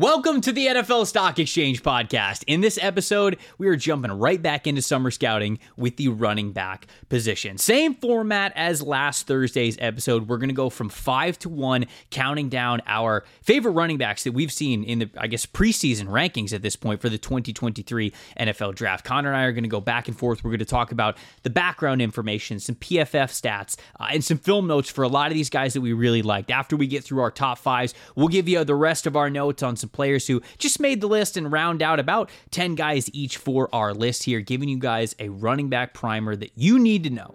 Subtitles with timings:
[0.00, 2.42] Welcome to the NFL Stock Exchange podcast.
[2.46, 6.86] In this episode, we are jumping right back into summer scouting with the running back
[7.10, 7.58] position.
[7.58, 10.26] Same format as last Thursday's episode.
[10.26, 14.32] We're going to go from five to one, counting down our favorite running backs that
[14.32, 18.10] we've seen in the, I guess, preseason rankings at this point for the 2023
[18.40, 19.04] NFL draft.
[19.04, 20.42] Connor and I are going to go back and forth.
[20.42, 24.66] We're going to talk about the background information, some PFF stats, uh, and some film
[24.66, 26.50] notes for a lot of these guys that we really liked.
[26.50, 29.62] After we get through our top fives, we'll give you the rest of our notes
[29.62, 33.36] on some players who just made the list and round out about 10 guys each
[33.36, 37.10] for our list here, giving you guys a running back primer that you need to
[37.10, 37.34] know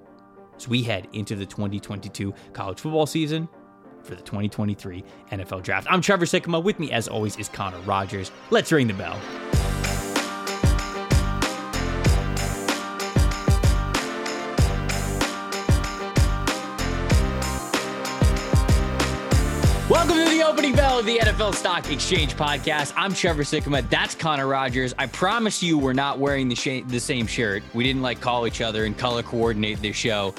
[0.55, 3.47] as we head into the 2022 college football season
[4.03, 5.87] for the 2023 NFL Draft.
[5.89, 6.63] I'm Trevor Sikkema.
[6.63, 8.31] With me, as always, is Connor Rogers.
[8.51, 9.19] Let's ring the bell.
[21.03, 22.93] The NFL Stock Exchange podcast.
[22.95, 23.89] I'm Trevor Sikkema.
[23.89, 24.93] That's Connor Rogers.
[24.97, 27.63] I promise you, we're not wearing the, sh- the same shirt.
[27.73, 30.33] We didn't like call each other and color coordinate this show.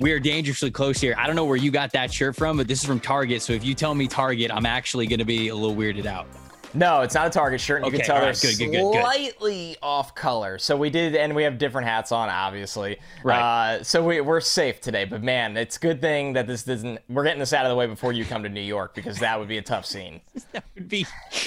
[0.00, 1.14] We are dangerously close here.
[1.16, 3.40] I don't know where you got that shirt from, but this is from Target.
[3.40, 6.26] So if you tell me Target, I'm actually going to be a little weirded out.
[6.74, 7.78] No, it's not a Target shirt.
[7.78, 9.00] And Okay, you can tell all they're right, good, good, good, good.
[9.02, 10.58] slightly off color.
[10.58, 12.98] So we did, and we have different hats on, obviously.
[13.22, 13.76] Right.
[13.78, 15.04] Uh, so we, we're safe today.
[15.04, 16.98] But man, it's a good thing that this doesn't.
[17.08, 19.38] We're getting this out of the way before you come to New York because that
[19.38, 20.20] would be a tough scene.
[20.52, 21.06] That would be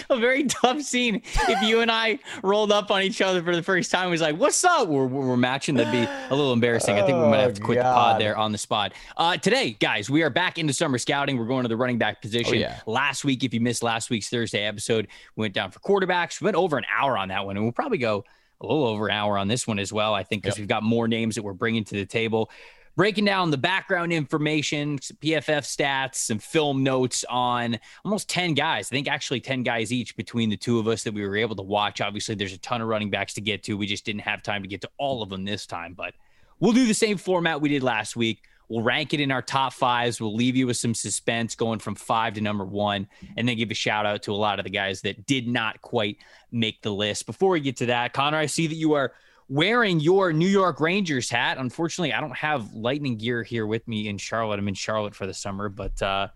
[0.09, 3.63] a very tough scene if you and I rolled up on each other for the
[3.63, 4.09] first time.
[4.09, 5.75] Was like, "What's up?" We're, we're matching.
[5.75, 6.97] That'd be a little embarrassing.
[6.97, 8.93] I think we might have to quit the pod there on the spot.
[9.15, 11.37] Uh, today, guys, we are back into summer scouting.
[11.37, 12.55] We're going to the running back position.
[12.55, 12.79] Oh, yeah.
[12.85, 16.41] Last week, if you missed last week's Thursday episode, we went down for quarterbacks.
[16.41, 18.23] We went over an hour on that one, and we'll probably go
[18.61, 20.13] a little over an hour on this one as well.
[20.13, 22.49] I think because we've got more names that we're bringing to the table
[22.97, 28.89] breaking down the background information, some PFF stats, some film notes on almost 10 guys.
[28.91, 31.55] I think actually 10 guys each between the two of us that we were able
[31.55, 32.01] to watch.
[32.01, 33.77] Obviously, there's a ton of running backs to get to.
[33.77, 36.15] We just didn't have time to get to all of them this time, but
[36.59, 38.41] we'll do the same format we did last week.
[38.69, 40.19] We'll rank it in our top fives.
[40.19, 43.71] We'll leave you with some suspense going from five to number one, and then give
[43.71, 46.17] a shout out to a lot of the guys that did not quite
[46.51, 47.25] make the list.
[47.25, 49.13] Before we get to that, Connor, I see that you are
[49.49, 51.57] wearing your New York Rangers hat.
[51.57, 54.59] Unfortunately, I don't have lightning gear here with me in Charlotte.
[54.59, 56.27] I'm in Charlotte for the summer, but uh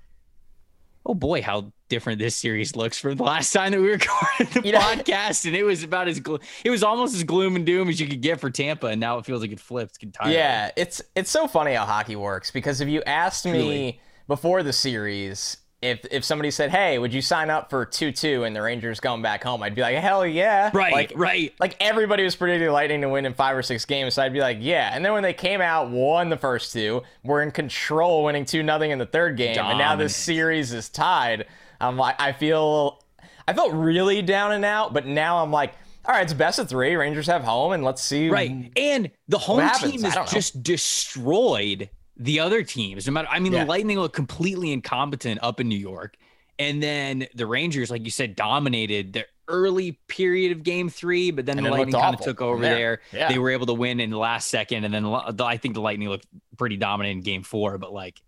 [1.06, 4.62] oh boy, how different this series looks from the last time that we recorded the
[4.66, 5.46] You know- podcast.
[5.46, 8.08] And it was about as glo- it was almost as gloom and doom as you
[8.08, 10.36] could get for Tampa, and now it feels like it flipped entirely.
[10.36, 14.02] Yeah, it's it's so funny how hockey works because if you asked me Truly.
[14.28, 15.58] before the series.
[15.82, 19.00] If, if somebody said, "Hey, would you sign up for two two and the Rangers
[19.00, 21.54] going back home?" I'd be like, "Hell yeah!" Right, Like, right.
[21.60, 24.42] like everybody was predicting Lightning to win in five or six games, so I'd be
[24.42, 24.92] like, yeah.
[24.94, 28.62] And then when they came out, won the first two, were in control, winning two
[28.62, 31.48] nothing in the third game, and now this series is tied.
[31.80, 33.04] I'm like, I feel,
[33.48, 35.74] I felt really down and out, but now I'm like,
[36.06, 36.96] all right, it's best of three.
[36.96, 38.30] Rangers have home, and let's see.
[38.30, 38.72] Right.
[38.76, 40.32] And the home team I has don't know.
[40.32, 41.90] just destroyed
[42.22, 43.08] the other teams.
[43.08, 43.64] No matter I mean, Yeah.
[43.64, 46.16] the Lightning look completely incompetent up in New York.
[46.60, 51.46] And then the Rangers, like you said, dominated the early period of game three, but
[51.46, 53.02] then And the Lightning kind of took over from there.
[53.12, 53.28] Yeah.
[53.30, 54.84] They were able to win in the last second.
[54.86, 56.28] And then I think the Lightning looked
[56.58, 58.22] pretty dominant in game four, but like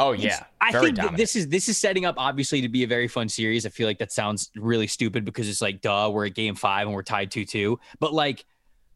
[0.00, 2.86] Oh yeah, I very think this is this is setting up obviously to be a
[2.86, 3.66] very fun series.
[3.66, 6.86] I feel like that sounds really stupid because it's like, duh, we're at game five
[6.86, 7.80] and we're tied two two.
[7.98, 8.44] But like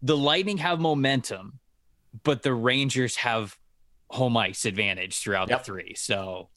[0.00, 1.58] the Lightning have momentum,
[2.22, 3.58] but the Rangers have
[4.12, 5.58] home ice advantage throughout Yep.
[5.60, 5.94] the three.
[5.96, 6.48] So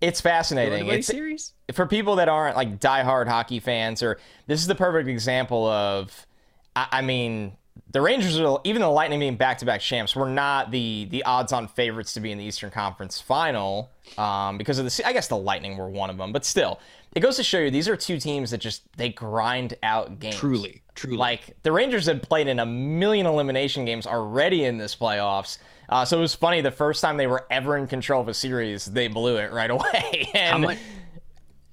[0.00, 0.80] it's fascinating.
[0.80, 1.52] Anybody It's, series.
[1.72, 6.26] for people that aren't like diehard hockey fans, or this is the perfect example of,
[6.74, 7.56] I, I mean,
[7.90, 10.16] the Rangers are even the Lightning being back-to-back champs.
[10.16, 14.78] We're not the the odds-on favorites to be in the Eastern Conference Final um, because
[14.78, 15.02] of the.
[15.06, 16.80] I guess the Lightning were one of them, but still,
[17.14, 20.36] it goes to show you these are two teams that just they grind out games.
[20.36, 21.16] Truly, truly.
[21.18, 25.58] Like the Rangers had played in a million elimination games already in this playoffs.
[25.88, 28.34] Uh, so it was funny the first time they were ever in control of a
[28.34, 30.30] series, they blew it right away.
[30.34, 30.78] and how much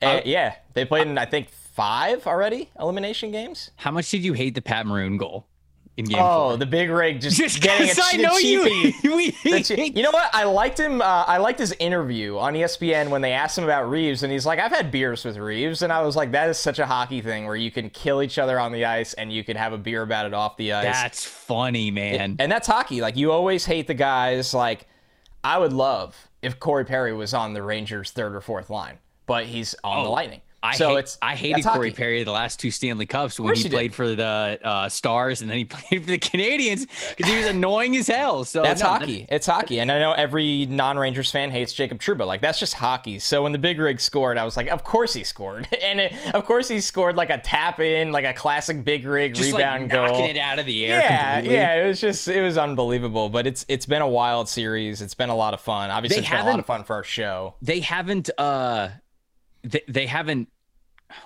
[0.02, 3.72] uh, yeah, they played in I think five already elimination games.
[3.78, 5.45] how much did you hate the Pat Maroon goal
[6.00, 6.57] in game Oh, four?
[6.57, 8.63] the big rig just, Just getting a, I know you.
[9.04, 10.30] we The che- you know what?
[10.34, 11.01] I liked him.
[11.01, 14.46] Uh, I liked his interview on ESPN when they asked him about Reaves, and he's
[14.46, 17.22] like, "I've had beers with Reaves," and I was like, "That is such a hockey
[17.22, 19.78] thing where you can kill each other on the ice and you can have a
[19.78, 22.38] beer about it off the ice." That's funny, man.
[22.40, 23.02] and that's hockey.
[23.02, 24.54] Like you always hate the guys.
[24.54, 24.88] Like
[25.44, 29.45] I would love if Corey Perry was on the Rangers' third or fourth line, but
[29.45, 30.13] he's on the Oh.
[30.13, 30.42] Lightning.
[30.61, 31.91] I so hate, it's I hated Corey hockey.
[32.01, 33.71] Perry the last two Stanley Cups when he you did.
[33.71, 37.47] played for the uh, Stars and then he played for the Canadiens because he was
[37.47, 38.44] annoying as hell.
[38.44, 39.25] So That's no, hockey.
[39.29, 39.79] It's hockey.
[39.79, 42.25] And I know every non Rangers fan hates Jacob Trouba.
[42.25, 43.19] Like, that's just hockey.
[43.19, 45.67] So when the big rig scored, I was like, of course he scored.
[45.81, 49.33] And it, of course he scored like a tap in, like a classic big rig
[49.33, 50.07] just rebound like goal.
[50.07, 51.00] knocking it out of the air.
[51.00, 51.56] yeah, completely.
[51.56, 53.29] yeah, it was just it was unbelievable.
[53.29, 55.01] But it's it's been a wild series.
[55.01, 55.89] It's been a lot of fun.
[55.89, 57.56] Obviously, They it's been a lot of fun for our show.
[57.61, 58.29] They haven't.
[58.38, 58.89] uh
[59.63, 60.50] they, they haven't.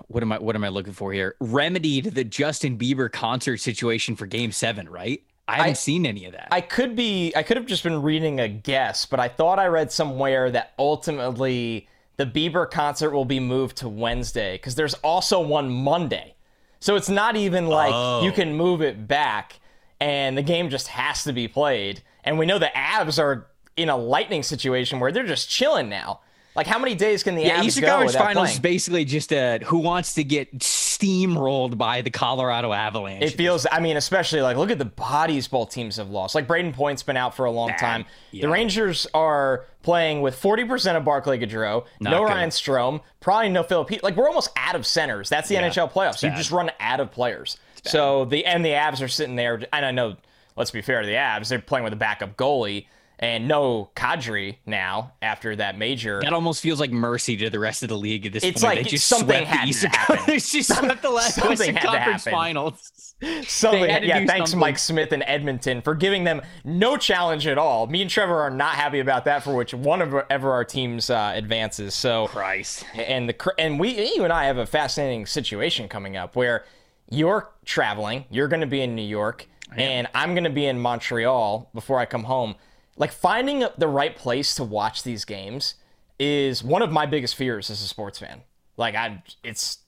[0.07, 0.39] What am I?
[0.39, 1.35] What am I looking for here?
[1.39, 5.21] Remedied the Justin Bieber concert situation for Game Seven, right?
[5.47, 6.47] I haven't I- seen any of that.
[6.51, 9.65] I could be I could have just been reading a guess, but I thought I
[9.67, 11.87] read somewhere that ultimately
[12.17, 16.35] the Bieber concert will be moved to Wednesday because there's also one Monday.
[16.79, 18.23] So it's not even like Oh.
[18.23, 19.59] you can move it back
[19.99, 22.03] and the game just has to be played.
[22.23, 26.21] And we know the Abs are in a lightning situation where they're just chilling now.
[26.55, 28.53] Like how many days can the yeah, Eastern go Conference Finals playing?
[28.53, 33.23] is basically just a who wants to get steamrolled by the Colorado Avalanche.
[33.23, 36.35] It feels, I mean, especially like look at the bodies both teams have lost.
[36.35, 38.05] Like Brayden Point's been out for a long time.
[38.31, 38.43] Yeah.
[38.43, 42.31] The Rangers are playing with 40% of Barclay Goodrow, Not no good.
[42.31, 44.03] Ryan Strome, probably no Filip.
[44.03, 45.29] Like we're almost out of centers.
[45.29, 46.23] That's the Yeah, NHL playoffs.
[46.23, 47.57] You just run out of players.
[47.83, 50.15] So the and the Avs are sitting there, and I know.
[50.55, 52.85] Let's be fair to the Avs; they're playing with a backup goalie
[53.23, 56.19] and no Kadri now after that major.
[56.21, 58.75] that almost feels like mercy to the rest of the league at this It's point.
[58.75, 60.19] like they just something had the to happen.
[60.27, 62.23] They just swept the last something Western had to Conference.
[62.25, 63.15] Finals.
[63.47, 64.25] Something, had to yeah.
[64.25, 64.59] Thanks, something.
[64.59, 67.87] Mike Smith and Edmonton for giving them no challenge at all.
[67.87, 69.41] Me and Trevor are not happy about that.
[69.43, 71.93] For which one of ever our teams uh, advances.
[71.93, 72.85] So Christ.
[72.93, 76.65] and the and we you and I have a fascinating situation coming up where
[77.09, 79.47] you're traveling, you're going to be in New York,
[79.77, 82.55] and I'm going to be in Montreal before I come home.
[82.97, 85.75] Like finding the right place to watch these games
[86.19, 88.41] is one of my biggest fears as a sports fan.
[88.77, 89.79] Like I, it's,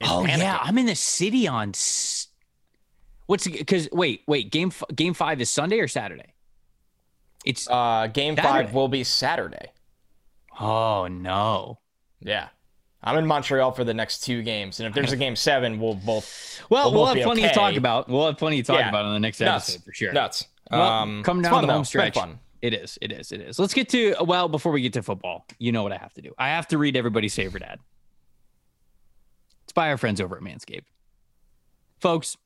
[0.00, 0.58] it's Oh yeah.
[0.62, 1.70] I'm in the city on.
[1.70, 2.28] S-
[3.26, 6.34] What's because wait wait game game five is Sunday or Saturday?
[7.44, 8.64] It's Uh, game Saturday.
[8.66, 9.70] five will be Saturday.
[10.58, 11.78] oh no.
[12.20, 12.48] Yeah.
[13.02, 15.94] I'm in Montreal for the next two games, and if there's a game seven, we'll
[15.94, 16.60] both.
[16.68, 18.08] Well, we'll we'll, have plenty to talk about.
[18.10, 18.90] We'll have plenty to talk Yeah.
[18.90, 20.12] about on the next Nuts episode for sure.
[20.12, 20.46] Nuts.
[20.70, 21.74] Well, um, come down fun, the though.
[21.74, 22.14] home stretch.
[22.14, 22.38] fun.
[22.62, 22.98] It is.
[23.00, 23.32] It is.
[23.32, 23.58] It is.
[23.58, 25.46] Let's get to well before we get to football.
[25.58, 26.34] You know what I have to do.
[26.38, 27.78] I have to read everybody's favorite ad.
[29.64, 30.84] It's by our friends over at Manscaped,
[32.00, 32.36] folks.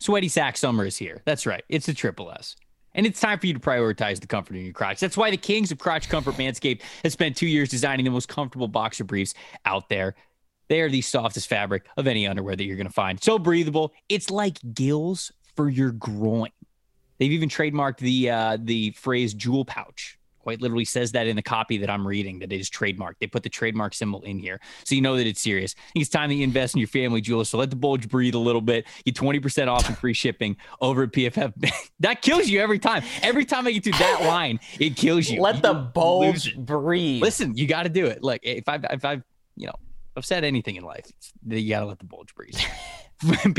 [0.00, 1.22] Sweaty sack summer is here.
[1.24, 1.64] That's right.
[1.68, 2.56] It's the triple S.
[2.94, 5.00] And it's time for you to prioritize the comfort in your crotch.
[5.00, 8.28] That's why the kings of crotch comfort Manscaped has spent two years designing the most
[8.28, 9.34] comfortable boxer briefs
[9.64, 10.14] out there.
[10.68, 13.22] They are the softest fabric of any underwear that you're going to find.
[13.22, 13.92] So breathable.
[14.08, 16.50] It's like gills for your groin.
[17.18, 21.42] They've even trademarked the uh, the phrase "jewel pouch." Quite literally says that in the
[21.42, 23.16] copy that I'm reading that it is trademarked.
[23.20, 25.74] They put the trademark symbol in here, so you know that it's serious.
[25.94, 27.50] It's time that you invest in your family jewels.
[27.50, 28.86] So let the bulge breathe a little bit.
[29.04, 31.52] Get 20% off and free shipping over at PFF.
[32.00, 33.02] that kills you every time.
[33.20, 35.42] Every time I get to that line, it kills you.
[35.42, 37.20] Let the You lose bulge breathe.
[37.20, 38.22] Listen, you got to do it.
[38.22, 39.22] Look, if I've, if I've,
[39.56, 39.74] you know,
[40.18, 41.06] I've said anything in life,
[41.46, 42.58] you got to let the bulge breathe.
[43.24, 43.54] Live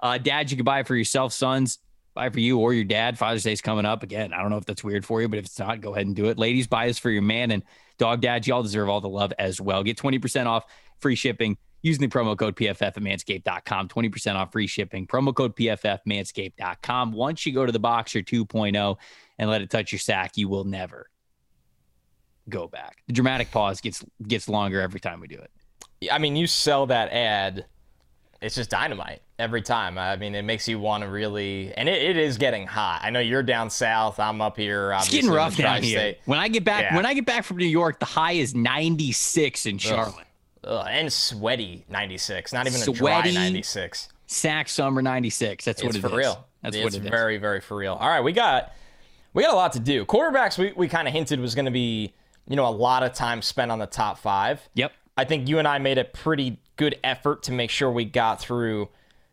[0.00, 1.32] Uh, dads, you can buy it for yourself.
[1.32, 1.78] Sons,
[2.14, 3.18] buy for you or your dad.
[3.18, 4.32] Father's Day's coming up again.
[4.32, 6.16] I don't know if that's weird for you, but if it's not, go ahead and
[6.16, 6.38] do it.
[6.38, 7.62] Ladies, buy this for your man and
[7.98, 8.46] dog dads.
[8.46, 9.82] Y'all deserve all the love as well.
[9.82, 10.64] Get 20% off
[11.00, 13.88] free shipping using the promo code PFF at manscaped.com.
[13.88, 15.06] 20% off free shipping.
[15.06, 17.12] Promo code PFF manscaped.com.
[17.12, 18.96] Once you go to the Boxer 2.0
[19.38, 21.10] and let it touch your sack, you will never
[22.48, 23.02] go back.
[23.06, 25.50] The dramatic pause gets gets longer every time we do it.
[26.10, 27.66] I mean, you sell that ad,
[28.40, 29.98] it's just dynamite every time.
[29.98, 33.00] I mean, it makes you want to really, and it, it is getting hot.
[33.04, 34.18] I know you're down south.
[34.18, 34.92] I'm up here.
[34.94, 36.16] It's getting rough down here.
[36.24, 36.96] When I get back, Yeah.
[36.96, 40.26] when I get back from New York, the high is 96 in Charlotte.
[40.64, 44.08] Ugh, and sweaty 96, not even a dry 96.
[44.26, 45.64] Sack summer 96.
[45.64, 46.12] That's what It's it for is.
[46.26, 46.46] real.
[46.62, 47.10] That's it's what it is.
[47.10, 47.94] very, very for real.
[47.94, 48.72] All right, we got
[49.34, 50.04] we got a lot to do.
[50.04, 52.12] Quarterbacks, we, we kind of hinted was going to be,
[52.48, 54.68] you know, a lot of time spent on the top five.
[54.74, 54.92] Yep.
[55.16, 58.40] I think you and I made a pretty good effort to make sure we got
[58.40, 58.88] through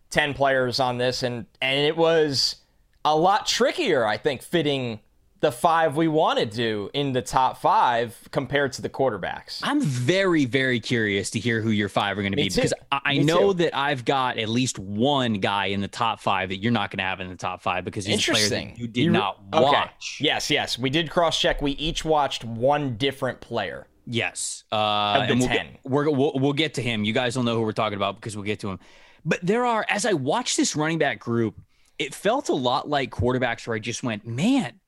[0.10, 2.58] 10 players on this and and it was
[3.06, 5.00] a lot trickier I think fitting
[5.42, 9.62] the five we want to do in the top 5 compared to the quarterbacks.
[9.64, 12.56] I'm very, very curious to hear who your five are going to be too.
[12.56, 13.60] because I, I know too.
[13.60, 16.98] that I've got at least one guy in the top five that you're not going
[16.98, 19.64] to have in the top five because he's a player that you did not okay.
[19.64, 20.20] watch.
[20.20, 20.78] Yes, yes.
[20.78, 21.62] We did cross check.
[21.62, 23.88] We each watched one different player.
[24.06, 24.66] Yes.
[24.72, 25.56] Uh, Of the we'll 10.
[25.56, 27.06] Get, we're, we'll, we'll get to him.
[27.06, 28.80] You guys will know who we're talking about because we'll get to him.
[29.24, 31.56] But there are, as I watched this running back group,
[31.98, 34.80] it felt a lot like quarterbacks where I just went, man,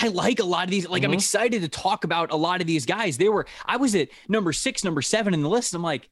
[0.00, 0.88] I like a lot of these.
[0.88, 1.10] Like, mm-hmm.
[1.10, 3.18] I'm excited to talk about a lot of these guys.
[3.18, 5.74] They were, I was at number six, number seven in the list.
[5.74, 6.08] I'm like,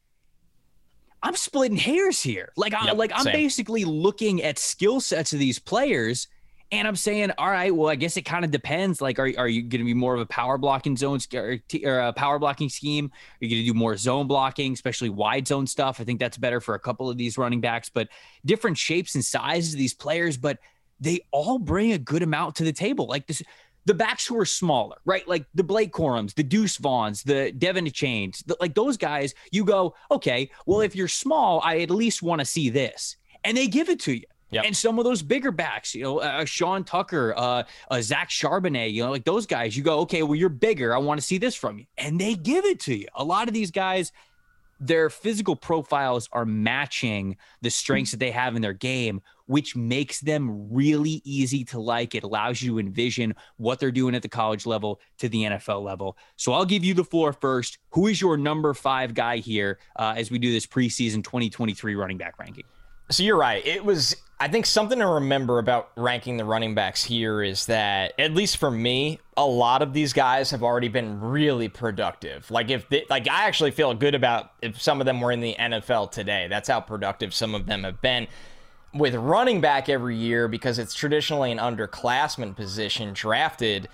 [1.23, 2.53] I'm splitting hairs here.
[2.57, 3.33] Like, I, like I'm same.
[3.33, 6.27] basically looking at skill sets of these players,
[6.73, 9.01] and I'm saying, all right, well, I guess it kind of depends.
[9.01, 11.99] Like, are, are you going to be more of a power blocking zone or, or
[12.01, 13.07] a power blocking scheme?
[13.07, 16.01] Are you going to do more zone blocking, especially wide zone stuff?
[16.01, 18.09] I think that's better for a couple of these running backs, but
[18.45, 20.59] different shapes and sizes of these players, but
[20.99, 23.07] they all bring a good amount to the table.
[23.07, 23.43] Like this,
[23.87, 25.27] the backs who are smaller, right?
[25.27, 29.65] Like the Blake Corums, the Deuce Vaughns, the Devon Achanes, the, like those guys, you
[29.65, 33.17] go, okay, well, if you're small, I at least want to see this.
[33.45, 34.25] And they give it to you.
[34.51, 34.65] Yep.
[34.65, 38.93] And some of those bigger backs, you know, uh, Sean Tucker, uh, uh, Zach Charbonnet,
[38.93, 40.95] you know, like those guys, you go, okay, well, you're bigger.
[40.95, 41.87] I want to see this from you.
[41.99, 43.07] And they give it to you.
[43.15, 44.13] A lot of these guys,
[44.81, 50.21] their physical profiles are matching the strengths that they have in their game, which makes
[50.21, 52.15] them really easy to like.
[52.15, 55.83] It allows you to envision what they're doing at the college level to the NFL
[55.83, 56.17] level.
[56.37, 57.79] So I'll give you the floor first.
[57.91, 62.19] Who is your number five guy here uh, as we do this preseason 2023 running
[62.19, 62.65] back ranking?
[63.09, 63.65] So you're right.
[63.65, 68.15] It was, I think, something to remember about ranking the running backs here is that,
[68.19, 72.51] at least for me, a lot of these guys have already been really productive.
[72.51, 75.41] Like if, they, like I actually feel good about if some of them were in
[75.41, 76.49] the NFL today.
[76.51, 78.27] That's how productive some of them have been.
[78.93, 83.89] With running back every year, because it's traditionally an underclassman position drafted,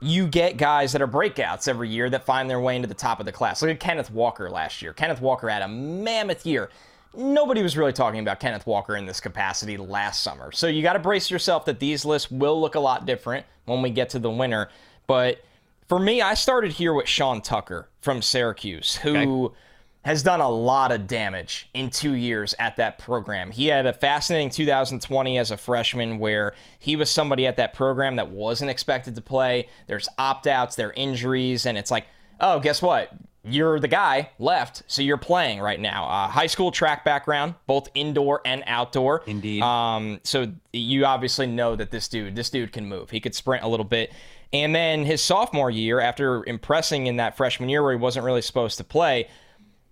[0.00, 3.18] you get guys that are breakouts every year that find their way into the top
[3.18, 3.62] of the class.
[3.62, 4.92] Look at Kenneth Walker last year.
[4.92, 6.70] Kenneth Walker had a mammoth year
[7.14, 10.52] nobody was really talking about Kenneth Walker in this capacity last summer.
[10.52, 13.82] So you got to brace yourself that these lists will look a lot different when
[13.82, 14.68] we get to the winter.
[15.06, 15.44] But
[15.88, 19.54] for me, I started here with Sean Tucker from Syracuse, who okay.
[20.02, 23.50] has done a lot of damage in two years at that program.
[23.50, 28.16] He had a fascinating 2020 as a freshman where he was somebody at that program
[28.16, 29.68] that wasn't expected to play.
[29.86, 32.06] There's opt outs, there are injuries, and it's like,
[32.40, 33.12] oh, guess what?
[33.48, 36.06] You're the guy left, so you're playing right now.
[36.06, 39.22] Uh, high school track background, both indoor and outdoor.
[39.26, 39.62] Indeed.
[39.62, 43.10] Um, so you obviously know that this dude, this dude can move.
[43.10, 44.12] He could sprint a little bit.
[44.52, 48.42] And then his sophomore year, after impressing in that freshman year where he wasn't really
[48.42, 49.28] supposed to play,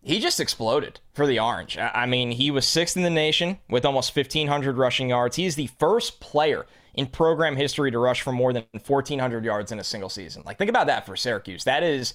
[0.03, 1.79] he just exploded for the Orange.
[1.79, 5.37] I mean, he was sixth in the nation with almost 1,500 rushing yards.
[5.37, 9.73] He is the first player in program history to rush for more than 1,400 yards
[9.73, 10.43] in a single season.
[10.45, 11.65] Like, think about that for Syracuse.
[11.65, 12.15] That is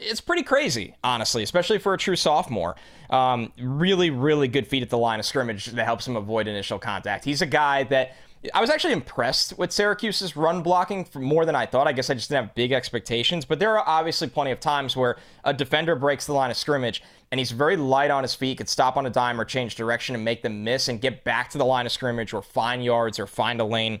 [0.00, 2.76] it's pretty crazy, honestly, especially for a true sophomore.
[3.10, 6.78] Um, really, really good feet at the line of scrimmage that helps him avoid initial
[6.78, 7.24] contact.
[7.24, 8.16] He's a guy that
[8.54, 11.86] I was actually impressed with Syracuse's run blocking for more than I thought.
[11.86, 14.96] I guess I just didn't have big expectations, but there are obviously plenty of times
[14.96, 18.58] where a defender breaks the line of scrimmage and he's very light on his feet,
[18.58, 21.50] could stop on a dime or change direction and make them miss and get back
[21.50, 24.00] to the line of scrimmage or find yards or find a lane.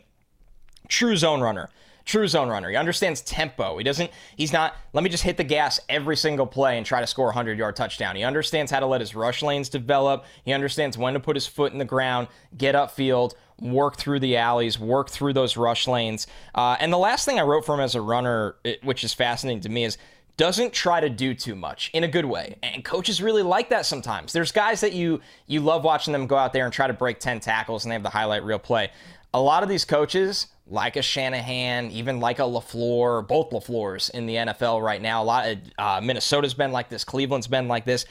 [0.88, 1.68] True zone runner
[2.04, 2.70] true zone runner.
[2.70, 3.78] He understands tempo.
[3.78, 7.00] He doesn't, he's not, let me just hit the gas every single play and try
[7.00, 8.16] to score a 100 yard touchdown.
[8.16, 10.24] He understands how to let his rush lanes develop.
[10.44, 14.36] He understands when to put his foot in the ground, get upfield, work through the
[14.36, 16.26] alleys, work through those rush lanes.
[16.54, 19.62] Uh, and the last thing I wrote for him as a runner, which is fascinating
[19.62, 19.98] to me, is
[20.40, 22.56] doesn't try to do too much in a good way.
[22.62, 24.32] And coaches really like that sometimes.
[24.32, 27.20] There's guys that you you love watching them go out there and try to break
[27.20, 28.90] 10 tackles and they have the highlight reel play.
[29.32, 34.26] A lot of these coaches like a Shanahan, even like a LaFleur, both LaFleurs in
[34.26, 35.22] the NFL right now.
[35.22, 38.06] A lot of uh, Minnesota's been like this, Cleveland's been like this.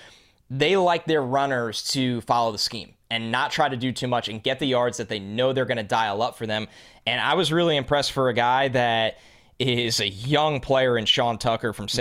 [0.49, 4.27] They like their runners to follow the scheme and not try to do too much
[4.27, 6.67] and get the yards that they know they're going to dial up for them.
[7.05, 9.19] And I was really impressed for a guy that
[9.57, 11.95] is a young player in Sean Tucker from mm-hmm.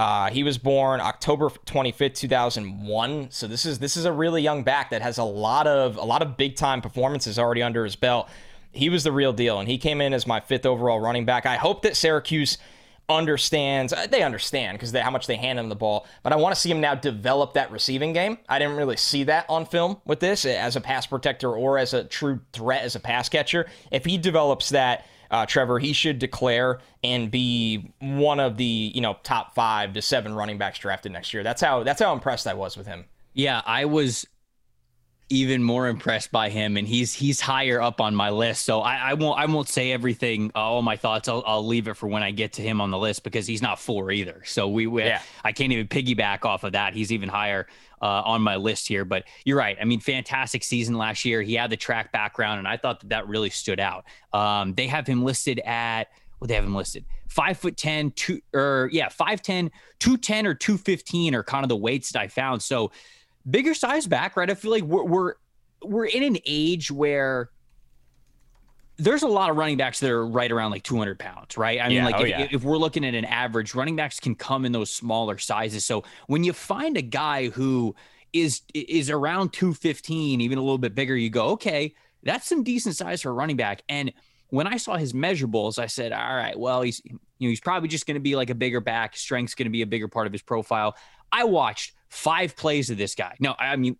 [0.00, 3.30] Uh, he was born October 25th, 2001.
[3.30, 6.04] So this is this is a really young back that has a lot of a
[6.04, 8.28] lot of big time performances already under his belt
[8.72, 11.46] he was the real deal, and he came in as my fifth overall running back.
[11.46, 12.58] I hope that Syracuse
[13.08, 13.92] understands.
[13.92, 16.60] Uh, they understand because how much they hand him the ball, but I want to
[16.60, 18.38] see him now develop that receiving game.
[18.48, 21.94] I didn't really see that on film with this as a pass protector or as
[21.94, 23.66] a true threat as a pass catcher.
[23.90, 25.06] If he develops that.
[25.30, 30.02] Uh, Trevor, he should declare and be one of the you know top five to
[30.02, 31.42] seven running backs drafted next year.
[31.42, 33.04] That's how that's how impressed I was with him.
[33.32, 34.26] Yeah, I was
[35.32, 38.64] even more impressed by him, and he's he's higher up on my list.
[38.64, 41.28] So I, I won't I won't say everything, uh, all my thoughts.
[41.28, 43.62] I'll, I'll leave it for when I get to him on the list because he's
[43.62, 44.42] not four either.
[44.44, 45.22] So we, we yeah.
[45.44, 46.94] I can't even piggyback off of that.
[46.94, 47.68] He's even higher
[48.00, 49.04] uh, on my list here.
[49.04, 49.76] But you're right.
[49.80, 51.42] I mean, fantastic season last year.
[51.42, 54.04] He had the track background, and I thought that that really stood out.
[54.32, 56.04] Um, they have him listed at
[56.38, 61.34] what they have him listed five foot 10 two or yeah 5'10 210 or 215
[61.34, 62.90] are kind of the weights that i found so
[63.48, 64.50] bigger size back, right?
[64.50, 65.34] I feel like we're we're,
[65.82, 67.50] we're in an age where
[69.00, 71.80] there's a lot of running backs that are right around like 200 pounds, right?
[71.80, 72.48] I mean, Yeah, like oh, if, yeah.
[72.50, 75.84] if we're looking at an average, running backs can come in those smaller sizes.
[75.84, 77.94] So when you find a guy who
[78.32, 82.96] is is around 215, even a little bit bigger, you go, okay, that's some decent
[82.96, 83.82] size for a running back.
[83.88, 84.12] And
[84.50, 87.88] when I saw his measurables, I said, all right, well, he's you know he's probably
[87.88, 89.16] just going to be like a bigger back.
[89.16, 90.94] Strength's going to be a bigger part of his profile.
[91.32, 93.36] I watched five plays of this guy.
[93.40, 93.96] No, I mean.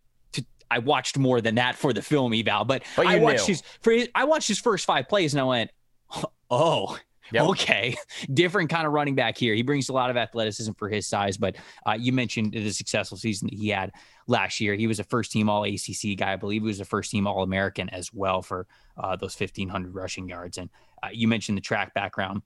[0.70, 3.54] I watched more than that for the film eval, but, But I watched knew.
[3.54, 5.70] his for his, I watched his first five plays and I went,
[6.50, 6.98] oh,
[7.32, 7.44] Yep.
[7.50, 7.96] okay,
[8.34, 9.54] different kind of running back here.
[9.54, 11.54] He brings a lot of athleticism for his size, but
[11.86, 13.92] uh, you mentioned the successful season that he had
[14.26, 14.74] last year.
[14.74, 16.32] He was a first team All ACC guy.
[16.32, 19.94] I believe he was a first team All American as well for uh, those 1,500
[19.94, 20.58] rushing yards.
[20.58, 20.70] And
[21.04, 22.42] uh, you mentioned the track background.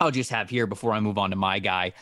[0.00, 1.92] I'll just have here before I move on to my guy.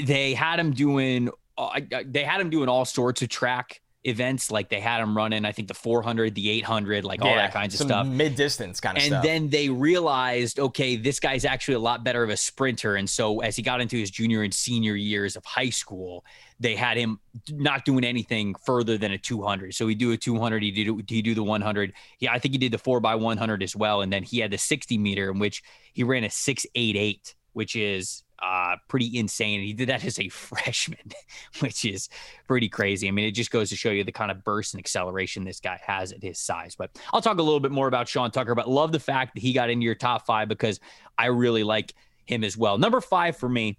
[0.00, 1.28] They had him doing.
[1.56, 4.50] Uh, they had him doing all sorts of track events.
[4.50, 7.78] Like they had him running, I think the 400, the 800, like all that kinds
[7.78, 9.24] of stuff Mid distance kind of and stuff.
[9.24, 12.96] then they realized, okay, this guy's actually a lot better of a sprinter.
[12.96, 16.24] And so as he got into his junior and senior years of high school,
[16.60, 19.74] they had him not doing anything further than a 200.
[19.74, 21.92] So he do a 200, he did he do the 100.
[22.18, 24.02] Yeah, I think he did the four by 100 as well.
[24.02, 25.62] And then he had the 60 meter in which
[25.92, 29.60] he ran a 688, which is uh, pretty insane.
[29.60, 31.12] And he did that as a freshman,
[31.60, 32.08] which is
[32.46, 33.08] pretty crazy.
[33.08, 35.60] I mean, it just goes to show you the kind of burst and acceleration this
[35.60, 36.74] guy has at his size.
[36.74, 39.40] But I'll talk a little bit more about Sean Tucker, but love the fact that
[39.40, 40.80] he got into your top five because
[41.16, 41.94] I really like
[42.26, 42.78] him as well.
[42.78, 43.78] Number five for me,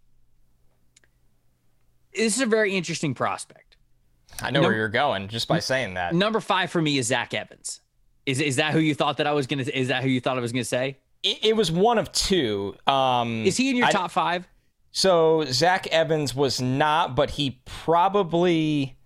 [2.14, 3.78] this is a very interesting prospect.
[4.42, 6.14] I know no- where you're going just by saying that.
[6.14, 7.82] Number five for me is Zach Evans.
[8.26, 9.64] Is, is that who you thought that I was gonna?
[9.64, 10.98] Is that who you thought I was gonna say?
[11.24, 12.76] It, it was one of two.
[12.88, 14.48] Um, Is he in your I- top five?
[14.92, 18.98] So Zach Evans was not, but he probably,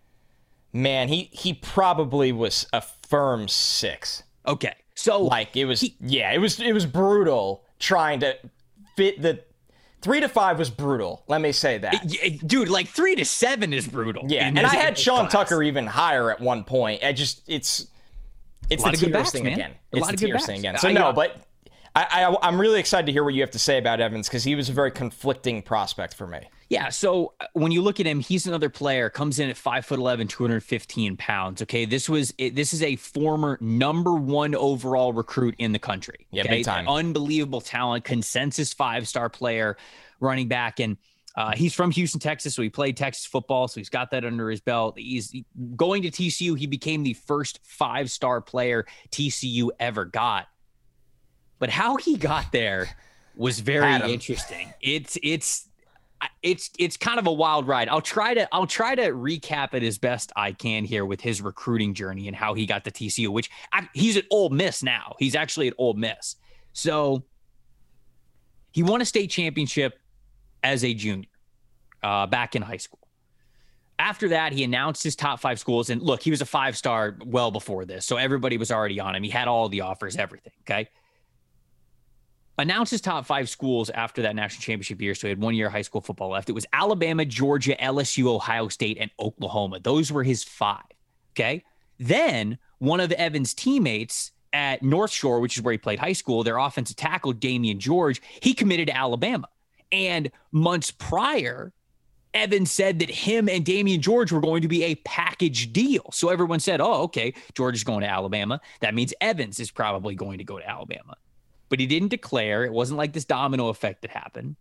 [0.72, 4.24] man, he he probably was a firm six.
[4.48, 8.38] Okay, so Like it was, He- yeah, it was it was brutal trying to
[8.96, 9.41] fit the
[10.01, 11.24] three to five was brutal.
[11.27, 11.96] Let me say that.
[12.05, 14.24] y- dude, like three to seven is brutal.
[14.27, 15.32] Yeah, and I had Sean class.
[15.50, 17.03] Tucker even higher at one point.
[17.03, 17.88] I just it's
[18.70, 19.53] it's the tiers backs, thing man.
[19.53, 19.72] again.
[19.72, 20.46] A It's lot the of tiers backs.
[20.46, 20.77] thing again.
[20.77, 21.36] So I- no, but
[21.96, 24.44] I, I I'm really excited to hear what you have to say about Evans because
[24.44, 26.50] he was a very conflicting prospect for me.
[26.70, 26.90] Yeah.
[26.90, 30.00] So uh, when you look at him, he's another player, comes in at five foot
[30.00, 31.62] 11, 215 pounds.
[31.62, 31.86] Okay.
[31.86, 36.26] This was, this is a former number one overall recruit in the country.
[36.32, 36.58] Yeah, okay?
[36.58, 36.88] big time.
[36.88, 39.78] Unbelievable talent, consensus five star player,
[40.20, 40.80] running back.
[40.80, 40.98] And
[41.36, 42.56] uh, he's from Houston, Texas.
[42.56, 43.67] So he played Texas football.
[43.67, 44.98] So he's got that under his belt.
[44.98, 45.34] He's
[45.76, 46.58] going to TCU.
[46.58, 50.48] He became the first five star player TCU ever got.
[51.60, 52.89] But how he got there
[53.36, 54.74] was very interesting.
[54.82, 55.70] It's, it's,
[56.42, 57.89] it's it's kind of a wild ride.
[57.89, 61.42] I'll try to I'll try to recap it as best I can here with his
[61.42, 65.16] recruiting journey and how he got to TCU, which I, he's at Ole Miss now.
[65.20, 66.36] He's actually at Ole Miss.
[66.74, 67.24] So
[68.72, 70.00] he won a state championship
[70.63, 71.28] as a junior
[72.02, 73.00] uh, back in high school.
[74.00, 75.89] After that, he announced his top five schools.
[75.89, 78.06] And look, he was a five star well before this.
[78.06, 79.24] So everybody was already on him.
[79.24, 80.54] He had all the offers, everything.
[80.62, 80.89] Okay
[82.58, 85.16] announced his top five schools after that national championship year.
[85.16, 86.50] So he had one year of high school football left.
[86.50, 89.80] It was Alabama, Georgia, LSU, Ohio State, and Oklahoma.
[89.80, 90.84] Those were his five.
[91.32, 91.63] Okay.
[92.00, 96.44] Then one of Evan's teammates at North Shore, which is where he played high school,
[96.44, 99.48] their offensive tackle, Damieon George, he committed to Alabama.
[99.92, 101.74] And months prior,
[102.34, 106.10] Evans said that him and Damieon George were going to be a package deal.
[106.12, 108.60] So everyone said, oh, okay, George is going to Alabama.
[108.82, 111.16] That means Evans is probably going to go to Alabama.
[111.74, 112.66] But he didn't declare.
[112.66, 114.58] It wasn't like this domino effect that happened.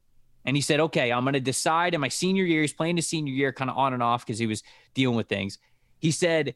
[0.46, 2.62] And he said, okay, I'm going to decide in my senior year.
[2.62, 4.62] He's playing his senior year kind of on and off because he was
[4.94, 5.58] dealing with things.
[5.98, 6.54] He said,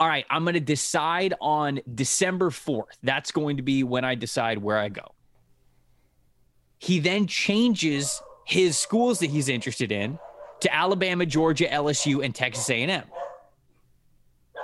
[0.00, 2.96] all right, I'm going to decide on December 4th.
[3.02, 5.12] That's going to be when I decide where I go.
[6.78, 10.18] He then changes his schools that he's interested in
[10.60, 13.04] to Alabama, Georgia, LSU, and Texas A&M.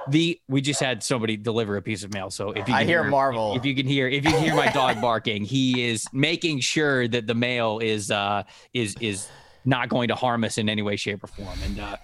[0.08, 2.88] The we just had somebody deliver a piece of mail, so if you I can
[2.88, 3.56] hear Marvel.
[3.56, 7.08] if you can hear if you can hear my dog barking, he is making sure
[7.08, 9.28] that the mail is uh is is
[9.64, 11.58] not going to harm us in any way, shape, or form.
[11.64, 11.96] And uh,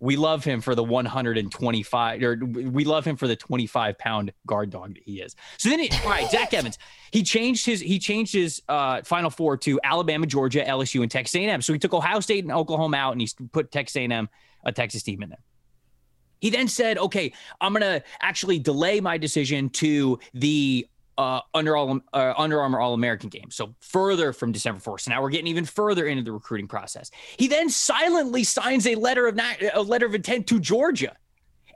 [0.00, 4.70] we love him for the 125 or we love him for the 25 pound guard
[4.70, 5.36] dog that he is.
[5.58, 6.78] So then, it, all right, Zach Evans,
[7.12, 11.36] he changed his he changed his uh, final four to Alabama, Georgia, LSU, and Texas
[11.36, 11.60] A&M.
[11.60, 14.28] So he took Ohio State and Oklahoma out, and he put Texas A&M,
[14.64, 15.38] a Texas team in there.
[16.40, 20.86] He then said, "Okay, I'm gonna actually delay my decision to the
[21.18, 25.00] uh, Under All uh, Under Armour All American game, so further from December 4th.
[25.02, 27.10] So now we're getting even further into the recruiting process.
[27.36, 31.14] He then silently signs a letter of not, a letter of intent to Georgia,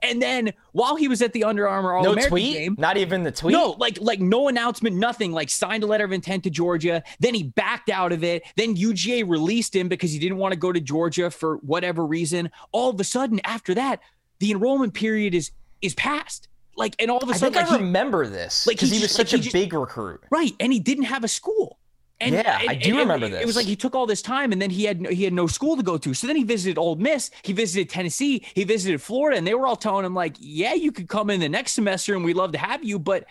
[0.03, 2.97] And then while he was at the Under Armour All no American tweet, game, not
[2.97, 3.53] even the tweet.
[3.53, 5.33] no, like like no announcement, nothing.
[5.33, 7.03] Like signed a letter of intent to Georgia.
[7.21, 8.45] Then he backed out of it.
[8.57, 12.51] Then UGA released him because he didn't want to go to Georgia for whatever reason.
[12.73, 14.01] All of a sudden, after that,
[14.39, 15.51] the enrollment period is
[15.83, 16.49] is past.
[16.77, 18.97] Like, and all of a sudden, think like, I he- remember this like, because he
[18.97, 20.21] he was just- such he a just- big recruit.
[20.31, 21.79] right, and he didn't have a school.
[22.21, 24.53] And, Yeah, I do and remember it, It was like he took all this time,
[24.53, 26.15] and then he had he had no school to go to.
[26.15, 29.67] So then he visited Ole Miss, he visited Tennessee, he visited Florida, and they were
[29.67, 32.53] all telling him like, "Yeah, you could come in the next semester, and we'd love
[32.53, 33.25] to have you, but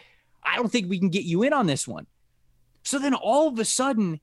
[0.43, 2.07] I don't think we can get you in on this one."
[2.83, 4.19] So then all of a sudden,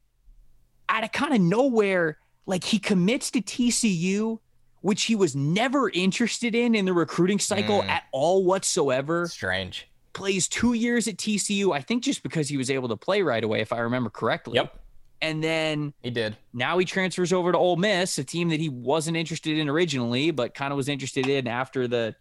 [0.88, 4.38] out of kind of nowhere, like he commits to TCU,
[4.80, 7.88] which he was never interested in in the recruiting cycle Mm.
[7.88, 9.88] at all whatsoever Strange.
[10.12, 13.42] plays two years at TCU, I think just because he was able to play right
[13.44, 14.54] away, if I remember correctly.
[14.56, 14.74] Yep,
[15.22, 16.36] And then he did.
[16.54, 20.30] now he transfers over to Ole Miss, a team that he wasn't interested in originally,
[20.30, 22.14] but kind of was interested in after the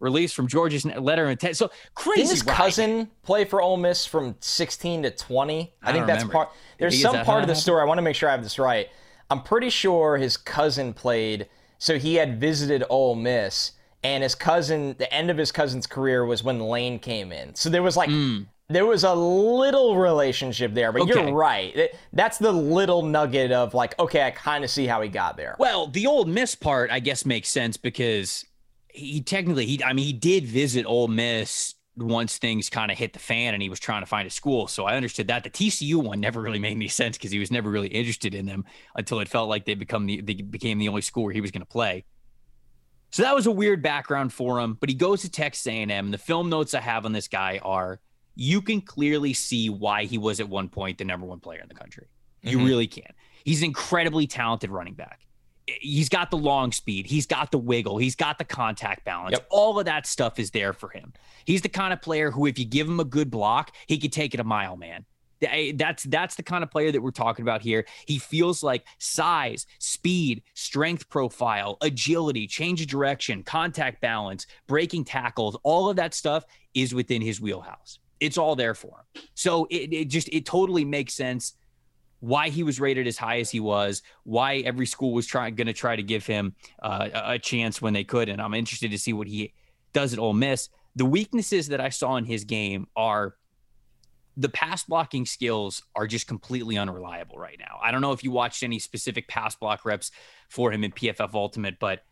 [0.00, 1.56] release from Georgia's letter of intent.
[1.56, 2.22] So crazy.
[2.22, 2.56] Didn't his ride.
[2.56, 5.72] cousin play for Ole Miss from 16 to 20?
[5.82, 6.32] I, I think that's remember.
[6.32, 6.48] part.
[6.78, 7.80] There's some part of the story.
[7.80, 8.88] I want to make sure I have this right.
[9.30, 14.96] I'm pretty sure his cousin played, so he had visited Ole Miss, and his cousin,
[14.98, 17.54] the end of his cousin's career was when Lane came in.
[17.54, 18.10] So there was like.
[18.10, 18.42] Hmm.
[18.70, 21.02] There was a little relationship there, but.
[21.02, 21.12] Okay.
[21.12, 21.90] you're right.
[22.14, 25.54] That's the little nugget of like, okay, I kind of see how he got there.
[25.58, 28.46] Well, the Ole Miss part, I guess, makes sense because
[28.94, 33.12] he technically he I mean he did visit Ole Miss once things kind of hit
[33.12, 34.66] the fan and he was trying to find a school.
[34.66, 35.44] So I understood that.
[35.44, 38.46] The TCU one never really made any sense because he was never really interested in
[38.46, 38.64] them
[38.96, 41.50] until it felt like they become the they became the only school where he was
[41.52, 42.04] going to play.
[43.10, 44.76] So that was a weird background for him.
[44.80, 45.90] But he goes to Texas A&M.
[45.90, 48.00] And the film notes I have on this guy are
[48.34, 51.68] you can clearly see why he was at one point the number one player in
[51.68, 52.08] the country.
[52.42, 52.66] You Mhm.
[52.66, 53.12] really can.
[53.44, 55.20] He's an incredibly talented running back.
[55.66, 57.06] He's got the long speed.
[57.06, 57.96] He's got the wiggle.
[57.96, 59.32] He's got the contact balance.
[59.32, 59.46] Yep.
[59.50, 61.12] All of that stuff is there for him.
[61.46, 64.12] He's the kind of player who, if you give him a good block, he could
[64.12, 65.06] take it a mile, man.
[65.74, 67.84] That's that's the kind of player that we're talking about here.
[68.06, 75.56] He feels like size, speed, strength profile, agility, change of direction, contact balance, breaking tackles,
[75.62, 77.98] all of that stuff is within his wheelhouse.
[78.20, 79.22] It's all there for him.
[79.34, 81.54] So it, it just it totally makes sense
[82.24, 85.66] why he was rated as high as he was, why every school was trying going
[85.66, 88.98] to try to give him uh, a chance when they could, and I'm interested to
[88.98, 89.52] see what he
[89.92, 90.70] does at Ole Miss.
[90.96, 93.34] The weaknesses that I saw in his game are
[94.38, 97.78] the pass blocking skills are just completely unreliable right now.
[97.82, 100.10] I don't know if you watched any specific pass block reps
[100.48, 102.04] for him in PFF Ultimate, but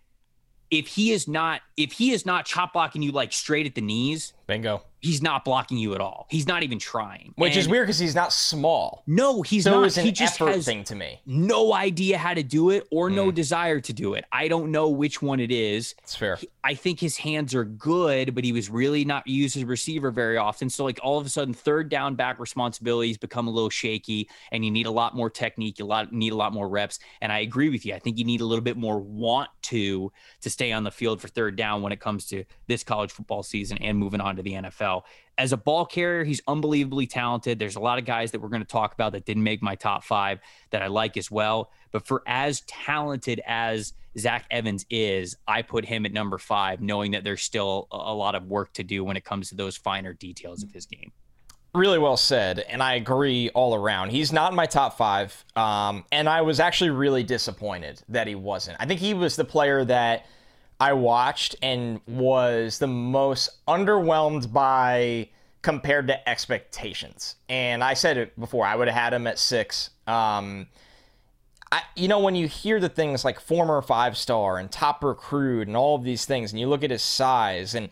[0.70, 3.80] if he is not if he is not chop blocking you like straight at the
[3.80, 4.82] knees, Bingo.
[5.00, 6.26] he's not blocking you at all.
[6.30, 7.32] He's not even trying.
[7.36, 9.02] Which is weird because he's not small.
[9.06, 11.20] No, he's So it was an he just effort has thing to me.
[11.26, 13.34] no idea how to do it or no Mm.
[13.34, 14.24] desire to do it.
[14.30, 15.94] I don't know which one it is.
[16.02, 16.38] It's fair.
[16.64, 20.12] I think his hands are good, but he was really not used as a receiver
[20.12, 20.70] very often.
[20.70, 24.64] So, like all of a sudden, third down back responsibilities become a little shaky, and
[24.64, 25.80] you need a lot more technique.
[25.80, 27.00] You lot need a lot more reps.
[27.20, 27.94] And I agree with you.
[27.94, 30.12] I think you need a little bit more want to
[30.42, 33.42] to stay on the field for third down when it comes to this college football
[33.42, 35.02] season and moving on to the NFL.
[35.38, 37.58] As a ball carrier, he's unbelievably talented.
[37.58, 39.74] There's a lot of guys that we're going to talk about that didn't make my
[39.74, 41.70] top five that I like as well.
[41.90, 47.12] But for as talented as Zach Evans is, I put him at number five, knowing
[47.12, 49.76] that there's still a a lot of work to do when it comes to those
[49.76, 51.12] finer details of his game.
[51.74, 54.10] Really well said, and I agree all around.
[54.10, 58.34] He's not in my top five, um, and I was actually really disappointed that he
[58.34, 58.76] wasn't.
[58.78, 60.26] I think he was the player that
[60.82, 65.28] I watched and was the most underwhelmed by
[65.62, 67.36] compared to expectations.
[67.48, 69.90] And I said it before, I would have had him at six.
[70.08, 70.66] Um,
[71.70, 75.68] I, you know, when you hear the things like former five star and top recruit
[75.68, 77.88] and all of these things, and you look at his size, and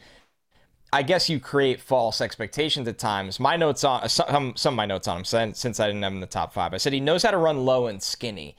[0.92, 3.38] I guess you create false expectations at times.
[3.38, 6.11] My notes on some, some of my notes on him since, since I didn't have
[6.11, 6.74] him in the top five.
[6.74, 8.57] I said he knows how to run low and skinny,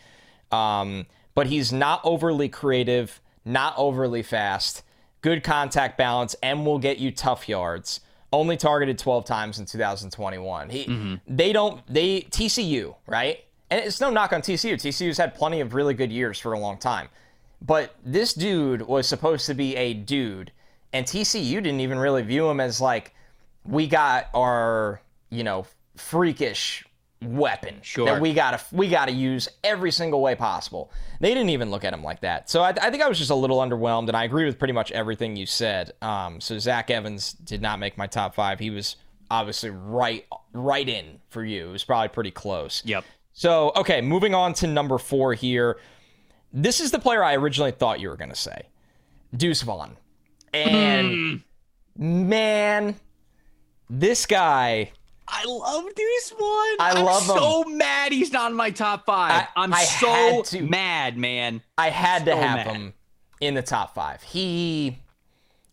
[0.54, 4.84] um, but he's not overly creative, not overly fast,
[5.22, 8.02] good contact balance, and will get you tough yards.
[8.34, 10.70] Only targeted 12 times in 2021.
[10.70, 11.16] He, mm-hmm.
[11.28, 14.76] they don't, they TCU right, and it's no knock on TCU.
[14.76, 17.10] TCU's had plenty of really good years for a long time,
[17.62, 20.52] but this dude was supposed to be a dude
[20.94, 23.14] and TCU didn't even really view him as like
[23.64, 26.86] we got our you know freakish
[27.22, 28.06] weapon Sure.
[28.06, 30.92] that we gotta we gotta use every single way possible.
[31.20, 32.50] They didn't even look at him like that.
[32.50, 34.74] So I, I think I was just a little underwhelmed, and I agree with pretty
[34.74, 35.92] much everything you said.
[36.02, 38.60] Um, so Zach Evans did not make my top five.
[38.60, 38.96] He was
[39.30, 41.70] obviously right right in for you.
[41.70, 42.82] It was probably pretty close.
[42.86, 43.06] Yep.
[43.34, 45.80] So, okay, moving on to number four here.
[46.52, 48.64] This is the player I originally thought you were going to say,
[49.36, 49.96] Deuce Vaughn.
[50.54, 51.42] And Mm.
[51.98, 52.96] man,
[53.90, 54.92] this guy,
[55.34, 56.42] I love Deuce One.
[56.80, 57.38] I I'm love him.
[57.38, 59.48] so mad he's not in my top five.
[59.56, 60.62] I- am so to.
[60.62, 61.62] mad, man.
[61.78, 62.68] I had to have mad.
[62.68, 62.94] him
[63.40, 64.22] in the top five.
[64.24, 64.98] He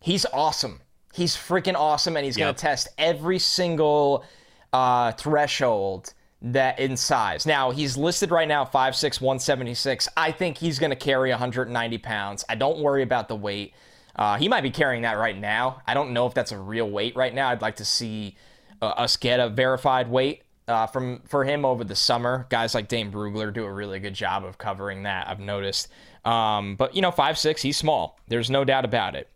[0.00, 0.80] he's awesome.
[1.12, 2.44] He's freaking awesome, and he's Yep.
[2.46, 4.24] gonna test every single
[4.72, 7.44] uh, threshold that in size.
[7.46, 10.08] Now he's listed right now 5'6", 176.
[10.16, 12.44] I think he's gonna carry 190 pounds.
[12.48, 13.74] I don't worry about the weight.
[14.14, 15.80] Uh, he might be carrying that right now.
[15.86, 17.48] I don't know if that's a real weight right now.
[17.48, 18.36] I'd like to see
[18.80, 22.46] uh, us get a verified weight uh, from for him over the summer.
[22.50, 25.28] Guys like Dane Brugler do a really good job of covering that.
[25.28, 25.88] I've noticed.
[26.24, 28.18] Um, but you know, five six, he's small.
[28.28, 29.28] There's no doubt about it.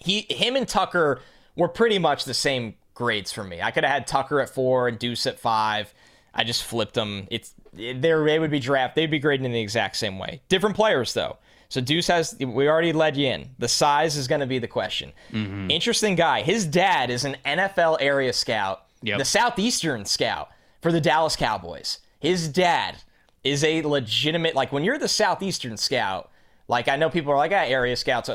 [0.00, 1.20] He, him, and Tucker
[1.56, 3.60] were pretty much the same grades for me.
[3.62, 5.92] I could have had Tucker at four and Deuce at five.
[6.34, 7.28] I just flipped them.
[7.30, 8.94] It's they they would be draft.
[8.94, 10.40] They'd be graded in the exact same way.
[10.48, 11.38] Different players though.
[11.68, 13.48] So Deuce has we already led you in.
[13.58, 15.12] The size is going to be the question.
[15.32, 16.42] Interesting guy.
[16.42, 19.18] His dad is an NFL area scout, Yep.
[19.18, 21.98] the southeastern scout for the Dallas Cowboys.
[22.20, 22.96] His dad
[23.42, 26.30] is a legitimate like when you're the southeastern scout.
[26.68, 28.30] Like I know people are like, ah, area scouts.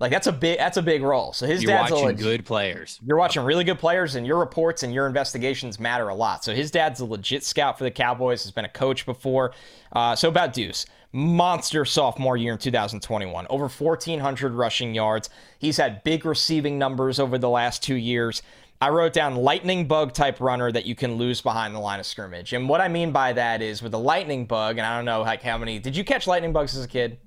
[0.00, 1.32] Like that's a big that's a big role.
[1.34, 2.98] So his You're dad's a watching leg- good players.
[3.06, 6.42] you're watching really good players, and your reports and your investigations matter a lot.
[6.42, 8.42] So his dad's a legit scout for the Cowboys.
[8.42, 9.52] Has been a coach before.
[9.92, 15.28] Uh, so about Deuce, monster sophomore year in 2021, over 1,400 rushing yards.
[15.58, 18.42] He's had big receiving numbers over the last two years.
[18.82, 22.06] I wrote down lightning bug type runner that you can lose behind the line of
[22.06, 22.54] scrimmage.
[22.54, 25.20] And what I mean by that is with a lightning bug, and I don't know
[25.20, 25.78] like how many.
[25.78, 27.18] Did you catch lightning bugs as a kid?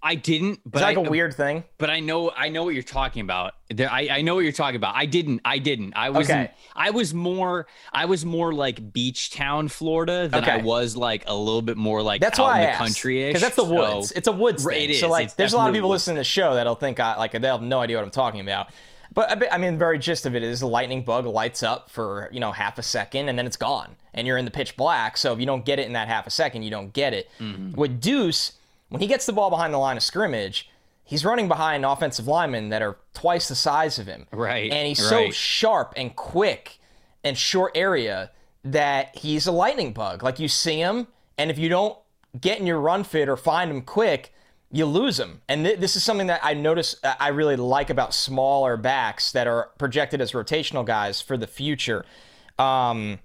[0.00, 1.64] I didn't, but It's like I, a weird thing.
[1.76, 3.54] but I know I know what you're talking about.
[3.68, 4.94] There, I, I know what you're talking about.
[4.94, 5.40] I didn't.
[5.44, 5.94] I didn't.
[5.96, 6.52] I was Okay.
[6.76, 11.34] I was more I was more like beach town, Florida than I was like a
[11.34, 14.12] little bit more like That's out why in the country because that's the So- woods.
[14.12, 14.90] It's a woods thing.
[14.90, 16.02] it so like, It's there's a lot of people woods.
[16.06, 18.40] listening to the show that'll think I like they'll have no idea what I'm talking
[18.40, 18.68] about.
[19.12, 22.28] But I mean, the very gist of it is the lightning bug lights up for
[22.30, 25.16] you know half a second and then it's gone, and you're in the pitch black.
[25.16, 27.28] So if you don't get it in that half a second, you don't get it.
[27.40, 27.72] Mm-hmm.
[27.72, 28.52] With Deuce,
[28.88, 30.68] when he gets the ball behind the line of scrimmage.
[31.04, 34.26] He's running behind offensive linemen that are twice the size of him.
[34.30, 36.78] Right, And he's so sharp and quick
[37.24, 38.30] and short area
[38.62, 40.22] that he's a lightning bug.
[40.22, 41.06] Like you see him,
[41.38, 41.96] and if you don't
[42.38, 44.34] get in your run fit or find him quick,
[44.70, 45.40] you lose him.
[45.48, 49.32] And th- this is something that I notice uh, I really like about smaller backs
[49.32, 52.04] that are projected as rotational guys for the future.
[52.58, 53.20] Um,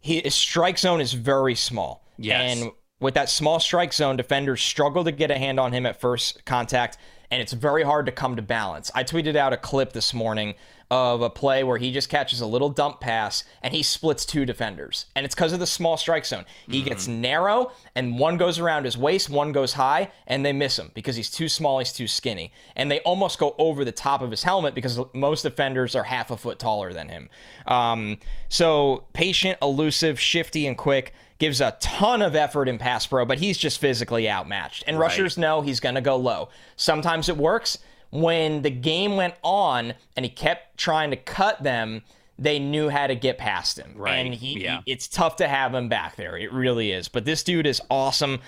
[0.00, 2.04] he, his strike zone is very small.
[2.18, 2.58] Yes.
[2.58, 6.00] And with that small strike zone, defenders struggle to get a hand on him at
[6.00, 6.98] first contact,
[7.30, 8.90] and it's very hard to come to balance.
[8.94, 10.54] I tweeted out a clip this morning
[10.90, 14.46] of a play where he just catches a little dump pass and he splits two
[14.46, 15.04] defenders.
[15.14, 16.46] And it's because of the small strike zone.
[16.66, 20.78] He gets narrow, and one goes around his waist, one goes high, and they miss
[20.78, 22.52] him because he's too small, he's too skinny.
[22.74, 26.30] And they almost go over the top of his helmet because most defenders are half
[26.30, 27.28] a foot taller than him.
[27.66, 33.24] Um, so patient, elusive, shifty, and quick gives a ton of effort in pass pro,
[33.24, 34.84] but he's just physically outmatched.
[34.86, 36.48] And rushers know he's going to go low.
[36.76, 37.78] Sometimes it works.
[38.10, 42.02] When the game went on and he kept trying to cut them,
[42.38, 43.92] they knew how to get past him.
[43.96, 44.80] Right, And he, yeah.
[44.86, 46.36] it's tough to have him back there.
[46.36, 47.08] It really is.
[47.08, 48.40] But this dude is awesome.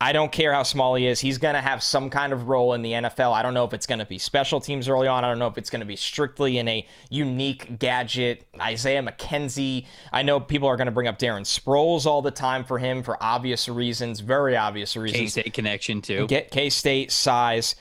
[0.00, 1.18] I don't care how small he is.
[1.18, 3.32] He's going to have some kind of role in the NFL.
[3.32, 5.24] I don't know if it's going to be special teams early on.
[5.24, 8.46] I don't know if it's going to be strictly in a unique gadget.
[8.60, 9.86] Isaiah McKenzie.
[10.12, 13.02] I know people are going to bring up Darren Sproles all the time for him
[13.02, 15.34] for obvious reasons, very obvious reasons.
[15.34, 15.40] K.
[15.42, 16.28] State connection too.
[16.28, 17.74] Get K State size.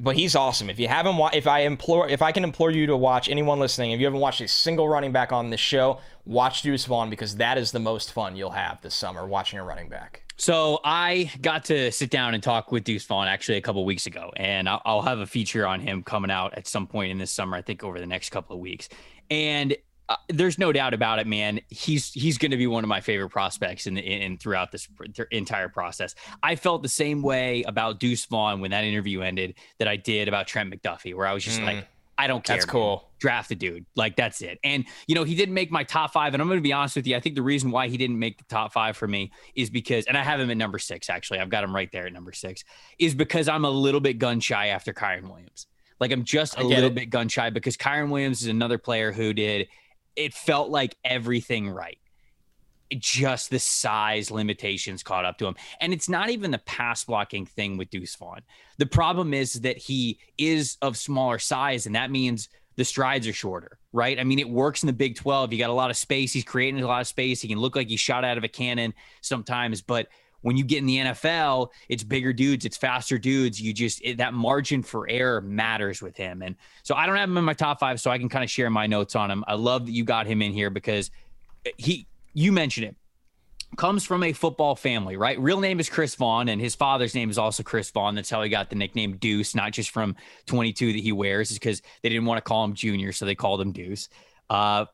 [0.00, 0.70] But he's awesome.
[0.70, 3.60] If you haven't, wa- if I implore, if I can implore you to watch anyone
[3.60, 7.10] listening, if you haven't watched a single running back on this show, watch Deuce Vaughn
[7.10, 10.23] because that is the most fun you'll have this summer watching a running back.
[10.36, 14.06] So I got to sit down and talk with Deuce Vaughn actually a couple weeks
[14.06, 17.18] ago, and I'll, I'll have a feature on him coming out at some point in
[17.18, 17.56] this summer.
[17.56, 18.88] I think over the next couple of weeks,
[19.30, 19.76] and
[20.08, 21.60] uh, there's no doubt about it, man.
[21.70, 24.86] He's he's going to be one of my favorite prospects in the in throughout this
[24.86, 26.14] pr- entire process.
[26.42, 30.26] I felt the same way about Deuce Vaughn when that interview ended that I did
[30.28, 31.64] about Trent McDuffie, where I was just Mm.
[31.66, 32.56] like, I don't care.
[32.56, 33.10] That's cool.
[33.18, 33.86] Draft the dude.
[33.96, 34.58] Like that's it.
[34.62, 36.34] And you know, he didn't make my top five.
[36.34, 37.16] And I'm going to be honest with you.
[37.16, 40.06] I think the reason why he didn't make the top five for me is because,
[40.06, 41.10] and I have him at number six.
[41.10, 42.64] Actually, I've got him right there at number six.
[42.98, 45.66] Is because I'm a little bit gun shy after Kyren Williams.
[46.00, 46.94] Like I'm just a little it.
[46.94, 49.68] bit gun shy because Kyren Williams is another player who did.
[50.16, 51.98] It felt like everything right
[52.98, 55.56] just the size limitations caught up to him.
[55.80, 58.40] And it's not even the pass blocking thing with Deuce Vaughn.
[58.78, 63.32] The problem is that he is of smaller size, and that means the strides are
[63.32, 64.18] shorter, right?
[64.18, 65.52] I mean, it works in the Big 12.
[65.52, 66.32] You got a lot of space.
[66.32, 67.40] He's creating a lot of space.
[67.40, 70.08] He can look like he shot out of a cannon sometimes, but
[70.44, 73.58] when you get in the NFL, it's bigger dudes, it's faster dudes.
[73.58, 76.42] You just it, that margin for error matters with him.
[76.42, 78.50] And so I don't have him in my top five, so I can kind of
[78.50, 79.42] share my notes on him.
[79.48, 81.10] I love that you got him in here because
[81.78, 82.96] he you mentioned it
[83.76, 85.38] comes from a football family, right?
[85.38, 88.14] Real name is Chris Vaughn, and his father's name is also Chris Vaughn.
[88.14, 90.16] That's how he got the nickname Deuce, not just from
[90.46, 93.34] 22 that he wears, is because they didn't want to call him Junior, so they
[93.34, 94.08] called him Deuce.
[94.50, 94.84] Uh,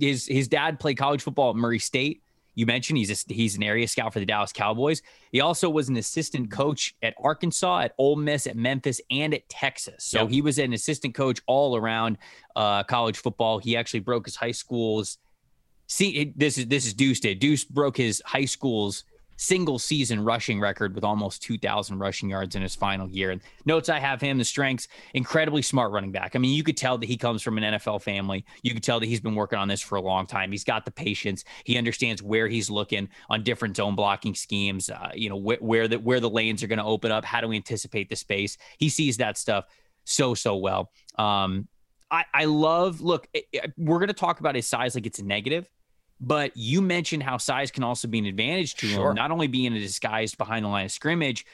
[0.00, 2.22] his his dad played college football at Murray State.
[2.54, 5.00] You mentioned he's a, he's an area scout for the Dallas Cowboys.
[5.30, 9.48] He also was an assistant coach at Arkansas, at Ole Miss, at Memphis, and at
[9.48, 10.04] Texas.
[10.04, 10.30] So yep.
[10.30, 12.18] he was an assistant coach all around
[12.56, 13.58] uh, college football.
[13.58, 15.18] He actually broke his high school's
[15.88, 17.40] see this is this is Deuce did.
[17.40, 19.04] Deuce broke his high school's
[19.38, 23.30] single season rushing record with almost 2,000 rushing yards in his final year.
[23.30, 26.34] And notes I have him, the strengths, incredibly smart running back.
[26.34, 28.44] I mean, you could tell that he comes from an NFL family.
[28.62, 30.50] You could tell that he's been working on this for a long time.
[30.50, 31.44] He's got the patience.
[31.64, 34.90] He understands where he's looking on different zone blocking schemes.
[34.90, 37.24] Uh, you know wh- where the where the lanes are going to open up.
[37.24, 38.58] How do we anticipate the space?
[38.78, 39.66] He sees that stuff
[40.04, 40.90] so so well.
[41.16, 41.68] Um,
[42.10, 43.00] I, I love.
[43.00, 45.68] Look, it, it, we're going to talk about his size like it's a negative
[46.20, 49.10] but you mentioned how size can also be an advantage to sure.
[49.10, 51.46] him, not only being a disguised behind the line of scrimmage.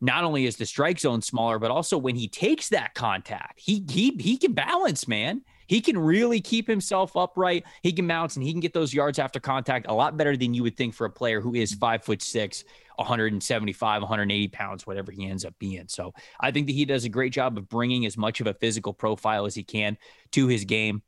[0.00, 3.84] Not only is the strike zone smaller, but also when he takes that contact, he
[3.90, 5.42] he he can balance, man.
[5.66, 7.64] He can really keep himself upright.
[7.82, 10.54] He can bounce and he can get those yards after contact a lot better than
[10.54, 12.62] you would think for a player who is five foot six,
[12.98, 15.86] 175, 180 pounds, whatever he ends up being.
[15.88, 18.54] So I think that he does a great job of bringing as much of a
[18.54, 19.96] physical profile as he can
[20.32, 21.02] to his game.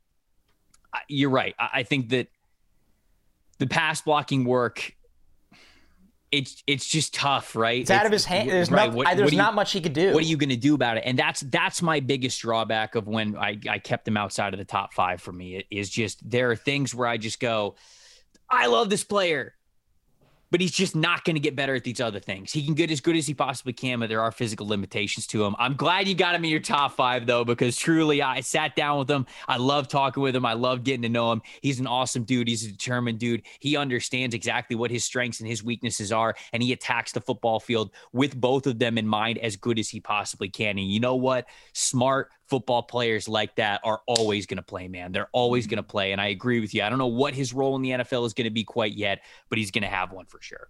[1.07, 1.55] You're right.
[1.59, 2.27] I think that
[3.59, 4.95] the pass blocking work
[6.31, 7.81] it's it's just tough, right?
[7.81, 8.49] It's, out of his hand.
[8.49, 8.87] There's, right.
[8.87, 10.13] not, what, there's what not much he could do.
[10.13, 11.03] What are you going to do about it?
[11.05, 14.65] And that's that's my biggest drawback of when I, I kept him outside of the
[14.65, 15.57] top five for me.
[15.57, 17.75] It is just there are things where I just go,
[18.49, 19.55] I love this player
[20.51, 22.51] but he's just not going to get better at these other things.
[22.51, 25.43] He can get as good as he possibly can, but there are physical limitations to
[25.43, 25.55] him.
[25.57, 28.99] I'm glad you got him in your top five, though, because truly I sat down
[28.99, 29.25] with him.
[29.47, 30.45] I love talking with him.
[30.45, 31.41] I love getting to know him.
[31.61, 32.47] He's an awesome dude.
[32.47, 33.43] He's a determined dude.
[33.59, 37.59] He understands exactly what his strengths and his weaknesses are, and he attacks the football
[37.59, 40.77] field with both of them in mind as good as he possibly can.
[40.77, 41.47] And you know what?
[41.73, 45.13] Smart, football players like that are always going to play, man.
[45.13, 46.11] They're always going to play.
[46.11, 46.83] And I agree with you.
[46.83, 49.21] I don't know what his role in the NFL is going to be quite yet,
[49.47, 50.67] but he's going to have one for sure.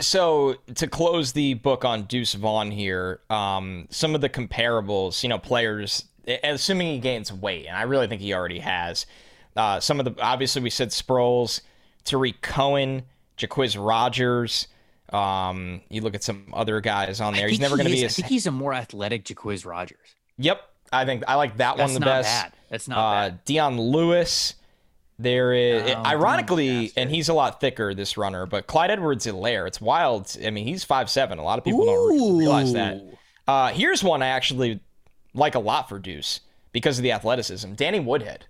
[0.00, 5.28] So to close the book on Deuce Vaughn here, um, some of the comparables, you
[5.28, 6.06] know, players,
[6.42, 9.04] assuming he gains weight, and I really think he already has.
[9.56, 11.60] Uh, some of the obviously we said Sproles,
[12.04, 13.02] Tarik Cohen,
[13.36, 14.68] Jacquizz Rodgers.
[15.12, 17.48] Um, you look at some other guys on there.
[17.48, 18.04] He's never going to be.
[18.04, 20.14] As, I think he's a more athletic Jacquizz Rodgers.
[20.38, 22.28] Yep, I think I like that That's one the best.
[22.28, 22.52] Bad.
[22.68, 23.44] That's not uh, bad.
[23.44, 24.54] Dion Lewis.
[25.18, 29.66] There is, ironically, and he's a lot thicker, this runner, but Clyde Edwards Helaire.
[29.66, 30.34] It's wild.
[30.42, 31.38] I mean, he's five seven.
[31.38, 31.86] A lot of people Ooh.
[31.86, 33.02] don't realize that.
[33.46, 34.80] Uh, here's one I actually
[35.34, 36.40] like a lot for Deuce
[36.72, 37.74] because of the athleticism.
[37.74, 38.46] Danny Woodhead.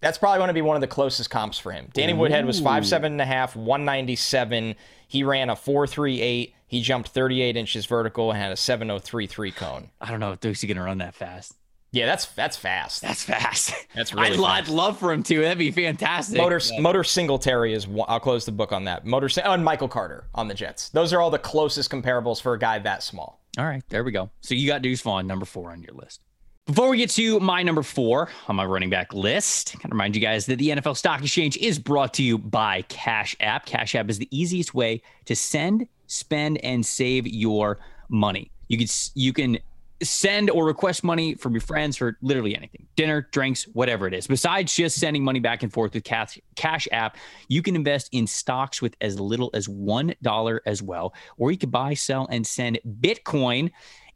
[0.00, 1.90] That's probably going to be one of the closest comps for him.
[1.92, 2.16] Danny Ooh.
[2.16, 4.76] Woodhead was five seven and a half, 197.
[5.08, 6.54] He ran a 438.
[6.68, 9.90] He jumped 38 inches vertical and had a 7033 cone.
[10.00, 11.57] I don't know if Deuce is going to run that fast.
[11.90, 13.00] Yeah, that's that's fast.
[13.00, 13.72] That's fast.
[13.94, 14.28] That's really.
[14.28, 14.68] I'd, fast.
[14.68, 15.40] I'd love for him to.
[15.40, 16.36] That'd be fantastic.
[16.36, 16.80] Motor yeah.
[16.80, 17.86] Motor Singletary is.
[18.06, 19.06] I'll close the book on that.
[19.06, 20.90] Motor oh, and Michael Carter on the Jets.
[20.90, 23.40] Those are all the closest comparables for a guy that small.
[23.56, 24.28] All right, there we go.
[24.40, 26.20] So you got Deuce Vaughn, number four on your list.
[26.66, 30.14] Before we get to my number four on my running back list, I can remind
[30.14, 33.64] you guys that the NFL Stock Exchange is brought to you by Cash App.
[33.64, 37.78] Cash App is the easiest way to send, spend, and save your
[38.10, 38.50] money.
[38.68, 39.58] You can you can
[40.02, 44.26] send or request money from your friends for literally anything dinner drinks whatever it is
[44.26, 47.16] besides just sending money back and forth with cash, cash app
[47.48, 51.58] you can invest in stocks with as little as one dollar as well or you
[51.58, 53.70] could buy sell and send bitcoin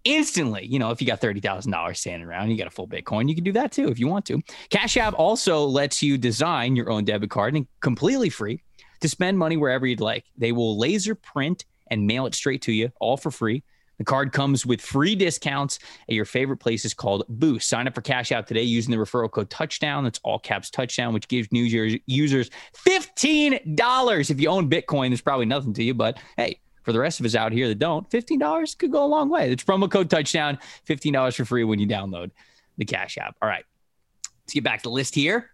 [0.05, 0.67] instantly.
[0.67, 3.45] You know, if you got $30,000 standing around, you got a full Bitcoin, you can
[3.45, 4.41] do that too if you want to.
[4.71, 8.63] Cash App also lets you design your own debit card and completely free
[9.01, 10.25] to spend money wherever you'd like.
[10.37, 13.63] They will laser print and mail it straight to you, all for free.
[13.99, 15.79] The card comes with free discounts
[16.09, 17.69] at your favorite places called Boost.
[17.69, 20.05] Sign up for Cash App today using the referral code Touchdown.
[20.05, 21.63] That's all caps Touchdown, which gives new
[22.07, 22.51] users
[22.87, 24.31] $15.
[24.31, 27.27] If you own Bitcoin, there's probably nothing to you, but hey, for the rest of
[27.27, 29.53] us out here that don't, $15 could go a long way.
[29.53, 32.31] It's promo code Touchdown, $15 for free when you download
[32.79, 33.37] the Cash App.
[33.41, 33.65] All right,
[34.43, 35.51] let's get back to the list here.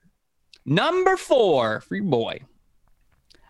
[0.65, 2.41] Number four for your boy.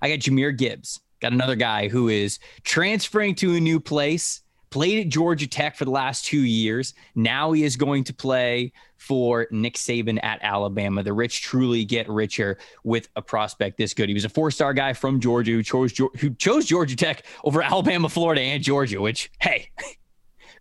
[0.01, 1.01] I got Jahmyr Gibbs.
[1.20, 5.85] Got another guy who is transferring to a new place played at Georgia Tech for
[5.85, 6.94] the last two years.
[7.14, 11.02] Now he is going to play for Nick Saban at Alabama.
[11.02, 14.08] The rich truly get richer with a prospect this good.
[14.08, 18.08] He was a four-star guy from Georgia who chose who chose Georgia Tech over Alabama,
[18.08, 19.00] Florida, and Georgia.
[19.00, 19.71] Which, hey,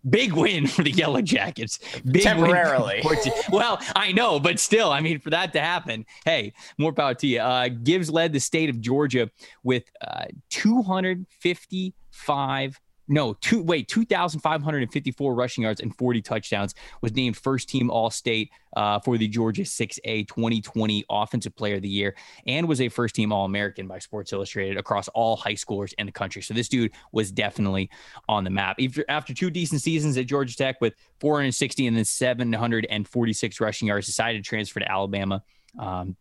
[0.08, 1.78] big win for the Yellow Jackets.
[2.04, 3.02] Big Temporarily.
[3.50, 7.26] well, I know, but still, I mean, for that to happen, hey, more power to
[7.26, 7.40] you.
[7.40, 9.30] Uh, Gibbs led the state of Georgia
[9.62, 16.74] with uh, 255 no, two wait, 2,554 rushing yards and 40 touchdowns.
[17.00, 21.82] Was named first team All State uh, for the Georgia 6A 2020 Offensive Player of
[21.82, 22.14] the Year,
[22.46, 26.06] and was a first team All American by Sports Illustrated across all high schoolers in
[26.06, 26.42] the country.
[26.42, 27.90] So this dude was definitely
[28.28, 28.76] on the map.
[28.80, 34.06] After, after two decent seasons at Georgia Tech with 460 and then 746 rushing yards,
[34.06, 35.42] decided to transfer to Alabama.
[35.78, 36.16] Um,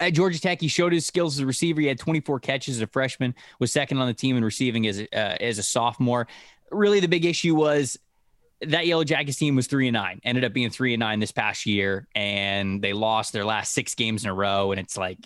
[0.00, 1.80] at Georgia Tech, he showed his skills as a receiver.
[1.80, 5.00] He had 24 catches as a freshman, was second on the team in receiving as
[5.00, 6.28] a, uh, as a sophomore.
[6.70, 7.98] Really, the big issue was
[8.60, 10.20] that Yellow Jackets team was three and nine.
[10.24, 13.94] Ended up being three and nine this past year, and they lost their last six
[13.94, 14.72] games in a row.
[14.72, 15.18] And it's like,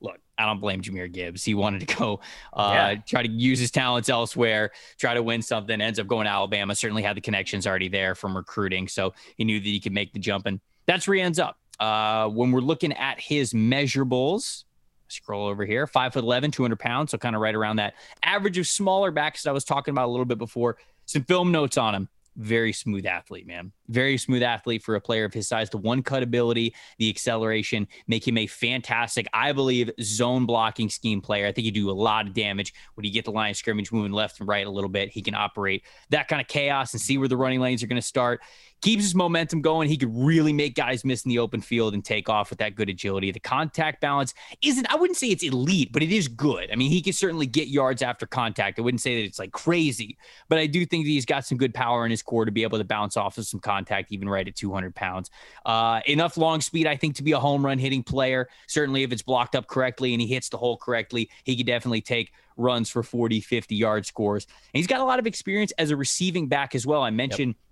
[0.00, 1.44] look, I don't blame Jahmyr Gibbs.
[1.44, 2.20] He wanted to go
[2.52, 2.94] uh, yeah.
[3.06, 5.80] try to use his talents elsewhere, try to win something.
[5.80, 6.74] Ends up going to Alabama.
[6.74, 10.12] Certainly had the connections already there from recruiting, so he knew that he could make
[10.12, 11.58] the jump, and that's where he ends up.
[11.80, 14.64] Uh, when we're looking at his measurables,
[15.08, 17.10] scroll over here, five foot 11, 200 pounds.
[17.10, 20.08] So kind of right around that average of smaller backs that I was talking about
[20.08, 20.76] a little bit before.
[21.06, 22.08] Some film notes on him
[22.38, 23.72] very smooth athlete, man.
[23.88, 25.68] Very smooth athlete for a player of his size.
[25.68, 31.20] The one cut ability, the acceleration make him a fantastic, I believe, zone blocking scheme
[31.20, 31.46] player.
[31.46, 33.90] I think he do a lot of damage when you get the line of scrimmage
[33.90, 35.10] moving left and right a little bit.
[35.10, 38.00] He can operate that kind of chaos and see where the running lanes are going
[38.00, 38.40] to start
[38.80, 39.88] keeps his momentum going.
[39.88, 42.74] He could really make guys miss in the open field and take off with that
[42.74, 43.30] good agility.
[43.30, 46.70] The contact balance isn't, I wouldn't say it's elite, but it is good.
[46.70, 48.78] I mean, he can certainly get yards after contact.
[48.78, 50.16] I wouldn't say that it's like crazy,
[50.48, 52.62] but I do think that he's got some good power in his core to be
[52.62, 55.30] able to bounce off of some contact, even right at 200 pounds.
[55.66, 58.48] Uh, enough long speed, I think, to be a home run hitting player.
[58.68, 62.00] Certainly, if it's blocked up correctly and he hits the hole correctly, he could definitely
[62.00, 64.44] take runs for 40, 50 yard scores.
[64.44, 67.02] And he's got a lot of experience as a receiving back as well.
[67.02, 67.54] I mentioned.
[67.54, 67.64] Yep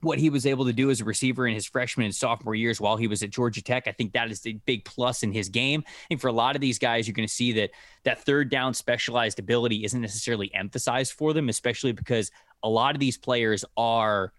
[0.00, 2.80] what he was able to do as a receiver in his freshman and sophomore years
[2.80, 3.86] while he was at Georgia Tech.
[3.86, 5.84] I think that is the big plus in his game.
[6.10, 7.70] And for a lot of these guys, you're going to see that
[8.04, 12.30] that third down specialized ability isn't necessarily emphasized for them, especially because
[12.62, 14.32] a lot of these players are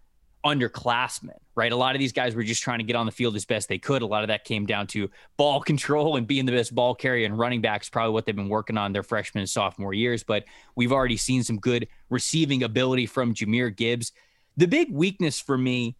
[0.45, 1.71] underclassmen, right?
[1.71, 3.67] A lot of these guys were just trying to get on the field as best
[3.67, 4.01] they could.
[4.01, 7.25] A lot of that came down to ball control and being the best ball carrier
[7.25, 10.23] and running backs, probably what they've been working on their freshman and sophomore years.
[10.23, 10.45] But
[10.75, 14.11] we've already seen some good receiving ability from Jahmyr Gibbs.
[14.59, 15.95] The big weakness for me,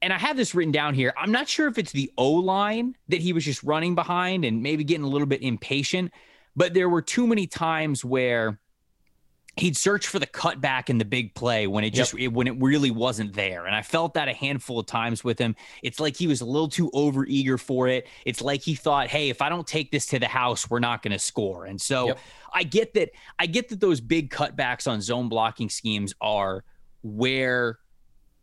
[0.00, 2.94] and I have this written down here, I'm not sure if it's the O line
[3.08, 6.12] that he was just running behind and maybe getting a little bit impatient,
[6.54, 8.60] but there were too many times where
[9.56, 12.22] he'd search for the cutback in the big play when it just yep.
[12.22, 15.38] it, when it really wasn't there and i felt that a handful of times with
[15.38, 18.74] him it's like he was a little too over eager for it it's like he
[18.74, 21.66] thought hey if i don't take this to the house we're not going to score
[21.66, 22.18] and so yep.
[22.54, 26.64] i get that i get that those big cutbacks on zone blocking schemes are
[27.02, 27.78] where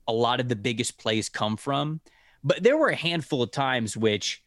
[0.07, 2.01] a lot of the biggest plays come from.
[2.43, 4.41] But there were a handful of times which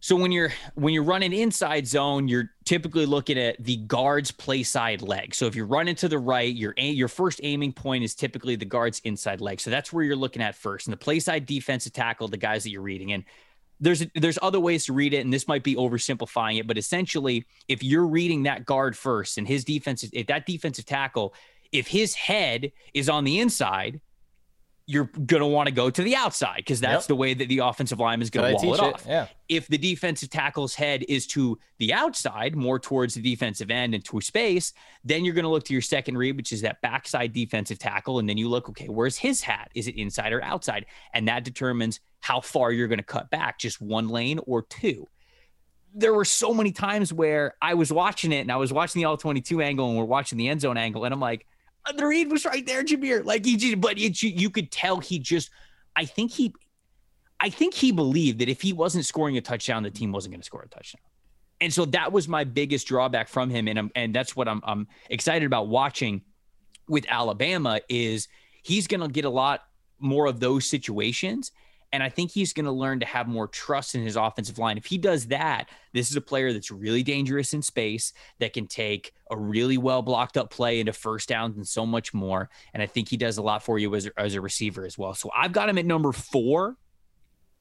[0.00, 4.64] so when you're when you're running inside zone, you're typically looking at the guard's play
[4.64, 5.32] side leg.
[5.32, 8.64] So if you're running to the right, your your first aiming point is typically the
[8.64, 9.60] guard's inside leg.
[9.60, 10.88] So that's where you're looking at first.
[10.88, 13.12] And the play side defensive tackle, the guys that you're reading.
[13.12, 13.24] And
[13.78, 17.46] there's there's other ways to read it, and this might be oversimplifying it, but essentially,
[17.68, 21.32] if you're reading that guard first and his defensive, if that defensive tackle
[21.72, 24.00] if his head is on the inside,
[24.86, 27.08] you're going to want to go to the outside because that's yep.
[27.08, 29.04] the way that the offensive line is going to wall it off.
[29.06, 29.28] Yeah.
[29.48, 34.04] If the defensive tackle's head is to the outside, more towards the defensive end and
[34.04, 34.72] to space,
[35.04, 38.18] then you're going to look to your second read, which is that backside defensive tackle.
[38.18, 39.70] And then you look, okay, where's his hat?
[39.74, 40.86] Is it inside or outside?
[41.14, 45.08] And that determines how far you're going to cut back, just one lane or two.
[45.94, 49.06] There were so many times where I was watching it and I was watching the
[49.06, 51.04] all 22 angle and we're watching the end zone angle.
[51.04, 51.46] And I'm like,
[51.96, 53.24] the read was right there, Jahmyr.
[53.24, 55.50] Like he just, but it, you could tell he just,
[55.96, 56.54] I think he,
[57.40, 60.40] I think he believed that if he wasn't scoring a touchdown, the team wasn't going
[60.40, 61.02] to score a touchdown.
[61.60, 63.68] And so that was my biggest drawback from him.
[63.68, 66.22] And I'm, and that's what I'm, I'm excited about watching
[66.88, 68.28] with Alabama is
[68.62, 69.62] he's going to get a lot
[69.98, 71.52] more of those situations.
[71.92, 74.78] And I think he's going to learn to have more trust in his offensive line.
[74.78, 78.66] If he does that, this is a player that's really dangerous in space that can
[78.66, 82.48] take a really well blocked up play into first downs and so much more.
[82.72, 85.14] And I think he does a lot for you as, as a receiver as well.
[85.14, 86.76] So I've got him at number four,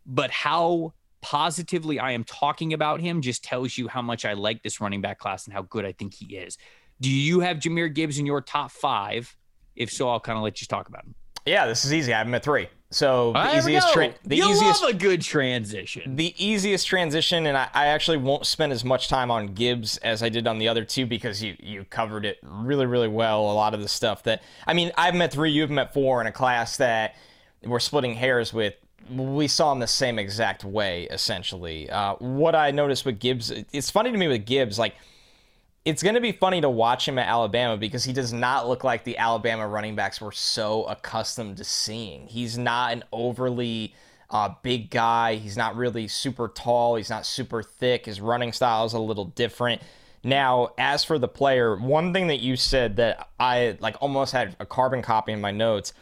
[0.06, 4.64] but how positively I am talking about him just tells you how much I like
[4.64, 6.58] this running back class and how good I think he is.
[7.00, 9.36] Do you have Jahmyr Gibbs in your top five?
[9.76, 11.16] If so, I'll kind of let you talk about him.
[11.46, 12.14] Yeah, this is easy.
[12.14, 12.68] I have him at three.
[12.92, 16.18] So the easiest, tra- the you easiest, love a good transition.
[16.18, 20.22] the easiest transition, and I, I actually won't spend as much time on Gibbs as
[20.22, 23.50] I did on the other two because you you covered it really really well.
[23.50, 26.28] A lot of the stuff that I mean, I've met three, you've met four in
[26.28, 27.16] a class that
[27.64, 28.76] we're splitting hairs with.
[29.10, 31.90] We saw him the same exact way, essentially.
[31.90, 34.96] Uh, what I noticed with Gibbs, it's funny to me with Gibbs, like
[35.84, 38.84] it's going to be funny to watch him at Alabama because he does not look
[38.84, 42.28] like the Alabama running backs we're so accustomed to seeing.
[42.28, 43.96] He's not an overly
[44.30, 45.36] uh, big guy.
[45.36, 46.96] He's not really super tall.
[46.96, 48.06] He's not super thick.
[48.06, 49.82] His running style is a little different.
[50.24, 54.56] Now, as for the player, one thing that you said that I like almost had
[54.60, 55.94] a carbon copy in my notes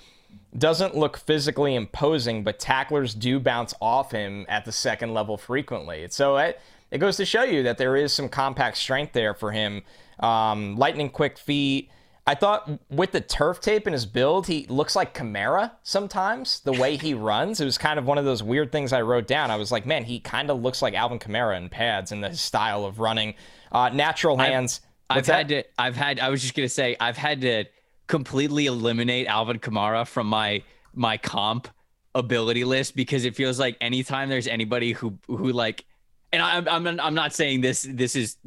[0.57, 6.05] doesn't look physically imposing, but tacklers do bounce off him at the second level frequently.
[6.09, 6.59] So it,
[6.91, 9.83] it goes to show you that there is some compact strength there for him.
[10.19, 11.89] Um, lightning quick feet.
[12.27, 16.73] I thought with the turf tape in his build, he looks like Kamara sometimes, the
[16.73, 17.59] way he runs.
[17.59, 19.49] It was kind of one of those weird things I wrote down.
[19.49, 22.35] I was like, man, he kind of looks like Alvin Kamara in pads and the
[22.35, 23.33] style of running.
[23.71, 24.81] Uh, natural hands.
[25.09, 25.33] I've that?
[25.33, 25.63] had to.
[25.79, 26.19] I've had.
[26.19, 26.95] I was just gonna say.
[26.99, 27.65] I've had to
[28.05, 30.61] completely eliminate Alvin Kamara from my
[30.93, 31.67] my comp
[32.13, 35.85] ability list because it feels like anytime there's anybody who who like,
[36.31, 38.37] and I'm I'm I'm not saying this this is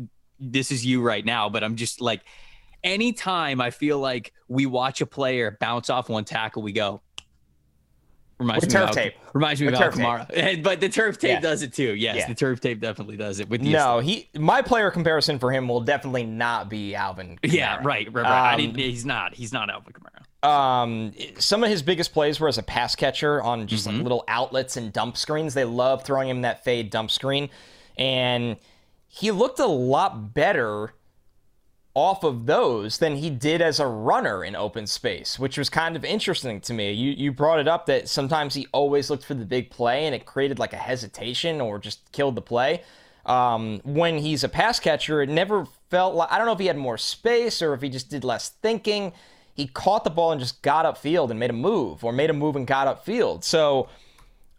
[0.41, 2.23] this is you right now, but I'm just like,
[2.83, 7.01] anytime I feel like we watch a player bounce off one tackle, we go.
[8.39, 9.15] Reminds With me turf of, tape.
[9.35, 11.41] Reminds me With of turf Kamara, but the turf tape Yeah.
[11.41, 11.95] does it too.
[11.95, 12.27] Yes, Yeah.
[12.29, 13.49] the turf tape definitely does it.
[13.49, 14.29] With No, he.
[14.37, 17.39] My player comparison for him will definitely not be Alvin.
[17.45, 17.85] Yeah, Kamara.
[17.85, 18.27] right, right, right.
[18.33, 19.35] I Um, didn't, he's not.
[19.35, 20.12] He's not Alvin Kamara.
[20.43, 23.99] Um, some of his biggest plays were as a pass catcher on just Mm-hmm.
[23.99, 25.55] like little outlets and dump screens.
[25.55, 27.49] They love throwing him that fade dump screen,
[27.97, 28.57] and
[29.09, 30.95] he looked a lot better
[31.95, 35.95] off of those than he did as a runner in open space, which was kind
[35.95, 36.91] of interesting to me.
[36.93, 40.15] You you brought it up that sometimes he always looked for the big play and
[40.15, 42.83] it created like a hesitation or just killed the play.
[43.27, 46.67] Um, when he's a pass catcher, it never felt like I don't know if he
[46.67, 49.13] had more space or if he just did less thinking.
[49.55, 52.35] He caught the ball and just got upfield and made a move, or made a
[52.35, 53.45] move and got upfield.
[53.45, 53.89] So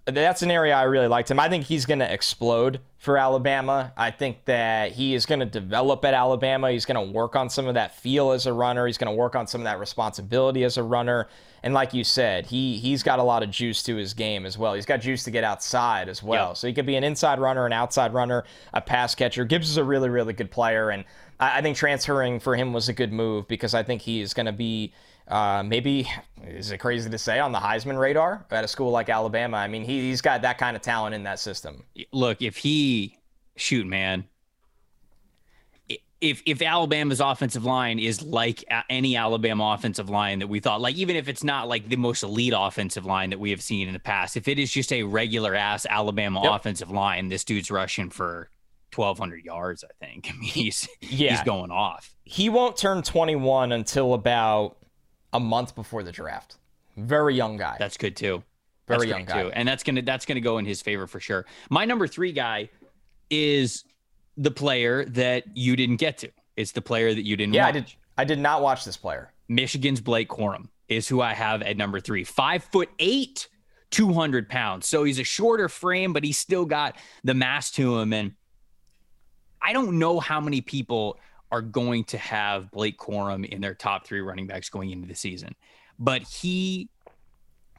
[0.05, 1.39] that's an area I really liked him.
[1.39, 3.93] I think he's going to explode for Alabama.
[3.95, 6.71] I think that he is going to develop at Alabama.
[6.71, 8.85] He's going to work on some of that feel as a runner.
[8.85, 11.27] He's going to work on some of that responsibility as a runner.
[11.63, 14.57] And like you said, he he's got a lot of juice to his game as
[14.57, 14.73] well.
[14.73, 16.49] He's got juice to get outside as well.
[16.49, 16.57] Yep.
[16.57, 19.45] So he could be an inside runner, an outside runner, a pass catcher.
[19.45, 21.05] Gibbs is a really really good player, and
[21.43, 24.33] I, I think transferring for him was a good move because I think he is
[24.33, 24.93] going to be
[25.27, 26.09] uh, maybe
[26.45, 29.57] is it crazy to say on the Heisman radar at a school like Alabama?
[29.57, 31.83] I mean, he, he's got that kind of talent in that system.
[32.11, 33.17] Look, if he
[33.55, 34.25] shoot, man,
[36.19, 40.95] if if Alabama's offensive line is like any Alabama offensive line that we thought, like
[40.95, 43.93] even if it's not like the most elite offensive line that we have seen in
[43.93, 46.51] the past, if it is just a regular ass Alabama Yep.
[46.53, 48.49] offensive line, this dude's rushing for.
[48.95, 51.31] 1200 yards i think i mean he's Yeah.
[51.31, 54.77] he's going off He won't turn 21 until about
[55.33, 56.57] a month before the draft.
[56.95, 57.75] Very young guy.
[57.79, 58.43] That's good too.
[58.87, 59.43] Very That's young guy.
[59.43, 59.51] too.
[59.51, 61.45] And that's gonna that's gonna go in his favor for sure.
[61.71, 62.69] My number three guy
[63.31, 63.83] is
[64.37, 66.29] the player that you didn't get to.
[66.55, 67.91] It's the player that you didn't yeah, I did.
[68.17, 69.33] I did not watch this player.
[69.47, 72.23] Michigan's Blake Corum is who I have at number three.
[72.23, 73.47] Five foot eight,
[73.89, 74.87] 200 pounds.
[74.87, 78.13] So he's a shorter frame, but he's still got the mass to him.
[78.13, 78.33] And
[79.63, 81.19] I don't know how many people
[81.51, 85.15] are going to have Blake Corum in their top three running backs going into the
[85.15, 85.55] season,
[85.99, 86.89] but he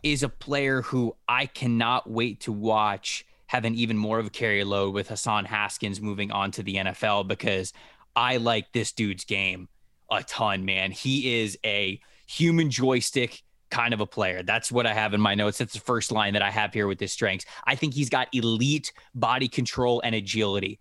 [0.02, 4.30] is a player who I cannot wait to watch have an even more of a
[4.30, 7.72] carry load with Hassan Haskins moving on to the NFL because
[8.16, 9.68] I like this dude's game
[10.10, 10.90] a ton, man.
[10.90, 14.42] He is a human joystick kind of a player.
[14.42, 15.58] That's what I have in my notes.
[15.58, 17.46] That's the first line that I have here with his strengths.
[17.64, 20.78] I think he's got elite body control and agility.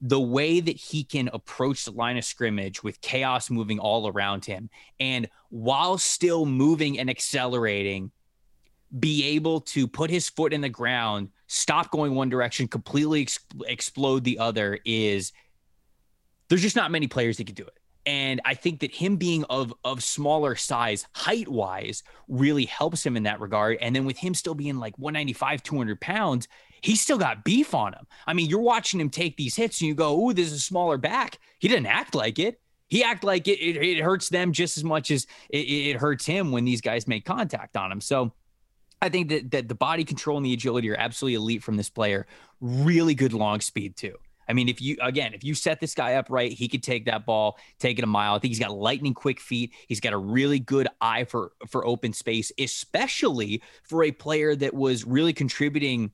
[0.00, 4.44] The way that he can approach the line of scrimmage with chaos moving all around
[4.44, 4.68] him
[5.00, 8.10] and while still moving and accelerating,
[8.98, 13.38] be able to put his foot in the ground, stop going one direction, completely ex-
[13.66, 15.32] explode the other is
[16.48, 17.78] there's just not many players that can do it.
[18.06, 23.16] And I think that him being of of smaller size, height wise, really helps him
[23.16, 23.78] in that regard.
[23.80, 26.46] And then with him still being like 195, 200 pounds,
[26.80, 28.06] he's still got beef on him.
[28.26, 30.60] I mean, you're watching him take these hits and you go, "Ooh, this is a
[30.60, 32.60] smaller back." He didn't act like it.
[32.88, 33.58] He act like it.
[33.58, 37.06] It, it hurts them just as much as it, it hurts him when these guys
[37.06, 38.00] make contact on him.
[38.00, 38.32] So.
[39.02, 41.90] I think that that the body control and the agility are absolutely elite from this
[41.90, 42.26] player.
[42.62, 44.16] Really good long speed too.
[44.48, 47.06] I mean, if you again, if you set this guy up right, he could take
[47.06, 48.34] that ball, take it a mile.
[48.34, 49.72] I think he's got lightning quick feet.
[49.88, 54.74] He's got a really good eye for for open space, especially for a player that
[54.74, 56.12] was really contributing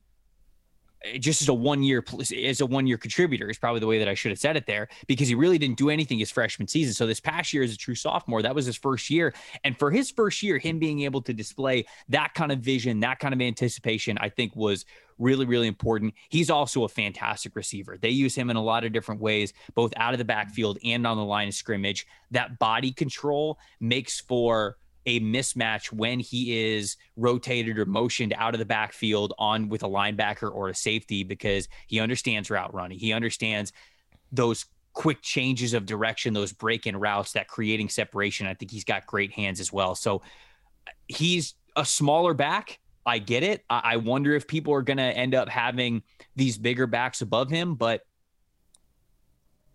[1.18, 2.04] just as a one year
[2.44, 4.66] as a one year contributor is probably the way that I should have said it
[4.66, 6.94] there because he really didn't do anything his freshman season.
[6.94, 9.34] So this past year as a true sophomore, that was his first year,
[9.64, 13.18] and for his first year, him being able to display that kind of vision, that
[13.18, 14.84] kind of anticipation, I think was
[15.18, 16.14] really really important.
[16.28, 17.96] He's also a fantastic receiver.
[18.00, 21.06] They use him in a lot of different ways, both out of the backfield and
[21.06, 22.06] on the line of scrimmage.
[22.30, 24.76] That body control makes for
[25.06, 29.88] a mismatch when he is rotated or motioned out of the backfield on with a
[29.88, 32.98] linebacker or a safety because he understands route running.
[32.98, 33.72] He understands
[34.30, 38.46] those quick changes of direction, those break in routes, that creating separation.
[38.46, 39.94] I think he's got great hands as well.
[39.94, 40.22] So
[41.08, 42.78] he's a smaller back.
[43.04, 43.64] I get it.
[43.68, 46.02] I wonder if people are going to end up having
[46.36, 48.02] these bigger backs above him, but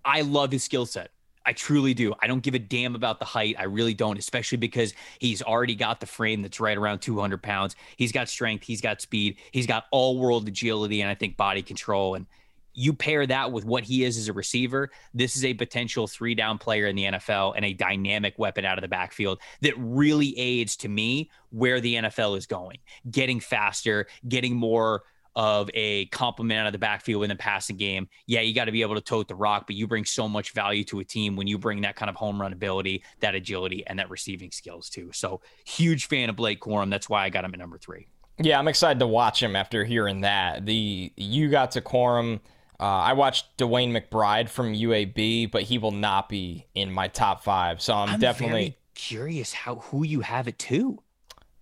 [0.06, 1.10] I love his skill set.
[1.48, 2.14] I truly do.
[2.22, 3.56] I don't give a damn about the height.
[3.58, 7.78] I really don't, especially because he's already got the frame that's right around 200 pounds.
[7.96, 11.62] He's got strength, he's got speed, he's got all world agility, and I think body
[11.62, 12.16] control.
[12.16, 12.26] And
[12.74, 16.36] you pair that with what he is as a receiver, this is a potential three
[16.36, 20.38] down player in the NFL and a dynamic weapon out of the backfield that really
[20.38, 22.78] aids to me where the NFL is going,
[23.10, 25.04] getting faster, getting more
[25.38, 28.10] of a compliment out of the backfield in the passing game.
[28.26, 30.52] Yeah, you got to be able to tote the rock, but you bring so much
[30.52, 33.86] value to a team when you bring that kind of home run ability, that agility,
[33.86, 35.12] and that receiving skills too.
[35.14, 36.90] So huge fan of Blake Corum.
[36.90, 38.08] That's why I got him at number three.
[38.40, 40.66] Yeah, I'm excited to watch him after hearing that.
[40.66, 42.40] The you got to Corum.
[42.80, 47.44] Uh, I watched DeWayne McBride from UAB, but he will not be in my top
[47.44, 47.80] five.
[47.80, 50.98] So I'm, I'm definitely curious how who you have it to.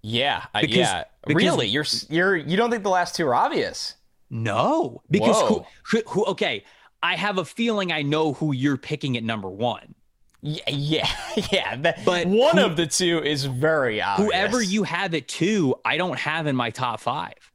[0.07, 1.03] Yeah, because, yeah.
[1.25, 3.95] Because, really, you're you're you don't think the last two are obvious?
[4.29, 6.63] No, because who, who, who, Okay,
[7.01, 9.95] I have a feeling I know who you're picking at number one.
[10.43, 11.09] Yeah, yeah,
[11.51, 11.93] yeah.
[12.05, 14.27] but one who, of the two is very obvious.
[14.27, 17.51] Whoever you have it to, I don't have in my top five.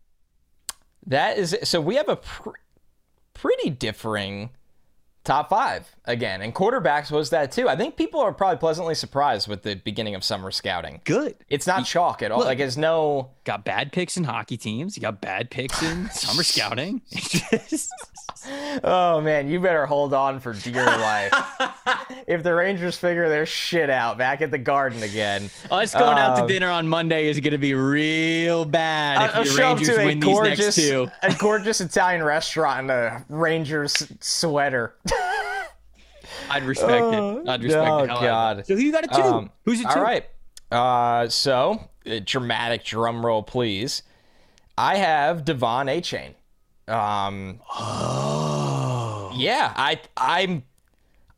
[1.07, 1.81] That is so.
[1.81, 2.51] We have a pr-
[3.33, 4.51] pretty differing
[5.31, 6.43] top five again.
[6.43, 7.69] And quarterbacks was that too.
[7.69, 11.01] I think people are probably pleasantly surprised with the beginning of summer scouting.
[11.05, 11.37] Good.
[11.49, 12.39] It's not chalk at all.
[12.39, 14.97] Look, like it's no got bad picks in hockey teams.
[14.97, 17.03] You got bad picks in summer scouting.
[18.85, 21.33] oh man, you better hold on for dear life.
[22.27, 26.19] if the Rangers figure their shit out back at the Garden again, us going um,
[26.19, 29.97] out to um, dinner on Monday is going to be real bad if the Rangers
[29.97, 31.11] win gorgeous, these next two.
[31.23, 34.95] a gorgeous Italian restaurant in a Rangers sweater.
[36.51, 37.49] I'd respect it.
[37.49, 38.09] I'd respect oh, it.
[38.09, 38.67] God.
[38.67, 39.23] So who you got it two?
[39.23, 39.99] Um, Who's it two?
[39.99, 40.27] All right.
[40.71, 44.03] Uh, so, uh, dramatic drum roll, please.
[44.77, 46.35] I have De'Von Achane.
[46.89, 49.33] Um, oh.
[49.37, 50.65] Yeah, I I'm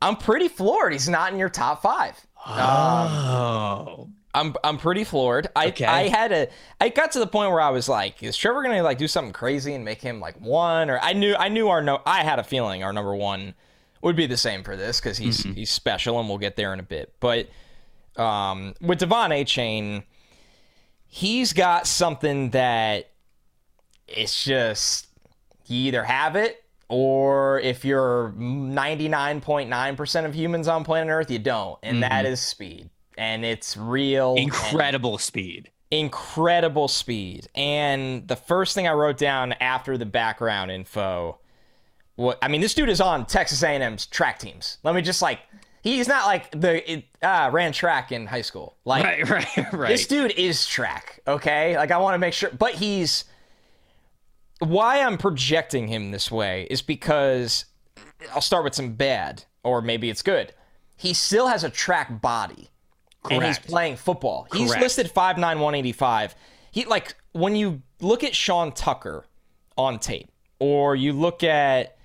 [0.01, 0.93] I'm pretty floored.
[0.93, 2.19] He's not in your top five.
[2.45, 4.03] Oh.
[4.03, 5.47] Um, I'm I'm pretty floored.
[5.55, 5.85] I okay.
[5.85, 6.47] I had a
[6.81, 9.33] I got to the point where I was like, is Trevor gonna like do something
[9.33, 10.89] crazy and make him like one?
[10.89, 13.53] Or I knew I knew our no I had a feeling our number one
[14.01, 15.53] would be the same for this because he's mm-hmm.
[15.53, 17.13] he's special and we'll get there in a bit.
[17.19, 17.49] But
[18.17, 20.03] um, with De'Von Achane,
[21.07, 23.11] he's got something that
[24.07, 25.07] it's just
[25.73, 31.79] you either have it or if you're 99.9% of humans on planet Earth, you don't.
[31.81, 32.09] And mm-hmm.
[32.09, 32.89] that is speed.
[33.17, 34.35] And it's real.
[34.35, 35.71] Incredible speed.
[35.91, 37.47] Incredible speed.
[37.55, 41.39] And the first thing I wrote down after the background info,
[42.15, 44.77] what I mean, this dude is on Texas A&M's track teams.
[44.83, 45.39] Let me just like
[45.81, 48.77] he's not like the it, uh, ran track in high school.
[48.85, 49.89] Like right, right, right.
[49.89, 51.21] This dude is track.
[51.27, 53.25] Okay, like I want to make sure, but he's
[54.67, 57.65] why I'm projecting him this way is because
[58.33, 60.53] I'll start with some bad, or maybe it's good.
[60.95, 62.69] He still has a track body,
[63.23, 63.33] Correct.
[63.33, 64.47] and he's playing football.
[64.49, 64.55] Correct.
[64.55, 66.35] He's listed five nine one eighty five.
[66.71, 69.25] He like when you look at Sean Tucker
[69.77, 71.97] on tape, or you look at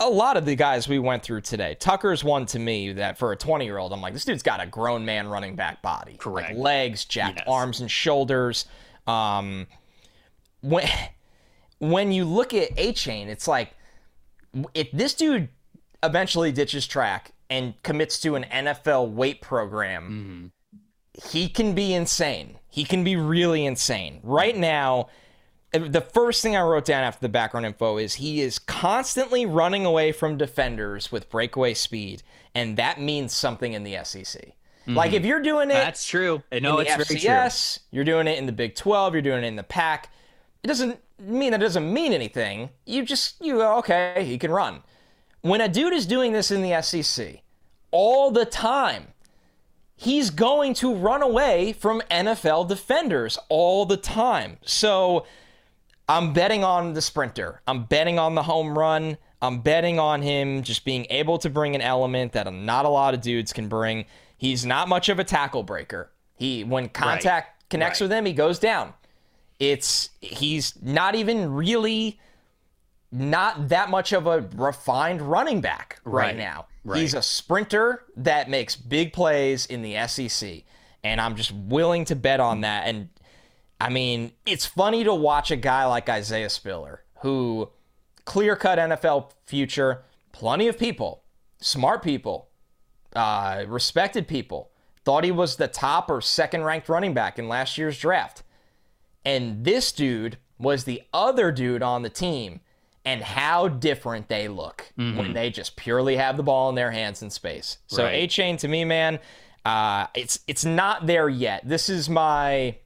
[0.00, 1.76] a lot of the guys we went through today.
[1.78, 4.60] Tucker's one to me that for a 20 year old, I'm like, this dude's got
[4.60, 6.14] a grown man running back body.
[6.14, 6.50] Correct.
[6.50, 7.46] Like legs, jacked yes.
[7.46, 8.64] arms and shoulders.
[9.06, 9.66] Um,
[10.62, 10.88] when
[11.80, 13.74] when you look at Achane, it's like
[14.74, 15.48] if this dude
[16.02, 21.28] eventually ditches track and commits to an NFL weight program, mm-hmm.
[21.30, 22.58] he can be insane.
[22.68, 24.20] He can be really insane.
[24.22, 25.08] Right now,
[25.72, 29.84] the first thing I wrote down after the background info is he is constantly running
[29.84, 32.22] away from defenders with breakaway speed,
[32.54, 34.24] and that means something in the SEC.
[34.24, 34.94] Mm-hmm.
[34.94, 36.42] Like if you're doing it, that's true.
[36.52, 37.82] No, it's FCS, very true.
[37.90, 39.14] You're doing it in the Big 12.
[39.14, 40.10] You're doing it in the Pac.
[40.62, 42.70] It doesn't mean that doesn't mean anything.
[42.86, 44.82] You just you go okay, he can run.
[45.42, 47.42] when a dude is doing this in the SEC
[47.90, 49.08] all the time,
[49.96, 54.58] he's going to run away from NFL defenders all the time.
[54.62, 55.26] So
[56.08, 57.60] I'm betting on the sprinter.
[57.66, 59.16] I'm betting on the home run.
[59.42, 63.14] I'm betting on him just being able to bring an element that not a lot
[63.14, 64.06] of dudes can bring.
[64.36, 66.10] He's not much of a tackle breaker.
[66.34, 67.68] He when contact right.
[67.70, 68.06] connects right.
[68.06, 68.94] with him, he goes down.
[69.60, 72.18] It's he's not even really
[73.12, 76.66] not that much of a refined running back right, right now.
[76.84, 77.00] Right.
[77.00, 80.62] He's a sprinter that makes big plays in the SEC.
[81.04, 82.86] And I'm just willing to bet on that.
[82.86, 83.08] And
[83.80, 87.70] I mean, it's funny to watch a guy like Isaiah Spiller, who
[88.24, 90.02] clear cut NFL future,
[90.32, 91.24] plenty of people,
[91.60, 92.48] smart people,
[93.16, 94.70] uh, respected people,
[95.04, 98.42] thought he was the top or second ranked running back in last year's draft.
[99.24, 102.60] And this dude was the other dude on the team
[103.04, 105.16] and how different they look mm-hmm.
[105.16, 107.78] when they just purely have the ball in their hands in space.
[107.86, 108.28] So right.
[108.28, 109.18] Achane to me, man,
[109.64, 111.66] uh, it's it's not there yet.
[111.66, 112.76] This is my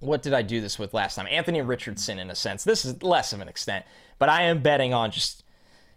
[0.00, 1.26] what did I do this with last time?
[1.30, 2.64] Anthony Richardson, in a sense.
[2.64, 3.84] This is less of an extent,
[4.18, 5.42] but I am betting on just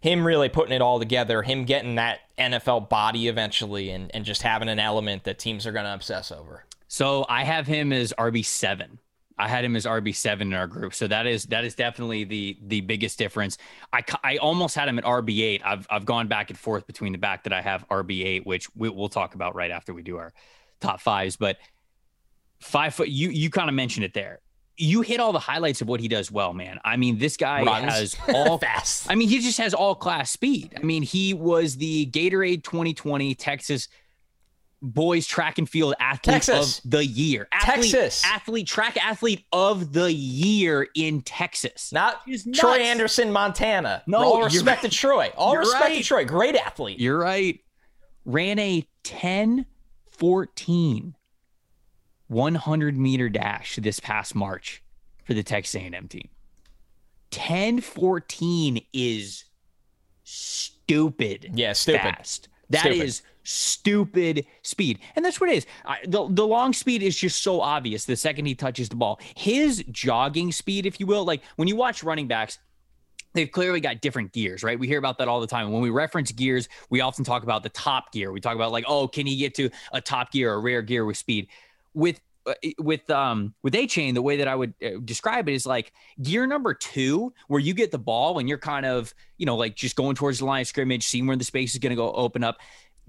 [0.02, 4.42] him really putting it all together, him getting that NFL body eventually, and, and just
[4.42, 6.66] having an element that teams are going to obsess over.
[6.88, 9.00] So I have him as RB seven.
[9.40, 12.26] I had him as RB seven in our group, so that is that is definitely
[12.26, 13.58] the the biggest difference.
[13.94, 15.62] I, I almost had him at RB eight.
[15.64, 18.68] I've I've gone back and forth between the back that I have RB eight, which
[18.76, 20.34] we, will talk about right after we do our
[20.82, 21.38] top fives.
[21.38, 21.58] But
[22.60, 24.42] five foot, you you kind of mentioned it there.
[24.76, 26.80] You hit all the highlights of what he does well, man.
[26.84, 27.86] I mean, this guy Runs.
[27.86, 29.10] has all fast.
[29.10, 30.74] I mean, he just has all class speed.
[30.78, 33.88] I mean, he was the Gatorade 2020 Texas
[34.82, 36.80] boys track and field athlete Texas.
[36.80, 37.48] of the year.
[37.52, 38.24] Athlete, Texas.
[38.26, 41.92] Athlete, track athlete of the year in Texas.
[41.92, 42.22] Not
[42.54, 44.04] Troy Andersen, Montana.
[44.08, 44.92] No, all respect right.
[44.92, 45.32] to Troy.
[45.38, 45.98] All respect right.
[45.98, 46.26] to Troy.
[46.26, 47.00] Great athlete.
[47.00, 47.60] You're right.
[48.26, 49.66] Ran a 10
[50.18, 51.16] 14
[52.28, 54.84] 100 meter dash this past March
[55.24, 56.30] for the Texas A&M team.
[57.32, 59.46] 10 14 is
[60.24, 61.52] stupid.
[61.54, 62.02] Yeah, stupid.
[62.02, 62.50] Fast.
[62.70, 63.02] That stupid.
[63.02, 65.00] is stupid speed.
[65.16, 65.66] And that's what it is.
[65.86, 69.20] I, the, the long speed is just so obvious the second he touches the ball.
[69.36, 72.60] His jogging speed, if you will, like when you watch running backs,
[73.34, 74.80] they've clearly got different gears, right?
[74.80, 75.72] We hear about that all the time.
[75.72, 78.32] When we reference gears, we often talk about the top gear.
[78.32, 81.06] We talk about like, oh, can he get to a top gear or rare gear
[81.06, 81.48] with speed?
[81.94, 85.66] With uh, with um with Achane the way that i would uh, describe it is
[85.66, 85.92] like
[86.22, 89.76] gear number two where you get the ball and you're kind of you know like
[89.76, 92.14] just going towards the line of scrimmage seeing where the space is going to go
[92.14, 92.58] open up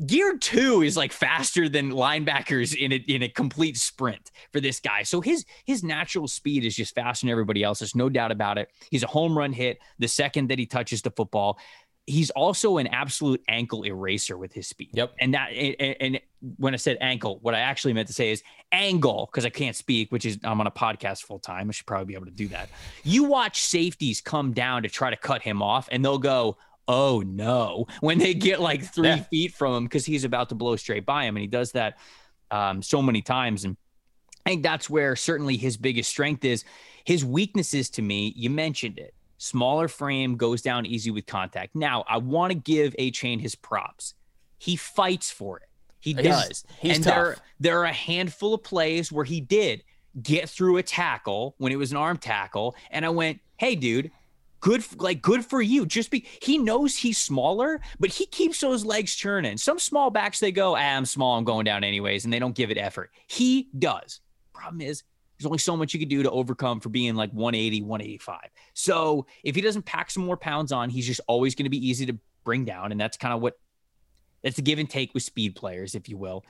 [0.07, 4.81] gear two is like faster than linebackers in a, in a complete sprint for this
[4.81, 5.03] guy.
[5.03, 7.81] So his his natural speed is just faster than everybody else.
[7.81, 8.71] There's no doubt about it.
[8.91, 11.59] He's a home run hit the second that he touches the football.
[12.07, 14.91] He's also an absolute ankle eraser with his speed.
[14.95, 15.15] Yep.
[15.21, 16.21] And that and, and
[16.57, 18.43] when I said ankle, what I actually meant to say is
[18.73, 21.69] angle because I can't speak, which is I'm on a podcast full time.
[21.69, 22.71] I should probably be able to do that.
[23.05, 26.57] You watch safeties come down to try to cut him off, and they'll go
[26.91, 29.23] oh no, when they get like three yeah.
[29.23, 31.37] feet from him because he's about to blow straight by him.
[31.37, 31.99] And he does that
[32.51, 33.65] um, so many times.
[33.65, 33.77] And
[34.45, 36.65] I think that's where certainly his biggest strength is.
[37.05, 39.15] His weaknesses to me, you mentioned it.
[39.39, 41.75] Smaller frame goes down easy with contact.
[41.77, 44.15] Now, I want to give Achane his props.
[44.59, 45.69] He fights for it.
[46.01, 46.65] He does.
[46.81, 47.15] He's and tough.
[47.15, 49.85] there there are a handful of plays where he did
[50.21, 52.75] get through a tackle when it was an arm tackle.
[52.91, 54.11] And I went, hey, dude,
[54.61, 55.87] good like good for you.
[55.87, 59.57] Just be he knows he's smaller but he keeps those legs churning.
[59.57, 62.55] Some small backs they go ah, i'm small i'm going down anyways and they don't
[62.55, 63.11] give it effort.
[63.27, 64.21] He does.
[64.53, 65.03] Problem is
[65.39, 69.27] there's only so much you can do to overcome for being like 180 185 so
[69.43, 72.05] if he doesn't pack some more pounds on he's just always going to be easy
[72.05, 73.59] to bring down and that's kind of what
[74.43, 76.45] that's the give and take with speed players if you will.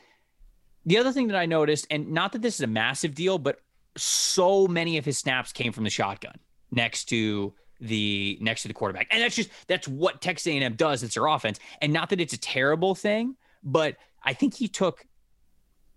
[0.86, 3.60] The other thing that i noticed and not that this is a massive deal but
[3.96, 6.34] so many of his snaps came from the shotgun
[6.70, 9.08] next to the next to the quarterback.
[9.10, 11.02] And that's just that's what Texas A&M does.
[11.02, 11.58] It's their offense.
[11.80, 15.06] And not that it's a terrible thing, but I think he took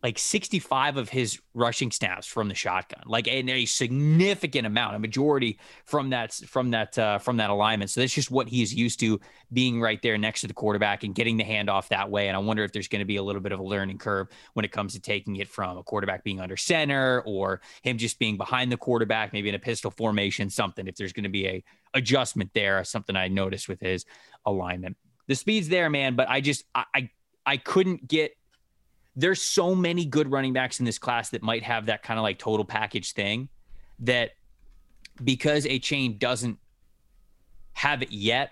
[0.04, 5.00] like 65 of his rushing snaps from the shotgun, like in a significant amount, a
[5.00, 7.90] majority from that from that uh, from that alignment.
[7.90, 9.22] So that's just what he's used to
[9.54, 12.28] being right there next to the quarterback and getting the handoff that way.
[12.28, 14.28] And I wonder if there's going to be a little bit of a learning curve
[14.56, 18.20] when it comes to taking it from a quarterback being under center or him just
[18.20, 20.86] being behind the quarterback, maybe in a pistol formation, something.
[20.86, 24.06] If there's going to be a adjustment there, something I noticed with his
[24.46, 24.98] alignment.
[25.28, 27.10] The speed's there, man, but I just I, I,
[27.46, 28.36] I couldn't get
[29.16, 32.24] there's so many good running backs in this class that might have that kind of
[32.24, 33.50] like total package thing
[34.00, 34.32] that
[35.24, 36.58] because Achane doesn't
[37.74, 38.52] have it yet,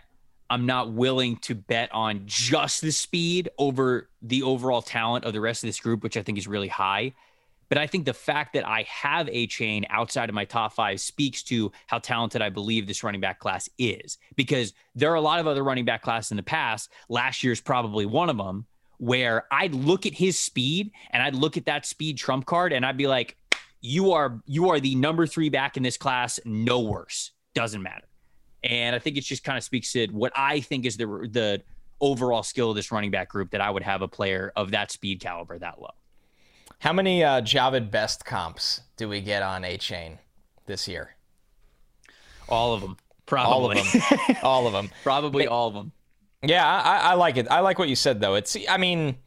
[0.50, 5.42] I'm not willing to bet on just the speed over the overall talent of the
[5.42, 7.14] rest of this group, which I think is really high.
[7.70, 11.42] But I think the fact that I have Achane outside of my top five speaks
[11.44, 14.18] to how talented I believe this running back class is.
[14.36, 16.92] Because there are a lot of other running back classes in the past.
[17.08, 18.66] Last year's probably one of them
[19.02, 22.86] where I'd look at his speed and I'd look at that speed trump card and
[22.86, 23.36] I'd be like,
[23.82, 27.32] you are you are the number three back in this class, no worse.
[27.56, 28.06] Doesn't matter.
[28.64, 31.64] And I think it just kind of speaks to what I think is the the
[32.00, 34.92] overall skill of this running back group that I would have a player of that
[34.92, 35.96] speed caliber that low.
[36.78, 40.20] How many uh, Jahvid Best comps do we get on Achane
[40.68, 41.16] this year?
[42.48, 42.98] All of them.
[43.26, 43.80] Probably.
[43.80, 44.38] All of them.
[44.44, 44.92] all of them.
[45.04, 45.92] Probably all of them.
[46.44, 47.48] Yeah, I, I, like it.
[47.50, 48.36] I like what you said though.
[48.36, 49.18] It's I mean,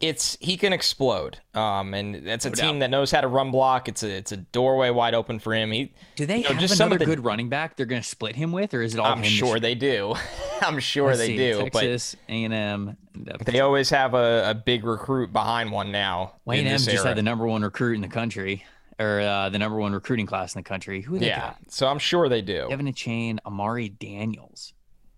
[0.00, 1.38] it's he can explode.
[1.54, 2.80] Um, and it's a no team doubt.
[2.80, 3.88] that knows how to run block.
[3.88, 5.70] It's a it's a doorway wide open for him.
[5.72, 7.76] He do they you know, have just another the, good running back?
[7.76, 9.06] They're going to split him with, or is it all?
[9.06, 10.14] I'm sure they do.
[10.60, 11.62] I'm sure Let's they see, do.
[11.62, 12.96] Texas A and M.
[13.44, 16.34] They always have a, a big recruit behind one now.
[16.44, 17.08] Wayne M just era.
[17.08, 18.64] had the number one recruit in the country.
[18.96, 21.00] Or uh, the number one recruiting class in the country.
[21.00, 21.56] Who yeah, got?
[21.68, 22.66] so I'm sure they do.
[22.68, 24.72] Kevin Achane, Amari Daniels.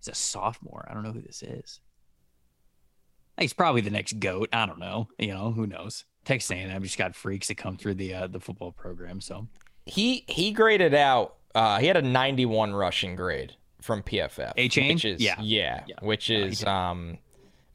[0.07, 0.87] He's a sophomore.
[0.89, 1.79] I don't know who this is.
[3.37, 4.49] He's probably the next goat.
[4.53, 5.09] I don't know.
[5.19, 6.05] You know, who knows?
[6.25, 9.21] Texas A&M just got freaks that come through the uh, the football program.
[9.21, 9.47] So
[9.85, 11.35] he he graded out.
[11.53, 14.55] Uh, he had a 91 rushing grade from PFF.
[14.55, 15.95] Which is yeah, yeah, yeah.
[16.01, 17.17] which is um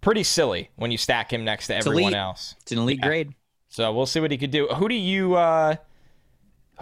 [0.01, 2.17] pretty silly when you stack him next to it's everyone elite.
[2.17, 2.55] else.
[2.63, 3.07] It's an elite yeah.
[3.07, 3.35] grade.
[3.69, 4.67] So we'll see what he could do.
[4.69, 5.35] Who do you?
[5.35, 5.77] uh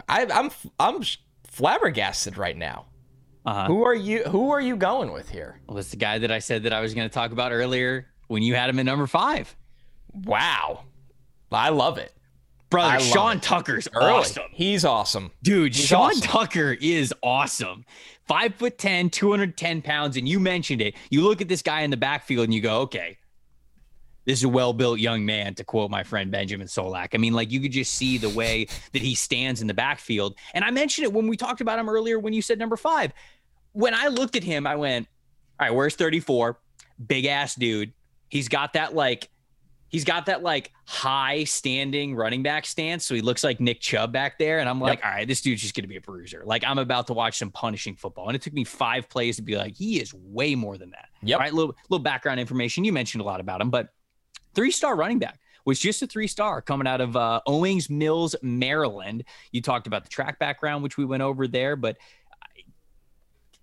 [0.08, 1.02] I, I'm I'm
[1.44, 2.86] flabbergasted right now.
[3.46, 3.66] Uh-huh.
[3.66, 4.22] Who are you?
[4.24, 5.60] Who are you going with here?
[5.66, 8.06] Well, it's the guy that I said that I was going to talk about earlier
[8.28, 9.54] when you had him at number five.
[10.24, 10.84] Wow,
[11.52, 12.12] I love it,
[12.68, 12.96] brother.
[12.96, 14.10] I Sean Tucker's Early.
[14.12, 14.42] awesome.
[14.52, 15.74] He's awesome, dude.
[15.74, 16.20] He's Sean awesome.
[16.22, 17.84] Tucker is awesome.
[18.26, 20.94] Five foot 10, 210 pounds, and you mentioned it.
[21.10, 23.18] You look at this guy in the backfield and you go, okay,
[24.24, 27.50] this is a well-built young man to quote my friend benjamin solak i mean like
[27.50, 31.04] you could just see the way that he stands in the backfield and i mentioned
[31.04, 33.12] it when we talked about him earlier when you said number five
[33.72, 35.06] when i looked at him i went
[35.58, 36.58] all right where's 34
[37.06, 37.92] big ass dude
[38.28, 39.28] he's got that like
[39.90, 43.04] he's got that like high standing running back stance.
[43.04, 44.60] So he looks like Nick Chubb back there.
[44.60, 45.06] And I'm like, yep.
[45.06, 46.42] all right, this dude's just going to be a bruiser.
[46.46, 48.28] Like I'm about to watch some punishing football.
[48.28, 51.08] And it took me five plays to be like, he is way more than that.
[51.22, 51.36] Yeah.
[51.36, 51.52] All right.
[51.52, 52.84] Little, little background information.
[52.84, 53.92] You mentioned a lot about him, but
[54.54, 58.34] three star running back was just a three star coming out of uh, Owings Mills,
[58.42, 59.24] Maryland.
[59.52, 61.96] You talked about the track background, which we went over there, but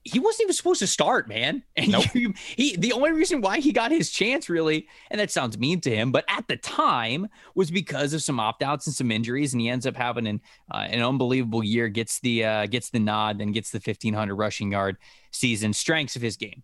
[0.04, 1.64] he wasn't even supposed to start, man.
[1.76, 2.06] And nope.
[2.06, 5.80] he, he, the only reason why he got his chance, really, and that sounds mean
[5.82, 9.54] to him, but at the time was because of some opt outs and some injuries,
[9.54, 10.42] and he ends up having an
[10.74, 11.88] uh, an unbelievable year.
[11.88, 14.98] Gets the uh, gets the nod, then gets the fifteen hundred rushing yard
[15.32, 15.72] season.
[15.72, 16.64] Strengths of his game.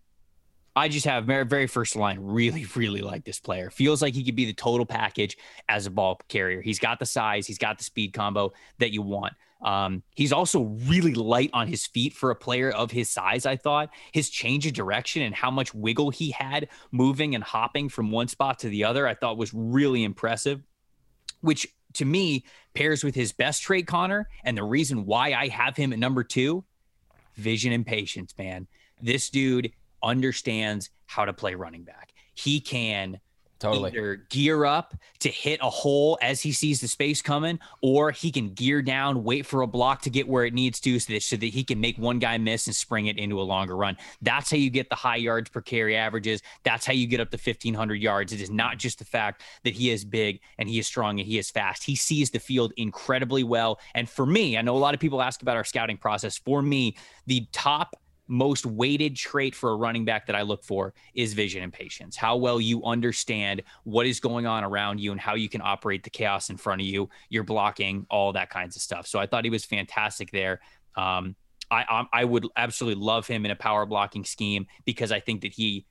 [0.76, 2.18] I just have very, very first line.
[2.20, 3.70] Really, really like this player.
[3.70, 5.36] Feels like he could be the total package
[5.68, 6.60] as a ball carrier.
[6.60, 9.34] He's got the size, he's got the speed combo that you want.
[9.62, 13.46] Um, he's also really light on his feet for a player of his size.
[13.46, 17.88] I thought his change of direction and how much wiggle he had moving and hopping
[17.88, 20.62] from one spot to the other, I thought was really impressive.
[21.40, 22.44] Which to me
[22.74, 26.24] pairs with his best trait, Connor, and the reason why I have him at number
[26.24, 26.64] two
[27.36, 28.66] vision and patience, man.
[29.00, 29.72] This dude
[30.04, 32.12] understands how to play running back.
[32.34, 33.20] He can
[33.58, 33.90] totally.
[33.90, 38.30] either gear up to hit a hole as he sees the space coming, or he
[38.30, 41.22] can gear down, wait for a block to get where it needs to, so that,
[41.22, 43.96] so that he can make one guy miss and spring it into a longer run.
[44.22, 46.42] That's how you get the high yards per carry averages.
[46.62, 48.32] That's how you get up to 1,500 yards.
[48.32, 51.26] It is not just the fact that he is big and he is strong and
[51.26, 51.84] he is fast.
[51.84, 53.78] He sees the field incredibly well.
[53.94, 56.36] And for me, I know a lot of people ask about our scouting process.
[56.38, 56.96] For me,
[57.26, 57.96] the top
[58.26, 62.16] most weighted trait for a running back that I look for is vision and patience.
[62.16, 66.02] How well you understand what is going on around you and how you can operate
[66.02, 67.08] the chaos in front of you.
[67.28, 69.06] You're blocking all that kinds of stuff.
[69.06, 70.60] So I thought he was fantastic there.
[70.96, 71.36] Um,
[71.70, 75.52] I, I would absolutely love him in a power blocking scheme because I think that
[75.52, 75.86] he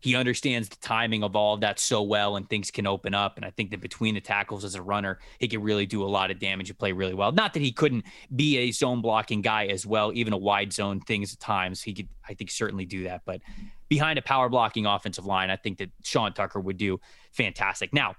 [0.00, 3.36] he understands the timing of all of that so well and things can open up.
[3.36, 6.06] And I think that between the tackles as a runner, he can really do a
[6.06, 7.32] lot of damage and play really well.
[7.32, 11.00] Not that he couldn't be a zone blocking guy as well, even a wide zone
[11.00, 11.82] things at times.
[11.82, 13.22] He could, I think, certainly do that.
[13.24, 13.40] But
[13.88, 17.00] behind a power blocking offensive line, I think that Sean Tucker would do
[17.32, 17.92] fantastic.
[17.92, 18.14] Now,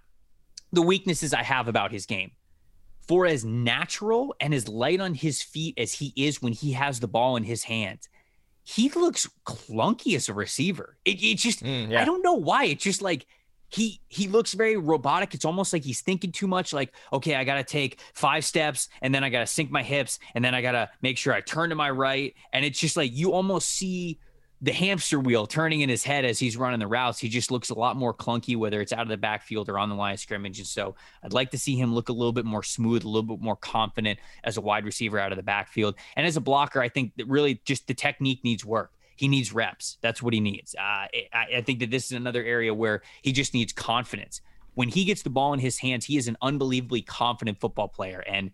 [0.72, 2.32] the weaknesses I have about his game.
[3.08, 7.00] For as natural and as light on his feet as he is when he has
[7.00, 8.08] the ball in his hands,
[8.76, 10.96] he looks clunky as a receiver.
[11.04, 12.02] It, it just mm, yeah.
[12.02, 12.66] I don't know why.
[12.66, 13.26] It's just like
[13.68, 15.34] he he looks very robotic.
[15.34, 16.72] It's almost like he's thinking too much.
[16.72, 20.46] Like, okay, I gotta take five steps and then I gotta sink my hips and
[20.46, 22.36] then I gotta make sure I turn to my right.
[22.54, 24.20] And it's just like you almost see
[24.62, 27.20] the hamster wheel turning in his head as he's running the routes.
[27.20, 29.88] He just looks a lot more clunky, whether it's out of the backfield or on
[29.88, 30.60] the line of scrimmage.
[30.60, 33.38] And so I'd like to see him look a little bit more smooth, a little
[33.38, 35.96] bit more confident as a wide receiver out of the backfield.
[36.18, 38.92] And as a blocker, I think that really just the technique needs work.
[39.16, 39.98] He needs reps.
[40.02, 40.76] That's what he needs.
[40.76, 44.42] Uh, I, I think that this is another area where he just needs confidence.
[44.76, 48.24] When he gets the ball in his hands, he is an unbelievably confident football player.
[48.28, 48.52] And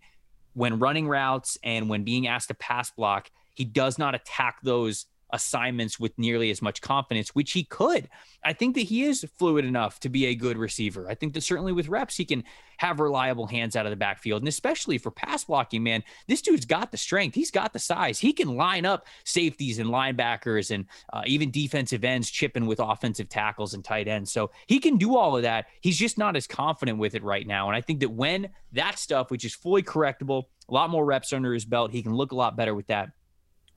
[0.54, 5.06] when running routes and when being asked to pass block, he does not attack those
[5.30, 8.08] assignments with nearly as much confidence, which he could.
[8.44, 11.08] I think that he is fluid enough to be a good receiver.
[11.08, 12.44] I think that certainly with reps, he can
[12.78, 14.42] have reliable hands out of the backfield.
[14.42, 17.34] And especially for pass blocking, man, this dude's got the strength.
[17.34, 18.18] He's got the size.
[18.18, 23.28] He can line up safeties and linebackers and uh, even defensive ends chipping with offensive
[23.28, 24.32] tackles and tight ends.
[24.32, 25.66] So he can do all of that.
[25.80, 27.68] He's just not as confident with it right now.
[27.68, 31.32] And I think that when that stuff, which is fully correctable, a lot more reps
[31.32, 33.10] under his belt, he can look a lot better with that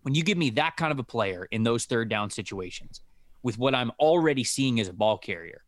[0.02, 3.02] when you give me that kind of a player in those third down situations
[3.44, 5.64] with what I'm already seeing as a ball carrier,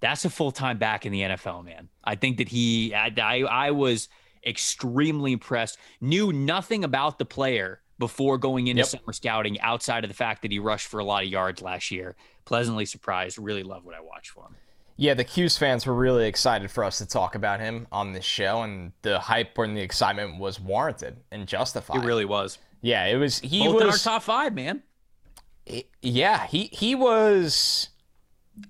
[0.00, 1.88] that's a full time back in the NFL, man.
[2.04, 4.08] I think that he, I, I, I was
[4.46, 8.86] extremely impressed, knew nothing about the player before going into yep.
[8.86, 11.90] summer scouting outside of the fact that he rushed for a lot of yards last
[11.90, 12.14] year.
[12.44, 13.38] Pleasantly surprised.
[13.38, 14.54] Really love what I watched for him.
[15.00, 18.24] Yeah, the 'Cuse fans were really excited for us to talk about him on this
[18.24, 22.02] show, and the hype and the excitement was warranted and justified.
[22.02, 22.58] It really was.
[22.82, 23.38] Yeah, it was.
[23.38, 24.82] He Both was in our top five, man.
[26.02, 27.90] yeah, he he was.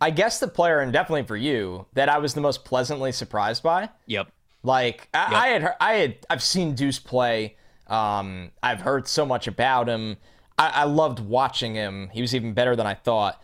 [0.03, 3.63] I guess the player, and definitely for you, that I was the most pleasantly surprised
[3.63, 3.89] by.
[4.05, 4.31] Yep.
[4.63, 5.33] Like I, yep.
[5.33, 7.57] I had, I had, I've seen Deuce play.
[7.87, 10.19] Um, I've heard so much about him.
[10.59, 12.11] I, I loved watching him.
[12.13, 13.43] He was even better than I thought.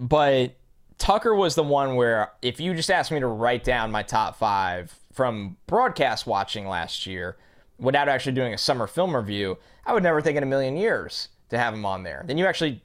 [0.00, 0.56] But
[0.98, 4.36] Tucker was the one where if you just asked me to write down my top
[4.36, 7.36] five from broadcast watching last year
[7.78, 11.28] without actually doing a summer film review, I would never think in a million years
[11.50, 12.24] to have him on there.
[12.26, 12.82] Then you actually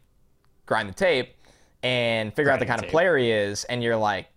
[0.66, 1.36] grind the tape
[1.84, 4.28] and figure grind out the kind the of player he is, and you're like,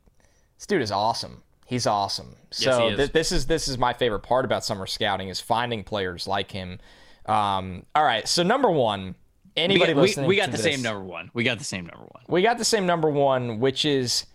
[0.56, 1.42] this dude is awesome.
[1.66, 2.36] He's awesome.
[2.50, 2.96] Yes, so is.
[2.96, 6.50] Th- this is this is my favorite part about summer scouting is finding players like
[6.50, 6.78] him.
[7.26, 9.14] Um, all right, so number one,
[9.56, 11.30] anybody we, listening we, we got the this, same number one.
[11.34, 12.24] We got the same number one.
[12.28, 14.26] We got the same number one, which is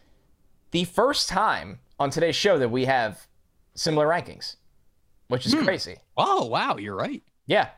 [0.72, 3.28] the first time on today's show that we have
[3.74, 4.56] similar rankings,
[5.28, 5.64] which is hmm.
[5.64, 5.98] crazy.
[6.18, 7.24] Oh wow, you're right.
[7.48, 7.70] Yeah.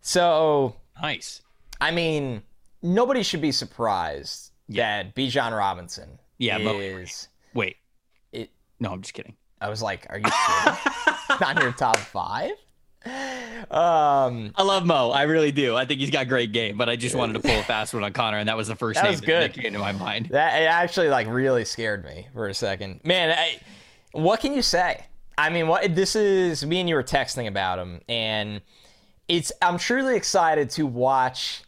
[0.00, 1.42] So nice.
[1.80, 2.42] I mean,
[2.82, 5.02] nobody should be surprised yeah.
[5.02, 7.28] that Bijan Robinson yeah, is.
[7.54, 7.76] Wait.
[8.32, 8.50] It.
[8.80, 9.36] No, I'm just kidding.
[9.60, 10.24] I was like, "Are you?
[11.40, 12.52] Not in your top five?
[13.06, 15.10] Um, I love Mo.
[15.10, 15.76] I really do.
[15.76, 18.04] I think he's got great game, but I just wanted to pull a fast one
[18.04, 19.52] on Connor, and that was the first that name good.
[19.52, 20.26] that came to my mind.
[20.30, 23.00] That it actually like really scared me for a second.
[23.04, 23.60] Man, I,
[24.12, 25.04] what can you say?
[25.36, 28.60] I mean, what this is me and you were texting about him, and
[29.28, 31.62] it's I'm truly excited to watch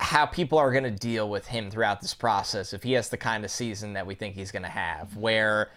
[0.00, 3.16] how people are going to deal with him throughout this process if he has the
[3.16, 5.70] kind of season that we think he's going to have, where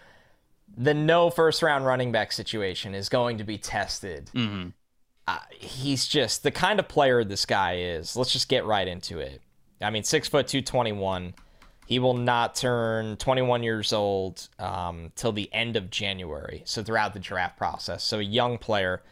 [0.76, 4.30] the no first round running back situation is going to be tested.
[4.34, 4.70] Mm-hmm
[5.26, 8.16] uh, he's just the kind of player this guy is.
[8.16, 9.40] Let's just get right into it.
[9.80, 11.34] I mean, six foot two, 21.
[11.86, 16.62] He will not turn 21 years old um, till the end of January.
[16.64, 19.02] So throughout the draft process, so a young player.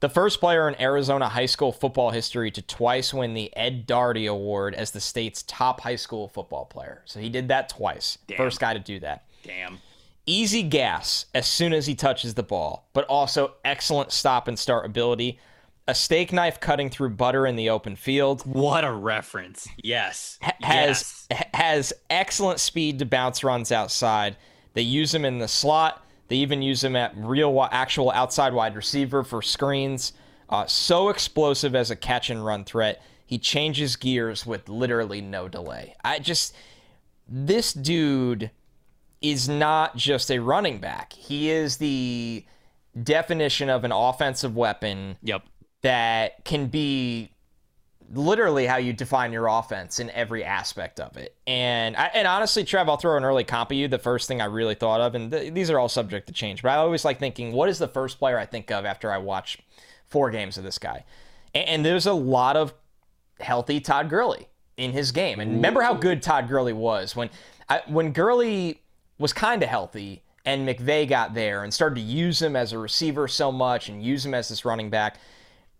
[0.00, 4.26] The first player in Arizona high school football history to twice win the Ed Doherty
[4.26, 7.02] Award as the state's top high school football player.
[7.06, 8.18] So he did that twice.
[8.26, 8.36] Damn.
[8.36, 9.24] First guy to do that.
[9.42, 9.78] Damn
[10.26, 14.86] easy gas as soon as he touches the ball, but also excellent stop and start
[14.86, 15.38] ability.
[15.86, 18.42] A steak knife cutting through butter in the open field.
[18.42, 19.68] What a reference.
[19.82, 20.38] Yes.
[20.62, 21.44] has yes.
[21.52, 24.36] has excellent speed to bounce runs outside.
[24.72, 26.04] They use him in the slot.
[26.28, 30.14] They even use him at real actual outside wide receiver for screens.
[30.48, 33.02] Uh, so explosive as a catch and run threat.
[33.26, 35.94] He changes gears with literally no delay.
[36.02, 36.54] I just
[37.28, 38.50] this dude
[39.30, 41.12] is not just a running back.
[41.14, 42.44] He is the
[43.02, 45.16] definition of an offensive weapon.
[45.22, 45.44] Yep.
[45.82, 47.30] That can be
[48.12, 51.34] literally how you define your offense in every aspect of it.
[51.46, 53.88] And I, and honestly, Trev, I'll throw an early comp at you.
[53.88, 56.62] The first thing I really thought of, and th- these are all subject to change,
[56.62, 59.18] but I always like thinking, what is the first player I think of after I
[59.18, 59.58] watch
[60.06, 61.04] four games of this guy?
[61.54, 62.74] And, and there's a lot of
[63.40, 65.40] healthy Todd Gurley in his game.
[65.40, 67.30] And remember how good Todd Gurley was when
[67.68, 68.82] I, when Gurley
[69.18, 72.78] was kind of healthy and McVay got there and started to use him as a
[72.78, 75.18] receiver so much and use him as this running back.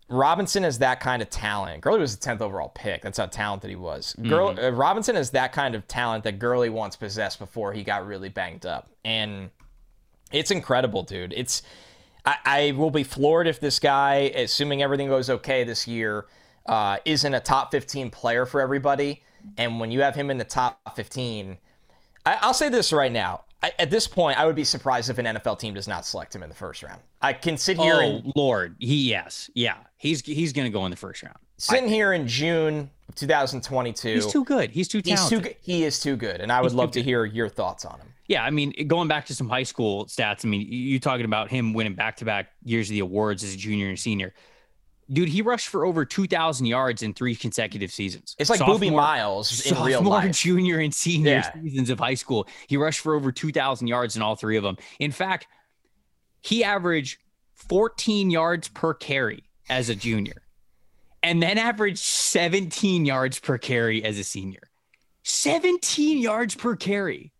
[0.07, 1.81] Robinson is that kind of talent.
[1.81, 3.01] Gurley was the 10th overall pick.
[3.01, 4.15] That's how talented he was.
[4.55, 4.65] mm-hmm.
[4.65, 8.29] uh, Robinson is that kind of talent that Gurley once possessed before he got really
[8.29, 8.89] banged up.
[9.03, 9.49] And
[10.31, 11.33] it's incredible, dude.
[11.35, 11.63] It's
[12.25, 16.25] I, I will be floored if this guy, assuming everything goes okay this year,
[16.65, 19.23] uh, isn't a top 15 player for everybody.
[19.57, 21.57] And when you have him in the top 15,
[22.25, 23.41] I, will say this right now.
[23.61, 26.35] I, at this point, I would be surprised if an NFL team does not select
[26.35, 27.01] him in the first round.
[27.21, 27.95] I can sit here.
[27.95, 31.37] Oh and, Lord, he yes, yeah, he's he's going to go in the first round.
[31.57, 34.71] Sitting here in June 2022, he's too good.
[34.71, 35.45] He's too talented.
[35.45, 37.85] He's too, he is too good, and I would he's love to hear your thoughts
[37.85, 38.07] on him.
[38.27, 40.45] Yeah, I mean, going back to some high school stats.
[40.45, 43.53] I mean, you talking about him winning back to back years of the awards as
[43.53, 44.33] a junior and senior
[45.11, 48.35] Dude, he rushed for over 2,000 yards in three consecutive seasons.
[48.39, 50.31] It's like sophomore, Boobie Miles in real life.
[50.35, 51.53] junior, and senior yeah.
[51.53, 52.47] seasons of high school.
[52.67, 54.77] He rushed for over 2,000 yards in all three of them.
[54.99, 55.47] In fact,
[56.41, 57.19] he averaged
[57.53, 60.41] 14 yards per carry as a junior
[61.21, 64.69] and then averaged 17 yards per carry as a senior.
[65.23, 67.31] 17 yards per carry.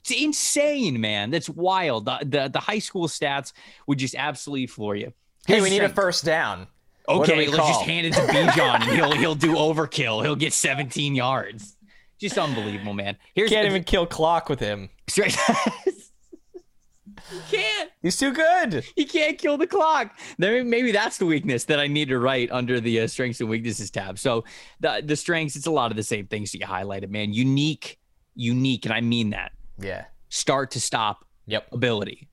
[0.00, 1.30] It's insane, man.
[1.30, 2.06] That's wild.
[2.06, 3.52] The, the, the high school stats
[3.86, 5.12] would just absolutely floor you.
[5.46, 6.66] Hey, we need a first down.
[7.08, 10.22] Okay, let's just hand it to Bijan and he'll he'll do overkill.
[10.22, 11.76] He'll get 17 yards.
[12.18, 13.16] Just unbelievable, man.
[13.34, 14.88] Here's can't even kill clock with him.
[15.06, 15.36] Straight.
[15.84, 17.90] He can't.
[18.02, 18.84] He's too good.
[18.96, 20.18] He can't kill the clock.
[20.38, 23.90] Maybe that's the weakness that I need to write under the uh, strengths and weaknesses
[23.90, 24.18] tab.
[24.18, 24.44] So
[24.80, 27.32] the the strengths, it's a lot of the same things that you highlighted, man.
[27.34, 27.98] Unique,
[28.34, 29.52] unique, and I mean that.
[29.78, 30.06] Yeah.
[30.30, 31.24] Start to stop.
[31.46, 31.68] Yep.
[31.72, 32.28] Ability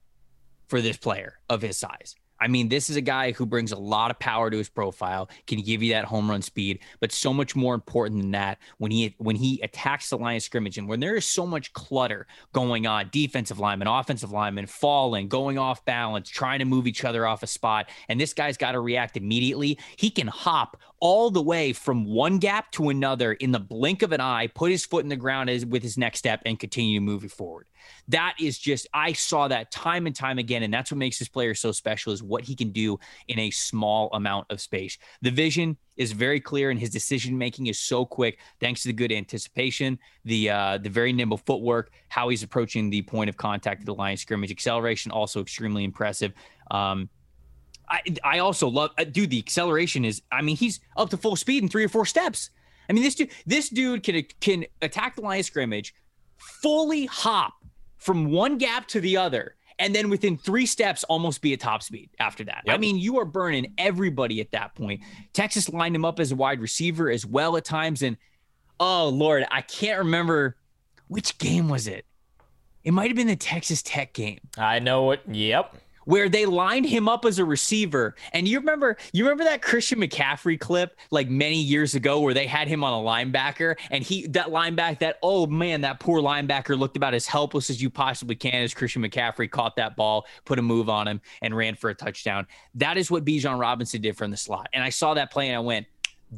[0.68, 2.16] for this player of his size.
[2.44, 5.30] I mean, this is a guy who brings a lot of power to his profile,
[5.48, 8.92] can give you that home run speed, but so much more important than that when
[8.92, 12.28] he when he attacks the line of scrimmage and when there is so much clutter
[12.52, 17.26] going on, defensive lineman, offensive lineman falling, going off balance, trying to move each other
[17.26, 19.80] off a spot, and this guy's got to react immediately.
[19.96, 24.12] He can hop all the way from one gap to another in the blink of
[24.12, 27.00] an eye, put his foot in the ground as, with his next step, and continue
[27.00, 27.68] moving forward
[28.08, 31.28] that is just I saw that time and time again, and that's what makes this
[31.28, 34.98] player so special is what he can do in a small amount of space.
[35.22, 38.94] The vision is very clear, and his decision making is so quick thanks to the
[38.94, 43.82] good anticipation, the uh, the very nimble footwork, how he's approaching the point of contact
[43.82, 46.34] at the line scrimmage, acceleration also extremely impressive.
[46.72, 47.10] Um,
[47.90, 49.30] I, I also love, uh, dude.
[49.30, 52.50] The acceleration is, I mean, he's up to full speed in three or four steps.
[52.90, 55.94] I mean, this dude, this dude can can attack the line of scrimmage,
[56.38, 57.54] fully hop
[58.04, 61.82] from one gap to the other and then within three steps almost be a top
[61.82, 62.64] speed after that.
[62.66, 62.76] Yep.
[62.76, 65.02] I mean, you are burning everybody at that point.
[65.34, 68.02] Texas lined him up as a wide receiver as well at times.
[68.02, 68.18] And
[68.80, 70.58] oh Lord, I can't remember
[71.08, 72.06] which game was it.
[72.84, 74.40] It might have been the Texas Tech game.
[74.58, 75.22] I know it.
[75.32, 78.16] Yep where they lined him up as a receiver.
[78.32, 82.48] And you remember, you remember that Christian McCaffrey clip like many years ago where they
[82.48, 86.78] had him on a linebacker and he that linebacker that oh man, that poor linebacker
[86.78, 90.60] looked about as helpless as you possibly can as Christian McCaffrey caught that ball, put
[90.60, 92.48] a move on him, and ran for a touchdown.
[92.76, 94.70] That is what Bijan Robinson did from the slot.
[94.74, 95.88] And I saw that play and I went,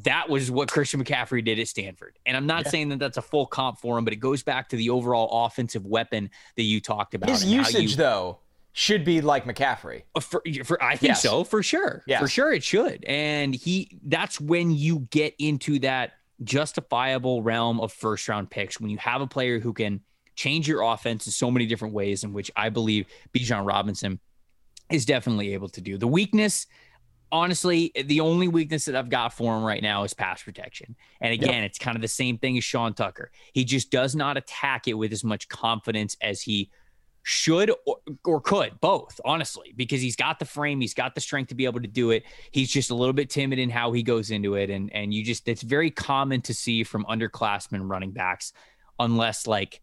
[0.03, 2.17] that was what Christian McCaffrey did at Stanford.
[2.25, 2.71] And I'm not yeah.
[2.71, 5.45] saying that that's a full comp for him, but it goes back to the overall
[5.45, 7.29] offensive weapon that you talked about.
[7.29, 8.39] His usage, you, though,
[8.77, 10.03] should be like McCaffrey.
[10.15, 11.21] Uh, for, for I think yes.
[11.21, 12.03] so, for sure.
[12.07, 12.19] Yes.
[12.19, 13.05] For sure it should.
[13.05, 16.11] And he that's when you get into that
[16.43, 20.01] justifiable realm of first round picks when you have a player who can
[20.35, 24.19] change your offense in so many different ways in which I believe Bijan Robinson
[24.91, 25.97] is definitely able to do.
[25.97, 26.67] The weakness
[27.31, 30.97] honestly, the only weakness that I've got for him right now is pass protection.
[31.21, 31.65] And again, yep.
[31.65, 33.31] it's kind of the same thing as Sean Tucker.
[33.53, 36.69] He just does not attack it with as much confidence as he
[37.27, 41.47] should or, or, could both honestly because he's got the frame he's got the strength
[41.47, 42.23] to be able to do it.
[42.51, 44.69] He's just a little bit timid in how he goes into it.
[44.69, 48.53] And and you just it's very common to see from underclassmen running backs
[48.99, 49.81] unless like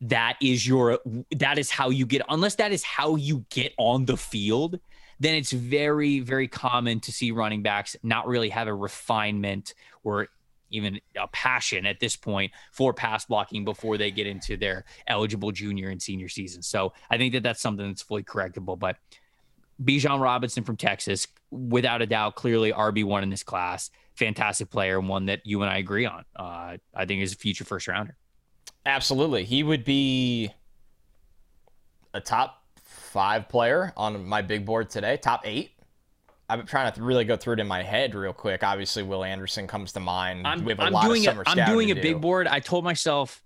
[0.00, 0.98] that is your
[1.36, 4.80] that is how you get unless that is how you get on the field
[5.20, 10.28] then it's very very common to see running backs not really have a refinement or
[10.70, 15.52] even a passion at this point for pass blocking before they get into their eligible
[15.52, 16.62] junior and senior season.
[16.62, 18.78] So I think that that's something that's fully correctable.
[18.78, 18.96] But
[19.82, 23.90] Bijan Robinson from Texas, without a doubt, clearly RB1 in this class.
[24.16, 26.24] Fantastic player and one that you and I agree on.
[26.34, 28.16] Uh, I think is a future first rounder.
[28.84, 29.44] Absolutely.
[29.44, 30.52] He would be
[32.14, 35.70] a top five player on my big board today, top eight.
[36.48, 38.64] I'm trying to really go through it in my head real quick.
[38.64, 40.46] Obviously, Will Anderson comes to mind.
[40.46, 42.00] I'm, we have a I'm lot doing of summer a, I'm doing a do.
[42.00, 42.46] big board.
[42.46, 43.42] I told myself,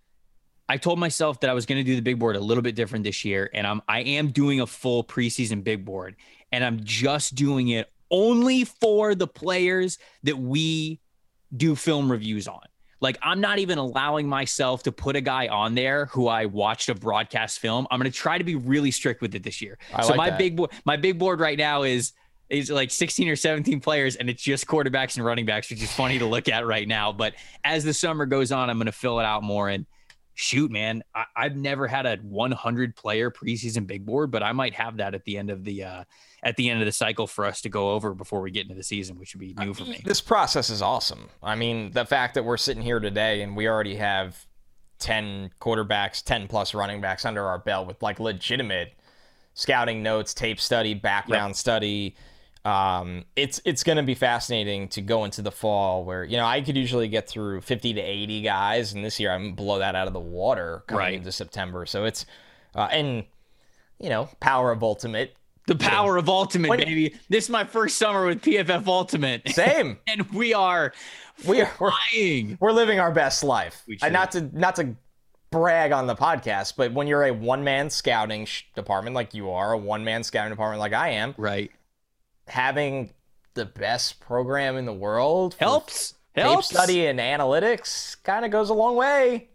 [0.68, 2.76] I told myself that I was going to do the big board a little bit
[2.76, 6.16] different this year, and I'm I am doing a full preseason big board,
[6.52, 11.00] and I'm just doing it only for the players that we
[11.56, 12.60] do film reviews on.
[13.00, 16.88] Like I'm not even allowing myself to put a guy on there who I watched
[16.88, 17.88] a broadcast film.
[17.90, 19.76] I'm going to try to be really strict with it this year.
[19.92, 20.38] I so like my that.
[20.38, 22.12] big board, my big board right now is
[22.52, 25.90] It's like 16 or 17 players, and it's just quarterbacks and running backs, which is
[25.90, 27.10] funny to look at right now.
[27.10, 27.34] But
[27.64, 29.70] as the summer goes on, I'm going to fill it out more.
[29.70, 29.86] And
[30.34, 34.74] shoot, man, I, have never had a 100 player preseason big board, but I might
[34.74, 36.04] have that at the end of the uh,
[36.42, 38.74] at the end of the cycle for us to go over before we get into
[38.74, 40.02] the season, which would be new for me.
[40.04, 41.30] This process is awesome.
[41.42, 44.46] I mean, the fact that we're sitting here today and we already have
[44.98, 48.94] 10 quarterbacks, 10 plus running backs under our belt with like legitimate
[49.54, 51.56] scouting notes, tape study, background yep.
[51.56, 52.16] study.
[52.64, 56.46] Um, it's it's going to be fascinating to go into the fall where you know
[56.46, 59.96] I could usually get through 50 to 80 guys, and this year I'm blow that
[59.96, 61.14] out of the water coming right.
[61.14, 61.86] into September.
[61.86, 62.24] So it's
[62.74, 63.24] uh, and
[63.98, 65.34] you know power of ultimate
[65.66, 67.14] the power of Ultimate, when, baby.
[67.28, 69.48] This is my first summer with PFF Ultimate.
[69.48, 69.98] Same.
[70.08, 70.92] and we are
[71.46, 72.58] we are flying.
[72.60, 73.84] We're, we're living our best life.
[74.02, 74.96] And not to not to
[75.50, 79.50] brag on the podcast, but when you're a one man scouting sh- department like you
[79.50, 81.70] are, a one man scouting department like I am, right?
[82.48, 83.12] Having
[83.54, 86.14] the best program in the world helps.
[86.34, 86.68] Helps.
[86.68, 89.48] study and analytics kind of goes a long way.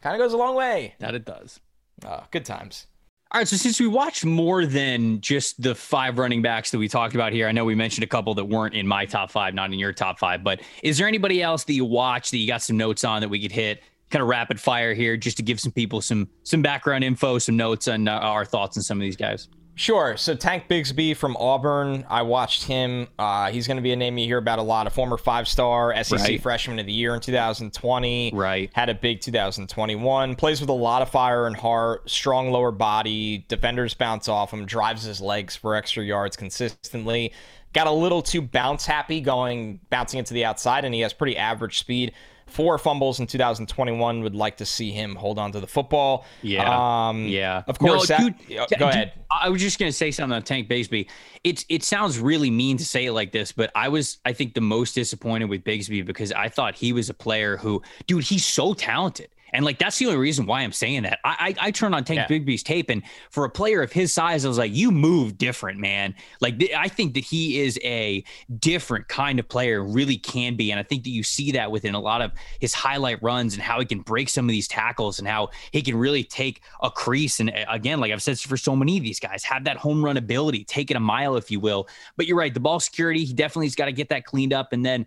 [0.00, 0.94] Kind of goes a long way.
[0.98, 1.60] That it does.
[2.04, 2.86] Uh, good times.
[3.30, 6.86] All right, so since we watched more than just the five running backs that we
[6.86, 9.54] talked about here, I know we mentioned a couple that weren't in my top five,
[9.54, 12.46] not in your top five, but is there anybody else that you watched that you
[12.46, 15.42] got some notes on that we could hit kind of rapid fire here just to
[15.42, 18.98] give some people some some background info, some notes on uh, our thoughts on some
[18.98, 19.48] of these guys?
[19.74, 20.16] Sure.
[20.16, 23.08] So Tank Bigsby from Auburn, I watched him.
[23.18, 24.86] Uh, he's going to be a name you hear about a lot.
[24.86, 26.42] A former five-star SEC right.
[26.42, 28.32] freshman of the year in 2020.
[28.34, 28.70] Right.
[28.74, 30.34] Had a big 2021.
[30.36, 32.08] Plays with a lot of fire and heart.
[32.08, 33.46] Strong lower body.
[33.48, 34.66] Defenders bounce off him.
[34.66, 37.32] Drives his legs for extra yards consistently.
[37.72, 41.38] Got a little too bounce happy going bouncing into the outside, and he has pretty
[41.38, 42.12] average speed
[42.52, 44.22] four fumbles in 2021.
[44.22, 46.26] Would like to see him hold on to the football.
[46.42, 47.62] Yeah, um, yeah.
[47.66, 48.08] Of course.
[48.10, 48.34] No, dude,
[48.68, 49.12] that, go ahead.
[49.30, 51.08] I was just gonna say something on Tank Bigsby.
[51.44, 54.54] It's it sounds really mean to say it like this, but I was I think
[54.54, 58.46] the most disappointed with Bigsby because I thought he was a player who, dude, he's
[58.46, 59.28] so talented.
[59.52, 61.18] And like that's the only reason why I'm saying that.
[61.24, 62.26] I I, I turned on Tank yeah.
[62.26, 65.78] Bigsby's tape, and for a player of his size, I was like, you move different,
[65.78, 66.14] man.
[66.40, 68.24] Like th- I think that he is a
[68.58, 71.94] different kind of player, really can be, and I think that you see that within
[71.94, 75.18] a lot of his highlight runs and how he can break some of these tackles
[75.18, 77.40] and how he can really take a crease.
[77.40, 80.04] And eh, again, like I've said for so many of these guys, have that home
[80.04, 81.88] run ability, take it a mile, if you will.
[82.16, 84.72] But you're right, the ball security, he definitely has got to get that cleaned up,
[84.72, 85.06] and then.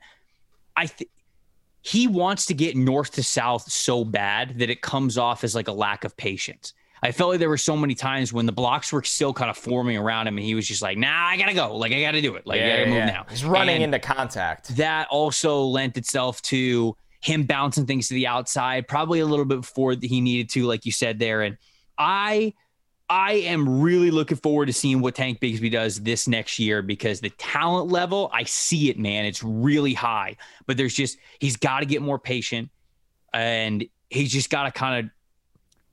[0.77, 1.09] I think
[1.85, 5.67] he wants to get north to south so bad that it comes off as like
[5.67, 6.73] a lack of patience.
[7.03, 9.57] I felt like there were so many times when the blocks were still kind of
[9.57, 11.77] forming around him, and he was just like, "Nah, I gotta go.
[11.77, 12.47] Like I gotta do it.
[12.47, 13.05] Like yeah, I gotta move yeah.
[13.05, 14.75] now." He's running and into contact.
[14.77, 19.61] That also lent itself to him bouncing things to the outside, probably a little bit
[19.61, 21.43] before he needed to, like you said there.
[21.43, 21.55] And
[21.99, 22.55] I
[23.09, 27.21] I am really looking forward to seeing what Tank Bigsby does this next year because
[27.21, 29.25] the talent level, I see it, man.
[29.25, 32.69] It's really high, but there's just, he's got to get more patient
[33.33, 35.11] and he's just got to kind of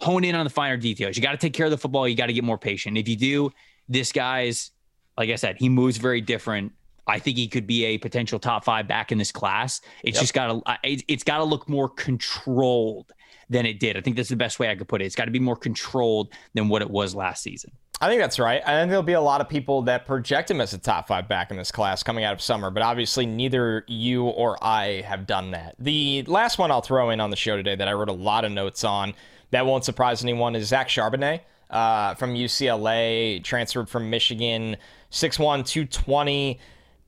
[0.05, 1.17] hone in on the finer details.
[1.17, 2.09] You got to take care of the football.
[2.09, 2.97] You got to get more patient.
[2.97, 3.53] If you do,
[3.89, 4.71] this guy's,
[5.19, 6.73] like I said, he moves very different.
[7.07, 9.83] I think he could be a potential top five back in this class.
[10.03, 10.23] It's yep.
[10.23, 13.13] just got to, it's got to look more controlled
[13.53, 13.97] than it did.
[13.97, 15.05] I think that's the best way I could put it.
[15.05, 17.73] It's got to be more controlled than what it was last season.
[18.01, 18.61] I think that's right.
[18.67, 21.29] I think there'll be a lot of people that project him as a top five
[21.29, 25.25] back in this class coming out of summer, but obviously neither you or I have
[25.25, 25.77] done that.
[25.79, 28.45] The last one I'll throw in on the show today that I wrote a lot
[28.45, 29.15] of notes on
[29.53, 34.77] that won't surprise anyone is Zach Charbonnet uh, from UCLA, transferred from Michigan,
[35.13, 36.59] 6'1, 220.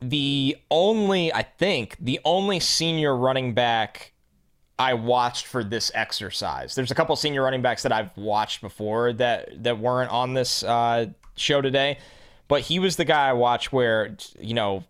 [0.01, 4.12] The only, I think, the only senior running back
[4.78, 6.74] I watched for this exercise.
[6.74, 10.62] There's a couple senior running backs that I've watched before that that weren't on this
[10.62, 11.06] uh,
[11.36, 11.98] show today,
[12.48, 14.84] but he was the guy I watched where you know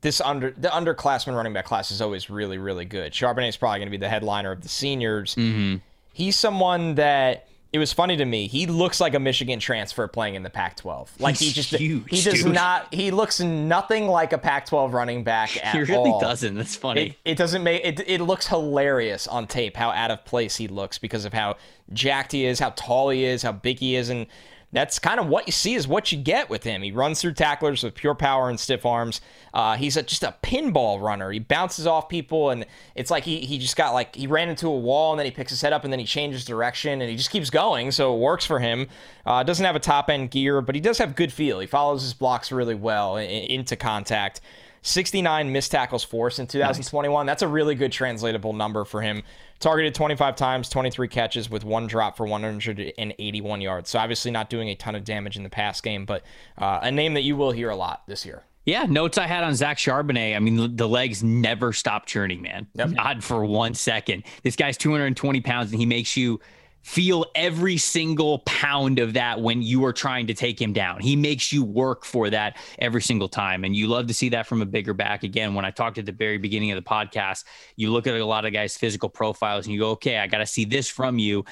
[0.00, 3.12] this under the underclassmen running back class is always really really good.
[3.12, 5.34] Charbonnet is probably going to be the headliner of the seniors.
[5.34, 5.76] Mm-hmm.
[6.12, 8.46] He's someone that it was funny to me.
[8.46, 11.08] He looks like a Michigan transfer playing in the Pac-12.
[11.18, 12.54] Like he just huge, he does dude.
[12.54, 12.94] not.
[12.94, 15.84] He looks nothing like a Pac-12 running back at all.
[15.84, 16.20] He really all.
[16.20, 16.54] doesn't.
[16.54, 17.00] That's funny.
[17.24, 18.00] It, it, doesn't make it.
[18.06, 21.56] It looks hilarious on tape how out of place he looks because of how
[21.92, 24.28] jacked he is, how tall he is, how big he is, and
[24.74, 26.82] that's kind of what you see is what you get with him.
[26.82, 29.20] He runs through tacklers with pure power and stiff arms.
[29.54, 31.30] Uh, he's a, just a pinball runner.
[31.30, 34.66] He bounces off people, and it's like he he just got like he ran into
[34.66, 37.08] a wall, and then he picks his head up, and then he changes direction, and
[37.08, 37.92] he just keeps going.
[37.92, 38.88] So it works for him.
[39.24, 41.60] Uh, doesn't have a top end gear, but he does have good feel.
[41.60, 44.40] He follows his blocks really well in, into contact.
[44.84, 47.24] 69 missed tackles forced in 2021.
[47.24, 47.30] Nice.
[47.30, 49.22] That's a really good translatable number for him.
[49.58, 53.88] Targeted 25 times, 23 catches with one drop for 181 yards.
[53.90, 56.22] So obviously not doing a ton of damage in the pass game, but
[56.58, 58.44] uh, a name that you will hear a lot this year.
[58.66, 60.36] Yeah, notes I had on Zach Charbonnet.
[60.36, 62.66] I mean, the legs never stop churning, man.
[62.74, 62.90] Yep.
[62.90, 64.24] Not for one second.
[64.42, 66.40] This guy's 220 pounds, and he makes you
[66.84, 71.00] feel every single pound of that when you are trying to take him down.
[71.00, 73.64] He makes you work for that every single time.
[73.64, 75.22] And you love to see that from a bigger back.
[75.22, 77.44] Again, when I talked at the very beginning of the podcast,
[77.76, 80.38] you look at a lot of guys' physical profiles and you go, okay, I got
[80.38, 81.46] to see this from you.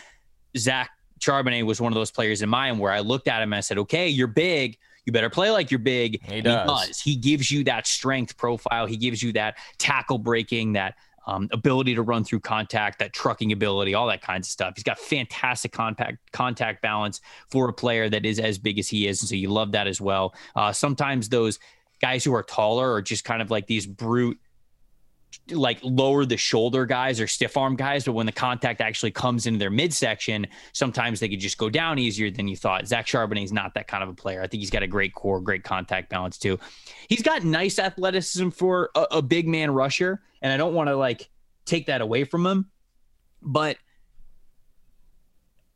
[0.55, 3.59] Zach Charbonnet was one of those players in mine where I looked at him and
[3.59, 6.23] I said, okay, you're big you better play like you're big.
[6.25, 6.61] He does.
[6.63, 7.01] He, does.
[7.01, 8.87] he gives you that strength profile.
[8.87, 10.95] He gives you that tackle breaking, that
[11.27, 14.75] um, ability to run through contact, that trucking ability, all that kinds of stuff.
[14.77, 17.21] He's got fantastic contact contact balance
[17.51, 19.87] for a player that is as big as he is, and so you love that
[19.87, 20.35] as well.
[20.57, 21.59] Uh, sometimes those
[22.01, 24.39] guys who are taller are just kind of like these brute
[25.51, 29.47] like lower the shoulder guys or stiff arm guys, but when the contact actually comes
[29.47, 32.87] into their midsection, sometimes they could just go down easier than you thought.
[32.87, 34.43] Zach Charbonnet is not that kind of a player.
[34.43, 36.59] I think he's got a great core, great contact balance too.
[37.09, 40.97] He's got nice athleticism for a, a big man rusher, and I don't want to
[40.97, 41.29] like
[41.65, 42.71] take that away from him,
[43.41, 43.77] but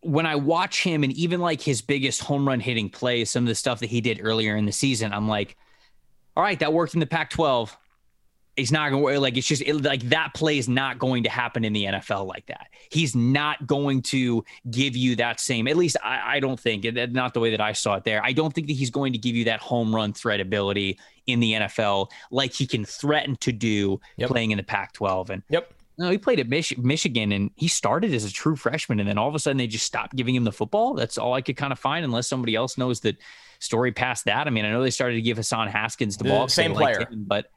[0.00, 3.48] when I watch him and even like his biggest home run hitting plays, some of
[3.48, 5.56] the stuff that he did earlier in the season, I'm like,
[6.36, 7.76] all right, that worked in the Pac 12
[8.56, 11.28] He's not going to like it's just it, like that play is not going to
[11.28, 12.68] happen in the NFL like that.
[12.90, 15.68] He's not going to give you that same.
[15.68, 18.24] At least I, I don't think not the way that I saw it there.
[18.24, 21.40] I don't think that he's going to give you that home run threat ability in
[21.40, 24.30] the NFL like he can threaten to do yep.
[24.30, 25.30] playing in the Pac-12.
[25.30, 25.72] And yep.
[25.98, 29.16] No, he played at Mich- Michigan and he started as a true freshman, and then
[29.16, 30.92] all of a sudden they just stopped giving him the football.
[30.94, 33.16] That's all I could kind of find, unless somebody else knows that
[33.60, 34.46] story past that.
[34.46, 37.00] I mean, I know they started to give Hassan Haskins the, the ball, same player,
[37.00, 37.50] him, but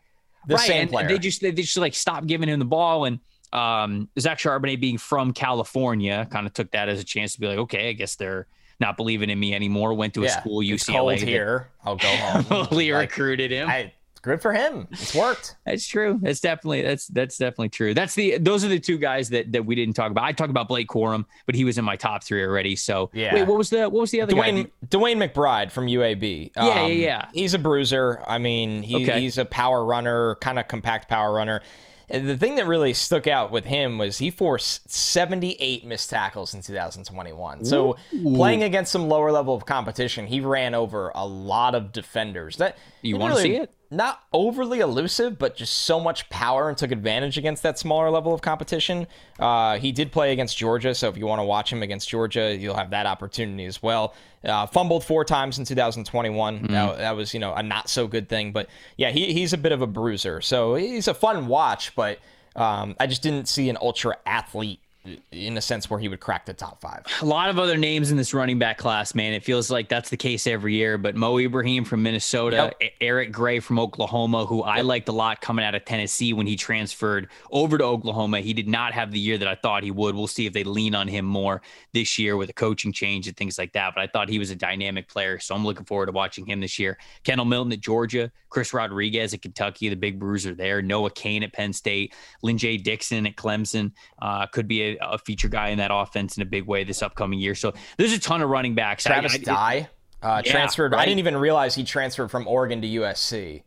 [0.48, 1.08] the right, same player.
[1.08, 3.20] they just they, just like stopped giving him the ball and
[3.52, 7.48] um, Zach Charbonnet being from California kind of took that as a chance to be
[7.48, 8.48] like, okay, I guess they're
[8.80, 9.94] not believing in me anymore.
[9.94, 11.18] Went to a yeah, school UCLA.
[11.18, 11.70] Cold here.
[11.84, 12.68] I'll go home.
[12.78, 13.68] recruited him.
[13.68, 14.88] I, good for him.
[14.92, 15.56] It's worked.
[15.66, 16.20] that's true.
[16.22, 17.94] That's definitely that's that's definitely true.
[17.94, 20.24] That's the those are the two guys that that we didn't talk about.
[20.24, 22.76] I talked about Blake Corum, but he was in my top three already.
[22.76, 23.34] So yeah.
[23.34, 24.72] Wait, what was the what was the other DeWayne, guy?
[24.88, 26.52] DeWayne McBride from UAB.
[26.56, 27.26] Um, yeah, yeah, yeah.
[27.34, 28.22] He's a bruiser.
[28.28, 29.22] I mean, he, okay.
[29.22, 31.62] he's a power runner, kind of compact power runner
[32.10, 36.62] the thing that really stuck out with him was he forced 78 missed tackles in
[36.62, 37.66] 2021.
[37.66, 38.36] So Ooh.
[38.36, 42.58] playing against some lower level of competition, he ran over a lot of defenders.
[42.58, 43.72] That you want to really, see it?
[43.92, 48.34] Not overly elusive, but just so much power and took advantage against that smaller level
[48.34, 49.08] of competition.
[49.40, 52.56] Uh, he did play against Georgia, so if you want to watch him against Georgia,
[52.56, 54.14] you'll have that opportunity as well.
[54.44, 56.56] Uh, fumbled four times in 2021.
[56.56, 56.72] Mm-hmm.
[56.72, 58.52] That, that, was, you know, a not so good thing.
[58.52, 60.40] But yeah, he, he's a bit of a bruiser.
[60.42, 62.20] So he's a fun watch, but
[62.56, 64.82] um, I just didn't see an ultra athlete
[65.32, 67.04] in a sense where he would crack the top five.
[67.22, 69.34] A lot of other names in this running back class, man.
[69.34, 70.98] It feels like that's the case every year.
[70.98, 72.92] But Mo Ibrahim from Minnesota, yep.
[73.00, 76.56] Eric Gray from Oklahoma, who I liked a lot coming out of Tennessee when he
[76.56, 78.42] transferred over to Oklahoma.
[78.42, 80.16] He did not have the year that I thought he would.
[80.16, 81.62] We'll see if they lean on him more
[81.94, 83.94] this year with a coaching change and things like that.
[83.96, 85.40] But I thought he was a dynamic player.
[85.40, 86.98] So I'm looking forward to watching him this year.
[87.24, 90.82] Kendall Milton at Georgia, Chris Rodriguez at Kentucky, the big bruiser there.
[90.82, 92.14] Noah Cain at Penn State,
[92.44, 96.44] Lyn-J Dixon at Clemson uh, could be a, a feature guy in that offense in
[96.44, 97.56] a big way this upcoming year.
[97.56, 99.04] So there's a ton of running backs.
[99.04, 99.90] Travis I, I, Dye
[100.22, 100.92] uh, yeah, transferred.
[100.94, 101.02] Right?
[101.02, 103.64] I didn't even realize he transferred from Oregon to USC.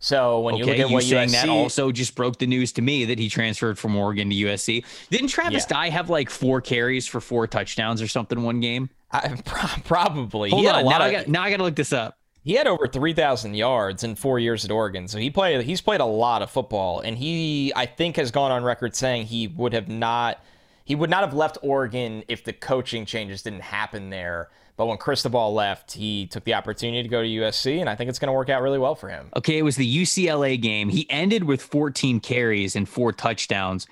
[0.00, 2.38] So when okay, you look at what you what saying USC that also just broke
[2.38, 4.84] the news to me that he transferred from Oregon to USC.
[5.08, 5.76] Didn't Travis yeah.
[5.76, 8.90] Dye have like four carries for four touchdowns or something one game?
[9.10, 9.40] I,
[9.84, 10.50] probably.
[10.50, 12.18] Hold on, now, of, I got, now I got to look this up.
[12.42, 15.64] He had over 3,000 yards in four years at Oregon, so he played.
[15.64, 19.26] He's played a lot of football, and he I think has gone on record saying
[19.26, 20.44] he would have not
[20.84, 24.50] he would not have left Oregon if the coaching changes didn't happen there.
[24.76, 28.10] But when Cristobal left, he took the opportunity to go to USC, and I think
[28.10, 29.28] it's going to work out really well for him.
[29.36, 30.88] Okay, it was the UCLA game.
[30.88, 33.86] He ended with 14 carries and four touchdowns,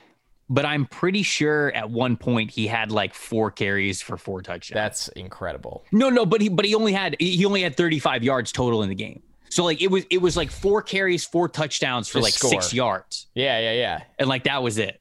[0.50, 4.74] but I'm pretty sure at one point he had like four carries for four touchdowns.
[4.74, 5.84] That's incredible.
[5.92, 8.88] No, no, but he but he only had he only had 35 yards total in
[8.88, 9.22] the game.
[9.50, 12.50] So like it was it was like four carries, four touchdowns for Just like score.
[12.50, 13.26] six yards.
[13.34, 14.00] Yeah, yeah, yeah.
[14.18, 15.00] And like that was it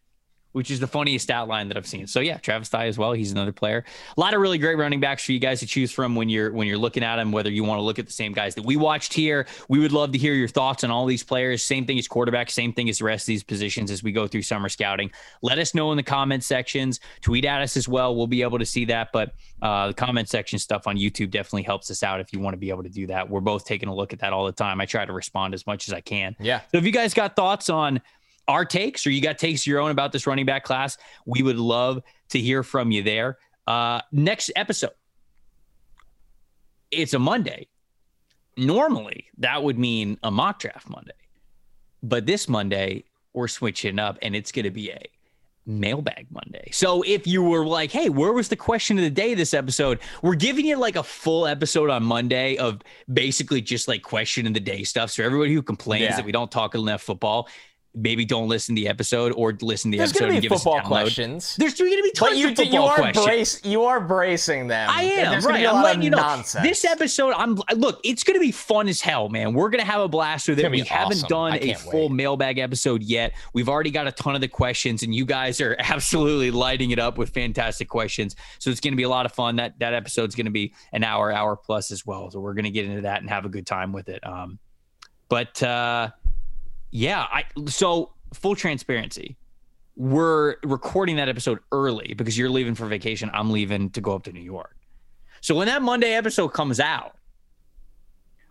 [0.51, 2.07] which is the funniest stat line that I've seen.
[2.07, 3.13] So yeah, Travis Dye as well.
[3.13, 3.83] He's another player.
[4.17, 6.51] A lot of really great running backs for you guys to choose from when you're
[6.51, 7.31] when you're looking at them.
[7.31, 9.91] Whether you want to look at the same guys that we watched here, we would
[9.91, 11.63] love to hear your thoughts on all these players.
[11.63, 12.49] Same thing as quarterback.
[12.49, 15.11] Same thing as the rest of these positions as we go through summer scouting.
[15.41, 16.99] Let us know in the comment sections.
[17.21, 18.15] Tweet at us as well.
[18.15, 19.09] We'll be able to see that.
[19.13, 22.53] But uh, the comment section stuff on YouTube definitely helps us out if you want
[22.53, 23.29] to be able to do that.
[23.29, 24.81] We're both taking a look at that all the time.
[24.81, 26.35] I try to respond as much as I can.
[26.39, 26.61] Yeah.
[26.71, 28.01] So if you guys got thoughts on
[28.51, 31.41] our takes or you got takes of your own about this running back class, we
[31.41, 33.37] would love to hear from you there.
[33.65, 34.91] Uh, next episode,
[36.91, 37.67] it's a Monday.
[38.57, 41.13] normally that would mean a mock draft Monday.
[42.03, 45.01] But this Monday, we're switching up and it's going to be a
[45.65, 46.69] mailbag Monday.
[46.71, 49.99] So if you were like, hey, where was the question of the day this episode?
[50.21, 52.81] We're giving you like a full episode on Monday of
[53.13, 55.11] basically just like question of the day stuff.
[55.11, 56.15] So everybody who complains yeah.
[56.17, 57.47] that we don't talk enough football,
[57.93, 60.25] maybe don't listen to the episode or listen to the There's episode.
[60.25, 61.55] There's going to be football questions.
[61.57, 63.25] There's going to be tons but you, of football you are questions.
[63.25, 64.89] Brace, you are bracing them.
[64.89, 65.65] I am There's right.
[65.65, 66.17] I'm letting you know.
[66.17, 66.63] Nonsense.
[66.65, 67.99] This episode, I'm look.
[68.03, 69.53] It's going to be fun as hell, man.
[69.53, 70.71] We're going to have a blast with it.
[70.71, 71.27] We haven't awesome.
[71.27, 72.15] done a full wait.
[72.15, 73.33] mailbag episode yet.
[73.53, 76.99] We've already got a ton of the questions, and you guys are absolutely lighting it
[76.99, 78.35] up with fantastic questions.
[78.59, 79.57] So it's going to be a lot of fun.
[79.57, 82.31] That that episode's going to be an hour, hour plus as well.
[82.31, 84.25] So we're going to get into that and have a good time with it.
[84.25, 84.59] Um,
[85.31, 86.09] but uh,
[86.91, 89.37] yeah, I so full transparency,
[89.95, 93.29] we're recording that episode early because you're leaving for vacation.
[93.33, 94.75] I'm leaving to go up to New York.
[95.41, 97.15] So when that Monday episode comes out,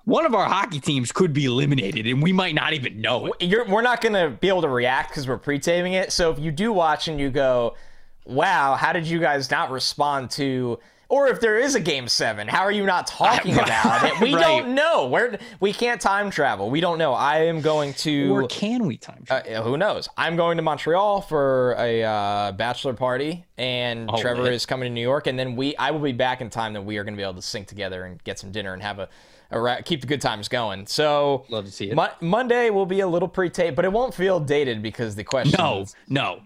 [0.05, 3.43] one of our hockey teams could be eliminated and we might not even know it.
[3.47, 6.11] You're, we're not going to be able to react because we're pre-taping it.
[6.11, 7.77] So if you do watch and you go,
[8.25, 10.81] wow, how did you guys not respond to
[11.11, 14.21] or if there is a game seven, how are you not talking about it?
[14.21, 14.41] We right.
[14.41, 15.09] don't know.
[15.09, 16.71] Where we can't time travel.
[16.71, 17.13] We don't know.
[17.13, 18.33] I am going to.
[18.33, 19.53] Or can we time travel?
[19.53, 20.09] Uh, who knows?
[20.17, 24.53] I'm going to Montreal for a uh, bachelor party, and oh, Trevor man.
[24.53, 25.77] is coming to New York, and then we.
[25.77, 27.67] I will be back in time that we are going to be able to sync
[27.67, 29.83] together and get some dinner and have a.
[29.83, 30.87] keep the good times going.
[30.87, 31.97] So love to see it.
[31.97, 35.59] Mo- Monday will be a little pre-tape, but it won't feel dated because the questions.
[35.59, 36.43] No, no.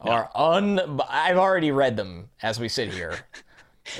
[0.00, 1.00] Are un.
[1.08, 3.16] I've already read them as we sit here.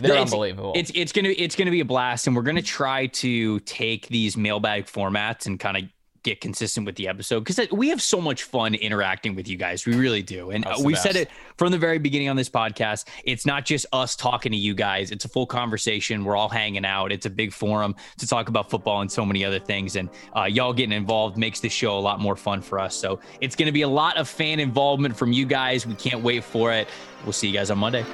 [0.01, 0.73] They're it's, unbelievable.
[0.75, 4.37] It's it's gonna it's gonna be a blast, and we're gonna try to take these
[4.37, 5.85] mailbag formats and kind of
[6.25, 9.87] get consistent with the episode because we have so much fun interacting with you guys.
[9.87, 10.51] We really do.
[10.51, 13.05] And we said it from the very beginning on this podcast.
[13.25, 16.25] It's not just us talking to you guys, it's a full conversation.
[16.25, 17.13] We're all hanging out.
[17.13, 19.97] It's a big forum to talk about football and so many other things.
[19.97, 22.97] And uh, y'all getting involved makes this show a lot more fun for us.
[22.97, 25.87] So it's going to be a lot of fan involvement from you guys.
[25.87, 26.89] We can't wait for it.
[27.25, 28.05] We'll see you guys on Monday.